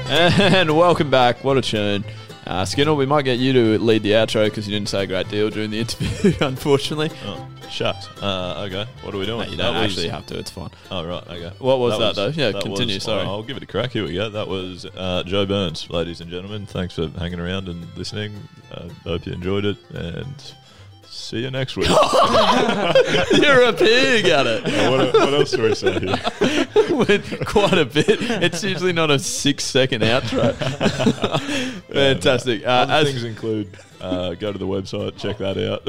And 0.08 0.78
welcome 0.78 1.10
back. 1.10 1.44
What 1.44 1.58
a 1.58 1.62
tune. 1.62 2.06
Uh, 2.46 2.64
Skinner, 2.64 2.94
we 2.94 3.06
might 3.08 3.24
get 3.24 3.40
you 3.40 3.54
to 3.54 3.80
lead 3.80 4.04
the 4.04 4.12
outro 4.12 4.46
because 4.46 4.68
you 4.68 4.74
didn't 4.76 4.90
say 4.90 5.04
a 5.04 5.08
great 5.08 5.28
deal 5.30 5.50
during 5.50 5.72
the 5.72 5.80
interview, 5.86 6.34
unfortunately. 6.42 7.10
Oh, 7.26 7.48
shucks. 7.72 8.08
Uh, 8.22 8.66
okay, 8.68 8.86
what 9.02 9.16
are 9.16 9.18
we 9.18 9.26
doing? 9.26 9.40
Mate, 9.40 9.50
you 9.50 9.58
don't 9.58 9.74
That 9.74 9.82
was- 9.82 9.92
actually 9.94 10.10
have 10.10 10.26
to, 10.28 10.38
it's 10.38 10.52
fine. 10.52 10.70
Oh 10.92 11.04
right, 11.06 11.28
okay. 11.28 11.52
What 11.60 11.80
was 11.80 11.98
that, 11.98 12.16
though? 12.16 12.28
Yeah, 12.28 12.52
that 12.52 12.62
continue, 12.64 13.00
sorry. 13.00 13.24
I'll 13.24 13.42
give 13.44 13.58
it 13.58 13.64
a 13.64 13.66
crack. 13.66 13.92
Here 13.92 14.04
we 14.06 14.14
go. 14.14 14.30
That 14.30 14.48
was 14.48 14.86
uh, 14.86 15.24
Joe 15.26 15.46
Burns, 15.48 15.90
ladies 15.90 16.22
and 16.22 16.30
gentlemen. 16.30 16.66
Thanks 16.68 16.94
for 16.96 17.08
hanging 17.10 17.40
around 17.40 17.68
and 17.68 17.86
listening. 17.98 18.36
Uh, 18.72 18.90
hope 19.04 19.26
you 19.26 19.34
enjoyed 19.34 19.66
it, 19.66 19.78
and 19.92 20.54
see 21.16 21.40
you 21.40 21.52
next 21.52 21.78
week. 21.78 21.88
You're 21.90 23.64
a 23.64 23.74
pig 23.74 24.26
at 24.26 24.46
it. 24.46 24.64
what, 24.90 25.14
what 25.14 25.34
else 25.34 25.52
do 25.52 25.64
we 25.64 25.76
say 25.76 26.00
here? 26.00 26.96
Went 26.96 27.46
quite 27.46 27.78
a 27.78 27.86
bit. 27.86 28.22
It's 28.22 28.64
usually 28.64 28.94
not 28.94 29.10
a 29.10 29.20
six 29.20 29.64
second 29.64 30.02
outro. 30.02 30.56
Fantastic. 31.94 32.64
Uh, 32.66 32.70
Other 32.70 32.94
as, 32.94 33.08
things 33.08 33.24
include 33.24 33.78
uh, 34.02 34.34
go 34.36 34.52
to 34.52 34.58
the 34.58 34.68
website, 34.68 35.18
check 35.18 35.38
that 35.40 35.58
out. 35.58 35.88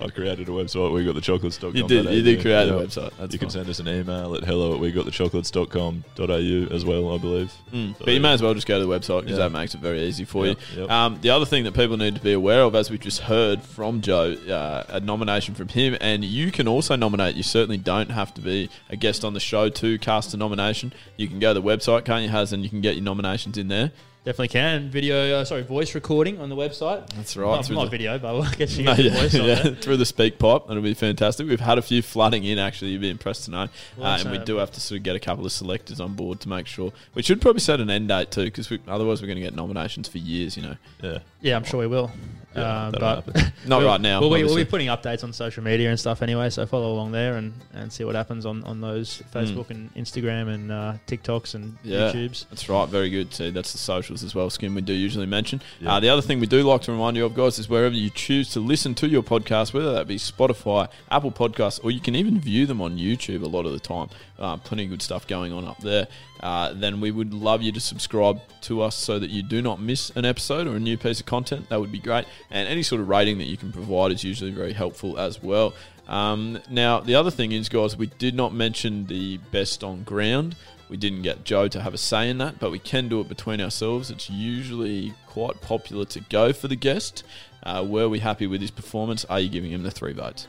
I 0.00 0.08
created 0.08 0.48
a 0.48 0.52
website. 0.52 0.92
We 0.92 1.04
got 1.04 1.14
the 1.14 1.20
chocolates.com. 1.20 1.74
you 1.76 1.86
did, 1.86 2.06
you 2.06 2.22
did 2.22 2.40
create 2.40 2.68
a 2.68 2.72
website. 2.72 3.12
That's 3.18 3.32
you 3.32 3.38
can 3.38 3.50
send 3.50 3.68
us 3.68 3.78
an 3.78 3.88
email 3.88 4.34
at 4.34 4.44
hello 4.44 4.74
at 4.74 4.80
we 4.80 4.90
got 4.92 5.04
the 5.04 5.10
chocolates.com.au 5.10 6.74
as 6.74 6.84
well, 6.84 7.14
I 7.14 7.18
believe. 7.18 7.52
Mm, 7.72 7.96
So, 7.98 8.04
but 8.04 8.14
you 8.14 8.20
may 8.20 8.32
as 8.32 8.42
well 8.42 8.54
just 8.54 8.66
go 8.66 8.78
to 8.78 8.84
the 8.86 8.90
website 8.90 9.22
because 9.22 9.38
Yeah. 9.38 9.44
that 9.48 9.52
makes 9.52 9.74
it 9.74 9.80
very 9.80 10.02
easy 10.02 10.24
for 10.24 10.46
Yep, 10.46 10.58
you. 10.74 10.80
yep. 10.82 10.90
Um, 10.90 11.18
the 11.20 11.30
other 11.30 11.44
thing 11.44 11.64
that 11.64 11.74
people 11.74 11.96
need 11.96 12.14
to 12.16 12.20
be 12.20 12.32
aware 12.32 12.62
of, 12.62 12.74
as 12.74 12.90
we 12.90 12.98
just 12.98 13.20
heard 13.20 13.62
from 13.62 14.00
Joe, 14.00 14.32
uh, 14.48 14.84
a 14.88 15.00
nomination 15.00 15.54
from 15.54 15.68
him, 15.68 15.96
and 16.00 16.24
you 16.24 16.50
can 16.50 16.68
also 16.68 16.96
nominate. 16.96 17.36
You 17.36 17.42
certainly 17.42 17.78
don't 17.78 18.10
have 18.10 18.32
to 18.34 18.40
be 18.40 18.70
a 18.90 18.96
guest 18.96 19.24
on 19.24 19.34
the 19.34 19.40
show 19.40 19.68
to 19.68 19.98
cast 19.98 20.34
a 20.34 20.36
nomination. 20.36 20.92
You 21.16 21.28
can 21.28 21.38
go 21.38 21.54
to 21.54 21.60
the 21.60 21.66
website, 21.66 22.04
can't 22.04 22.22
you, 22.24 22.30
Haz, 22.30 22.52
and 22.52 22.62
you 22.62 22.68
can 22.70 22.80
get 22.80 22.94
your 22.94 23.04
nominations 23.04 23.56
in 23.58 23.68
there. 23.68 23.90
Definitely 24.28 24.48
can. 24.48 24.90
Video, 24.90 25.38
uh, 25.40 25.44
sorry, 25.46 25.62
voice 25.62 25.94
recording 25.94 26.38
on 26.38 26.50
the 26.50 26.54
website. 26.54 27.08
That's 27.14 27.34
right. 27.34 27.46
Not, 27.46 27.64
through 27.64 27.76
not 27.76 27.84
the- 27.84 27.90
video, 27.90 28.18
but 28.18 28.34
we'll 28.34 28.50
get 28.50 28.76
you 28.76 28.84
No, 28.84 28.92
yeah, 28.92 29.22
voice 29.22 29.32
yeah, 29.32 29.54
there. 29.54 29.74
through 29.80 29.96
the 29.96 30.04
SpeakPipe. 30.04 30.68
That'll 30.68 30.82
be 30.82 30.92
fantastic. 30.92 31.48
We've 31.48 31.58
had 31.58 31.78
a 31.78 31.82
few 31.82 32.02
flooding 32.02 32.44
in, 32.44 32.58
actually. 32.58 32.90
You'd 32.90 33.00
be 33.00 33.08
impressed 33.08 33.46
to 33.46 33.50
know. 33.50 33.68
Uh, 33.98 34.18
and 34.20 34.30
we 34.30 34.36
do 34.36 34.56
have 34.56 34.70
to 34.72 34.82
sort 34.82 34.98
of 34.98 35.04
get 35.04 35.16
a 35.16 35.18
couple 35.18 35.46
of 35.46 35.52
selectors 35.52 35.98
on 35.98 36.12
board 36.12 36.40
to 36.40 36.50
make 36.50 36.66
sure. 36.66 36.92
We 37.14 37.22
should 37.22 37.40
probably 37.40 37.60
set 37.60 37.80
an 37.80 37.88
end 37.88 38.08
date 38.08 38.30
too, 38.30 38.44
because 38.44 38.70
otherwise 38.86 39.22
we're 39.22 39.28
going 39.28 39.38
to 39.38 39.42
get 39.42 39.56
nominations 39.56 40.08
for 40.08 40.18
years, 40.18 40.58
you 40.58 40.62
know. 40.62 40.76
Yeah. 41.02 41.18
Yeah, 41.40 41.56
I'm 41.56 41.64
sure 41.64 41.80
we 41.80 41.86
will. 41.86 42.10
Yeah, 42.56 42.86
um, 42.86 42.92
but. 42.92 43.52
Not 43.66 43.82
right 43.82 44.00
now. 44.00 44.20
We'll 44.20 44.32
be, 44.32 44.42
we'll 44.44 44.56
be 44.56 44.64
putting 44.64 44.88
updates 44.88 45.22
on 45.22 45.32
social 45.32 45.62
media 45.62 45.90
and 45.90 46.00
stuff 46.00 46.22
anyway, 46.22 46.48
so 46.50 46.64
follow 46.66 46.92
along 46.92 47.12
there 47.12 47.36
and, 47.36 47.52
and 47.74 47.92
see 47.92 48.04
what 48.04 48.14
happens 48.14 48.46
on, 48.46 48.64
on 48.64 48.80
those 48.80 49.22
Facebook 49.32 49.70
and 49.70 49.94
Instagram 49.94 50.52
and 50.54 50.72
uh, 50.72 50.94
TikToks 51.06 51.54
and 51.54 51.68
Hmm. 51.82 51.88
Yeah. 51.88 52.12
YouTubes. 52.12 52.46
That's 52.48 52.68
right, 52.68 52.88
very 52.88 53.10
good. 53.10 53.34
See, 53.34 53.50
that's 53.50 53.72
the 53.72 53.78
socials 53.78 54.24
as 54.24 54.34
well, 54.34 54.48
Skin, 54.48 54.74
we 54.74 54.80
do 54.80 54.92
usually 54.94 55.26
mention. 55.26 55.60
Yeah. 55.80 55.94
Uh, 55.94 56.00
the 56.00 56.08
other 56.08 56.22
thing 56.22 56.40
we 56.40 56.46
do 56.46 56.62
like 56.62 56.82
to 56.82 56.92
remind 56.92 57.16
you 57.16 57.26
of, 57.26 57.34
guys, 57.34 57.58
is 57.58 57.68
wherever 57.68 57.94
you 57.94 58.10
choose 58.10 58.50
to 58.52 58.60
listen 58.60 58.94
to 58.96 59.08
your 59.08 59.22
podcast, 59.22 59.74
whether 59.74 59.92
that 59.92 60.06
be 60.08 60.16
Spotify, 60.16 60.88
Apple 61.10 61.32
Podcasts, 61.32 61.80
or 61.84 61.90
you 61.90 62.00
can 62.00 62.14
even 62.14 62.40
view 62.40 62.64
them 62.66 62.80
on 62.80 62.96
YouTube 62.96 63.42
a 63.42 63.46
lot 63.48 63.66
of 63.66 63.72
the 63.72 63.80
time. 63.80 64.08
Uh, 64.38 64.56
plenty 64.56 64.84
of 64.84 64.90
good 64.90 65.02
stuff 65.02 65.26
going 65.26 65.52
on 65.52 65.66
up 65.66 65.78
there. 65.78 66.06
Uh, 66.40 66.72
then 66.72 67.00
we 67.00 67.10
would 67.10 67.34
love 67.34 67.60
you 67.60 67.72
to 67.72 67.80
subscribe 67.80 68.40
to 68.60 68.82
us 68.82 68.94
so 68.94 69.18
that 69.18 69.30
you 69.30 69.42
do 69.42 69.60
not 69.60 69.80
miss 69.80 70.10
an 70.10 70.24
episode 70.24 70.66
or 70.66 70.76
a 70.76 70.80
new 70.80 70.96
piece 70.96 71.18
of 71.18 71.26
content. 71.26 71.68
That 71.68 71.80
would 71.80 71.90
be 71.90 71.98
great. 71.98 72.24
And 72.50 72.68
any 72.68 72.82
sort 72.82 73.00
of 73.00 73.08
rating 73.08 73.38
that 73.38 73.48
you 73.48 73.56
can 73.56 73.72
provide 73.72 74.12
is 74.12 74.22
usually 74.22 74.52
very 74.52 74.72
helpful 74.72 75.18
as 75.18 75.42
well. 75.42 75.74
Um, 76.06 76.60
now, 76.70 77.00
the 77.00 77.16
other 77.16 77.30
thing 77.30 77.52
is, 77.52 77.68
guys, 77.68 77.96
we 77.96 78.06
did 78.06 78.34
not 78.34 78.54
mention 78.54 79.06
the 79.06 79.38
best 79.50 79.82
on 79.82 80.04
ground. 80.04 80.56
We 80.88 80.96
didn't 80.96 81.22
get 81.22 81.44
Joe 81.44 81.68
to 81.68 81.82
have 81.82 81.92
a 81.92 81.98
say 81.98 82.30
in 82.30 82.38
that, 82.38 82.58
but 82.58 82.70
we 82.70 82.78
can 82.78 83.08
do 83.08 83.20
it 83.20 83.28
between 83.28 83.60
ourselves. 83.60 84.10
It's 84.10 84.30
usually 84.30 85.12
quite 85.26 85.60
popular 85.60 86.06
to 86.06 86.20
go 86.20 86.52
for 86.52 86.68
the 86.68 86.76
guest. 86.76 87.24
Uh, 87.62 87.84
were 87.86 88.08
we 88.08 88.20
happy 88.20 88.46
with 88.46 88.62
his 88.62 88.70
performance? 88.70 89.24
Are 89.26 89.40
you 89.40 89.50
giving 89.50 89.70
him 89.70 89.82
the 89.82 89.90
three 89.90 90.14
votes? 90.14 90.46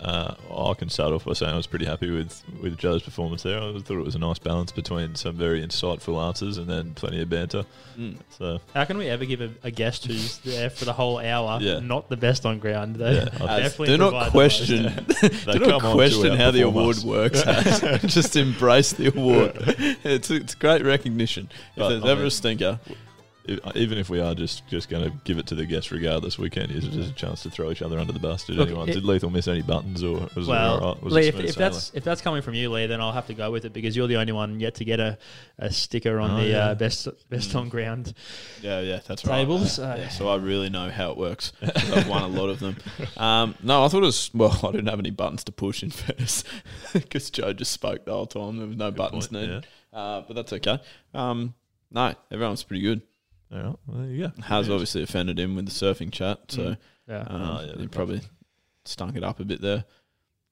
Uh, 0.00 0.34
I 0.56 0.72
can 0.74 0.88
start 0.88 1.12
off 1.12 1.26
by 1.26 1.34
saying 1.34 1.52
I 1.52 1.56
was 1.56 1.66
pretty 1.66 1.84
happy 1.84 2.10
with, 2.10 2.42
with 2.62 2.78
Joe's 2.78 3.02
performance 3.02 3.42
there. 3.42 3.58
I 3.60 3.78
thought 3.80 3.98
it 3.98 4.04
was 4.04 4.14
a 4.14 4.18
nice 4.18 4.38
balance 4.38 4.72
between 4.72 5.14
some 5.14 5.36
very 5.36 5.60
insightful 5.62 6.26
answers 6.26 6.56
and 6.56 6.66
then 6.66 6.94
plenty 6.94 7.20
of 7.20 7.28
banter. 7.28 7.66
Mm. 7.98 8.16
So 8.30 8.60
How 8.72 8.86
can 8.86 8.96
we 8.96 9.08
ever 9.08 9.26
give 9.26 9.42
a, 9.42 9.50
a 9.62 9.70
guest 9.70 10.06
who's 10.06 10.38
there 10.38 10.70
for 10.70 10.86
the 10.86 10.94
whole 10.94 11.18
hour 11.18 11.58
Yeah. 11.60 11.80
not 11.80 12.08
the 12.08 12.16
best 12.16 12.46
on 12.46 12.58
ground? 12.60 12.96
They 12.96 13.14
Yeah, 13.16 13.24
definitely 13.26 13.88
do 13.88 13.98
not 13.98 14.10
provide 14.10 14.26
the 14.26 14.30
question. 14.30 14.84
They 15.44 15.58
do 15.58 15.66
not 15.66 15.80
come 15.82 15.92
question 15.92 16.34
how 16.36 16.50
the 16.50 16.62
award 16.62 16.96
works. 17.04 17.42
Just 18.06 18.36
embrace 18.36 18.92
the 18.94 19.08
award. 19.08 19.52
It's 20.02 20.30
it's 20.30 20.54
great 20.54 20.82
recognition. 20.82 21.50
If 21.76 21.76
But, 21.76 21.88
there's 21.90 22.04
I 22.04 22.08
ever 22.08 22.20
mean- 22.20 22.26
a 22.28 22.30
stinker, 22.30 22.80
even 23.74 23.98
if 23.98 24.08
we 24.10 24.20
are 24.20 24.34
just, 24.34 24.66
just 24.68 24.88
going 24.88 25.04
to 25.04 25.16
give 25.24 25.38
it 25.38 25.46
to 25.48 25.54
the 25.54 25.66
guest 25.66 25.90
regardless, 25.90 26.38
we 26.38 26.50
can't 26.50 26.70
use 26.70 26.84
it 26.86 26.94
as 26.94 27.08
a 27.10 27.12
chance 27.12 27.42
to 27.42 27.50
throw 27.50 27.70
each 27.70 27.82
other 27.82 27.98
under 27.98 28.12
the 28.12 28.18
bus. 28.18 28.44
Did 28.44 28.56
Look, 28.56 28.68
anyone? 28.68 28.88
it- 28.88 28.92
did 28.94 29.04
Lethal 29.04 29.30
miss 29.30 29.48
any 29.48 29.62
buttons 29.62 30.02
or 30.04 30.28
was 30.36 30.48
it 30.48 30.52
all 30.52 30.80
right? 30.94 31.02
Was 31.02 31.12
Lee, 31.12 31.28
it 31.28 31.34
if, 31.34 31.40
if 31.40 31.54
that's 31.56 31.90
if 31.94 32.04
that's 32.04 32.20
coming 32.20 32.42
from 32.42 32.54
you, 32.54 32.70
Lee, 32.70 32.86
then 32.86 33.00
I'll 33.00 33.12
have 33.12 33.26
to 33.28 33.34
go 33.34 33.50
with 33.50 33.64
it 33.64 33.72
because 33.72 33.96
you're 33.96 34.06
the 34.06 34.16
only 34.16 34.32
one 34.32 34.60
yet 34.60 34.76
to 34.76 34.84
get 34.84 35.00
a, 35.00 35.18
a 35.58 35.70
sticker 35.72 36.20
on 36.20 36.30
Oh, 36.32 36.36
the 36.36 36.46
yeah. 36.48 36.58
uh, 36.66 36.74
best 36.74 37.08
best 37.28 37.54
on 37.54 37.68
ground. 37.68 38.14
yeah, 38.62 38.80
yeah, 38.80 39.00
that's 39.06 39.24
right. 39.24 39.38
Tables, 39.38 39.78
Uh, 39.78 39.82
uh, 39.90 39.96
yeah, 39.98 40.08
so 40.08 40.28
I 40.28 40.36
really 40.36 40.70
know 40.70 40.90
how 40.90 41.10
it 41.10 41.16
works. 41.16 41.52
I've 41.62 42.08
won 42.08 42.22
a 42.22 42.28
lot 42.28 42.48
of 42.50 42.60
them. 42.60 42.76
Um, 43.16 43.54
no, 43.62 43.84
I 43.84 43.88
thought 43.88 44.02
it 44.02 44.06
was 44.06 44.30
well. 44.34 44.58
I 44.62 44.70
didn't 44.72 44.88
have 44.88 44.98
any 44.98 45.10
buttons 45.10 45.44
to 45.44 45.52
push 45.52 45.82
in 45.82 45.90
first 45.90 46.46
because 46.92 47.30
Joe 47.30 47.52
just 47.52 47.72
spoke 47.72 48.04
the 48.04 48.12
whole 48.12 48.26
time. 48.26 48.58
There 48.58 48.66
was 48.66 48.76
no 48.76 48.90
buttons 48.90 49.28
point, 49.28 49.42
needed, 49.42 49.66
uh, 49.92 50.22
but 50.26 50.34
that's 50.34 50.52
okay. 50.52 50.78
Um, 51.14 51.54
no, 51.90 52.14
everyone's 52.30 52.62
pretty 52.62 52.82
good. 52.82 53.02
Right, 53.50 53.62
well, 53.64 53.78
there 53.98 54.06
you 54.06 54.28
go. 54.28 54.32
Haz 54.42 54.70
obviously 54.70 55.02
offended 55.02 55.38
him 55.38 55.56
with 55.56 55.66
the 55.66 55.72
surfing 55.72 56.12
chat, 56.12 56.38
so 56.48 56.76
Yeah. 57.08 57.24
um, 57.26 57.42
Oh, 57.42 57.64
yeah, 57.66 57.80
he 57.80 57.88
probably 57.88 58.20
stunk 58.84 59.16
it 59.16 59.24
up 59.24 59.40
a 59.40 59.44
bit 59.44 59.60
there. 59.60 59.84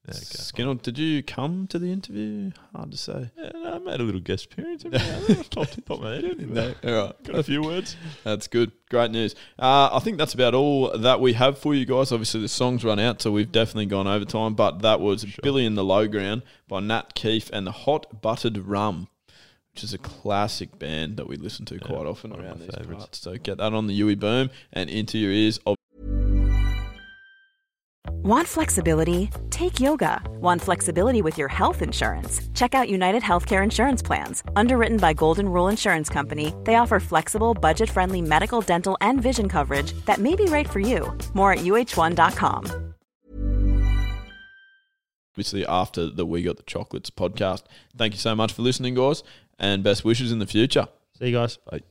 Yeah, 0.07 0.15
okay. 0.15 0.23
Skinner, 0.23 0.75
did 0.75 0.97
you 0.97 1.21
come 1.21 1.67
to 1.67 1.77
the 1.77 1.91
interview? 1.91 2.51
Hard 2.73 2.91
to 2.91 2.97
say. 2.97 3.29
Yeah, 3.37 3.51
no, 3.53 3.73
I 3.75 3.77
made 3.79 3.99
a 3.99 4.03
little 4.03 4.21
guest 4.21 4.45
appearance. 4.45 4.83
every 4.85 4.97
now 4.97 5.05
and 5.17 5.25
then. 5.27 5.43
Popped- 5.51 5.85
popped 5.85 6.01
my 6.01 6.15
head 6.15 6.23
in. 6.23 6.53
No, 6.53 6.73
all 6.83 6.91
right. 7.05 7.23
Got 7.23 7.35
a 7.35 7.43
few 7.43 7.61
words. 7.61 7.95
That's 8.23 8.47
good. 8.47 8.71
Great 8.89 9.11
news. 9.11 9.35
Uh, 9.59 9.89
I 9.91 9.99
think 9.99 10.17
that's 10.17 10.33
about 10.33 10.53
all 10.53 10.97
that 10.97 11.19
we 11.21 11.33
have 11.33 11.57
for 11.57 11.75
you 11.75 11.85
guys. 11.85 12.11
Obviously, 12.11 12.41
the 12.41 12.47
song's 12.47 12.83
run 12.83 12.97
out, 12.99 13.21
so 13.21 13.31
we've 13.31 13.51
definitely 13.51 13.85
gone 13.87 14.07
over 14.07 14.25
time. 14.25 14.55
But 14.55 14.81
that 14.81 14.99
was 14.99 15.25
Billy 15.43 15.65
in 15.65 15.75
the 15.75 15.83
Low 15.85 16.07
Ground 16.07 16.41
by 16.67 16.79
Nat 16.79 17.13
Keefe 17.13 17.49
and 17.53 17.67
the 17.67 17.71
Hot 17.71 18.21
Buttered 18.21 18.57
Rum, 18.57 19.09
which 19.79 19.85
is 19.85 19.93
a 19.93 19.97
classic 19.97 20.77
band 20.77 21.15
that 21.15 21.25
we 21.25 21.37
listen 21.37 21.63
to 21.63 21.79
quite 21.79 22.05
often 22.05 22.33
around 22.33 22.59
these 22.59 22.69
favourites. 22.75 23.05
parts. 23.05 23.19
So 23.19 23.37
get 23.37 23.59
that 23.59 23.71
on 23.71 23.87
the 23.87 23.93
Yui 23.93 24.15
Boom 24.15 24.49
and 24.73 24.89
into 24.89 25.17
your 25.17 25.31
ears. 25.31 25.57
Want 28.05 28.45
flexibility? 28.45 29.29
Take 29.51 29.79
yoga. 29.79 30.21
Want 30.41 30.61
flexibility 30.61 31.21
with 31.21 31.37
your 31.37 31.47
health 31.47 31.81
insurance? 31.81 32.41
Check 32.53 32.75
out 32.75 32.89
United 32.89 33.23
Healthcare 33.23 33.63
Insurance 33.63 34.01
Plans. 34.01 34.43
Underwritten 34.57 34.97
by 34.97 35.13
Golden 35.13 35.47
Rule 35.47 35.69
Insurance 35.69 36.09
Company, 36.09 36.53
they 36.65 36.75
offer 36.75 36.99
flexible, 36.99 37.53
budget 37.53 37.89
friendly 37.89 38.21
medical, 38.21 38.59
dental, 38.59 38.97
and 38.99 39.21
vision 39.21 39.47
coverage 39.47 39.93
that 40.03 40.17
may 40.17 40.35
be 40.35 40.45
right 40.45 40.69
for 40.69 40.81
you. 40.81 41.17
More 41.33 41.53
at 41.53 41.59
uh1.com. 41.59 42.89
obviously, 45.39 45.65
after 45.65 46.09
the 46.09 46.25
We 46.25 46.43
Got 46.43 46.57
the 46.57 46.63
Chocolates 46.63 47.09
podcast. 47.09 47.63
Thank 47.95 48.13
you 48.13 48.19
so 48.19 48.35
much 48.35 48.51
for 48.51 48.61
listening, 48.61 48.95
guys, 48.95 49.23
and 49.59 49.83
best 49.83 50.03
wishes 50.03 50.31
in 50.31 50.39
the 50.39 50.47
future. 50.47 50.87
See 51.17 51.27
you 51.27 51.33
guys. 51.33 51.57
Bye. 51.69 51.81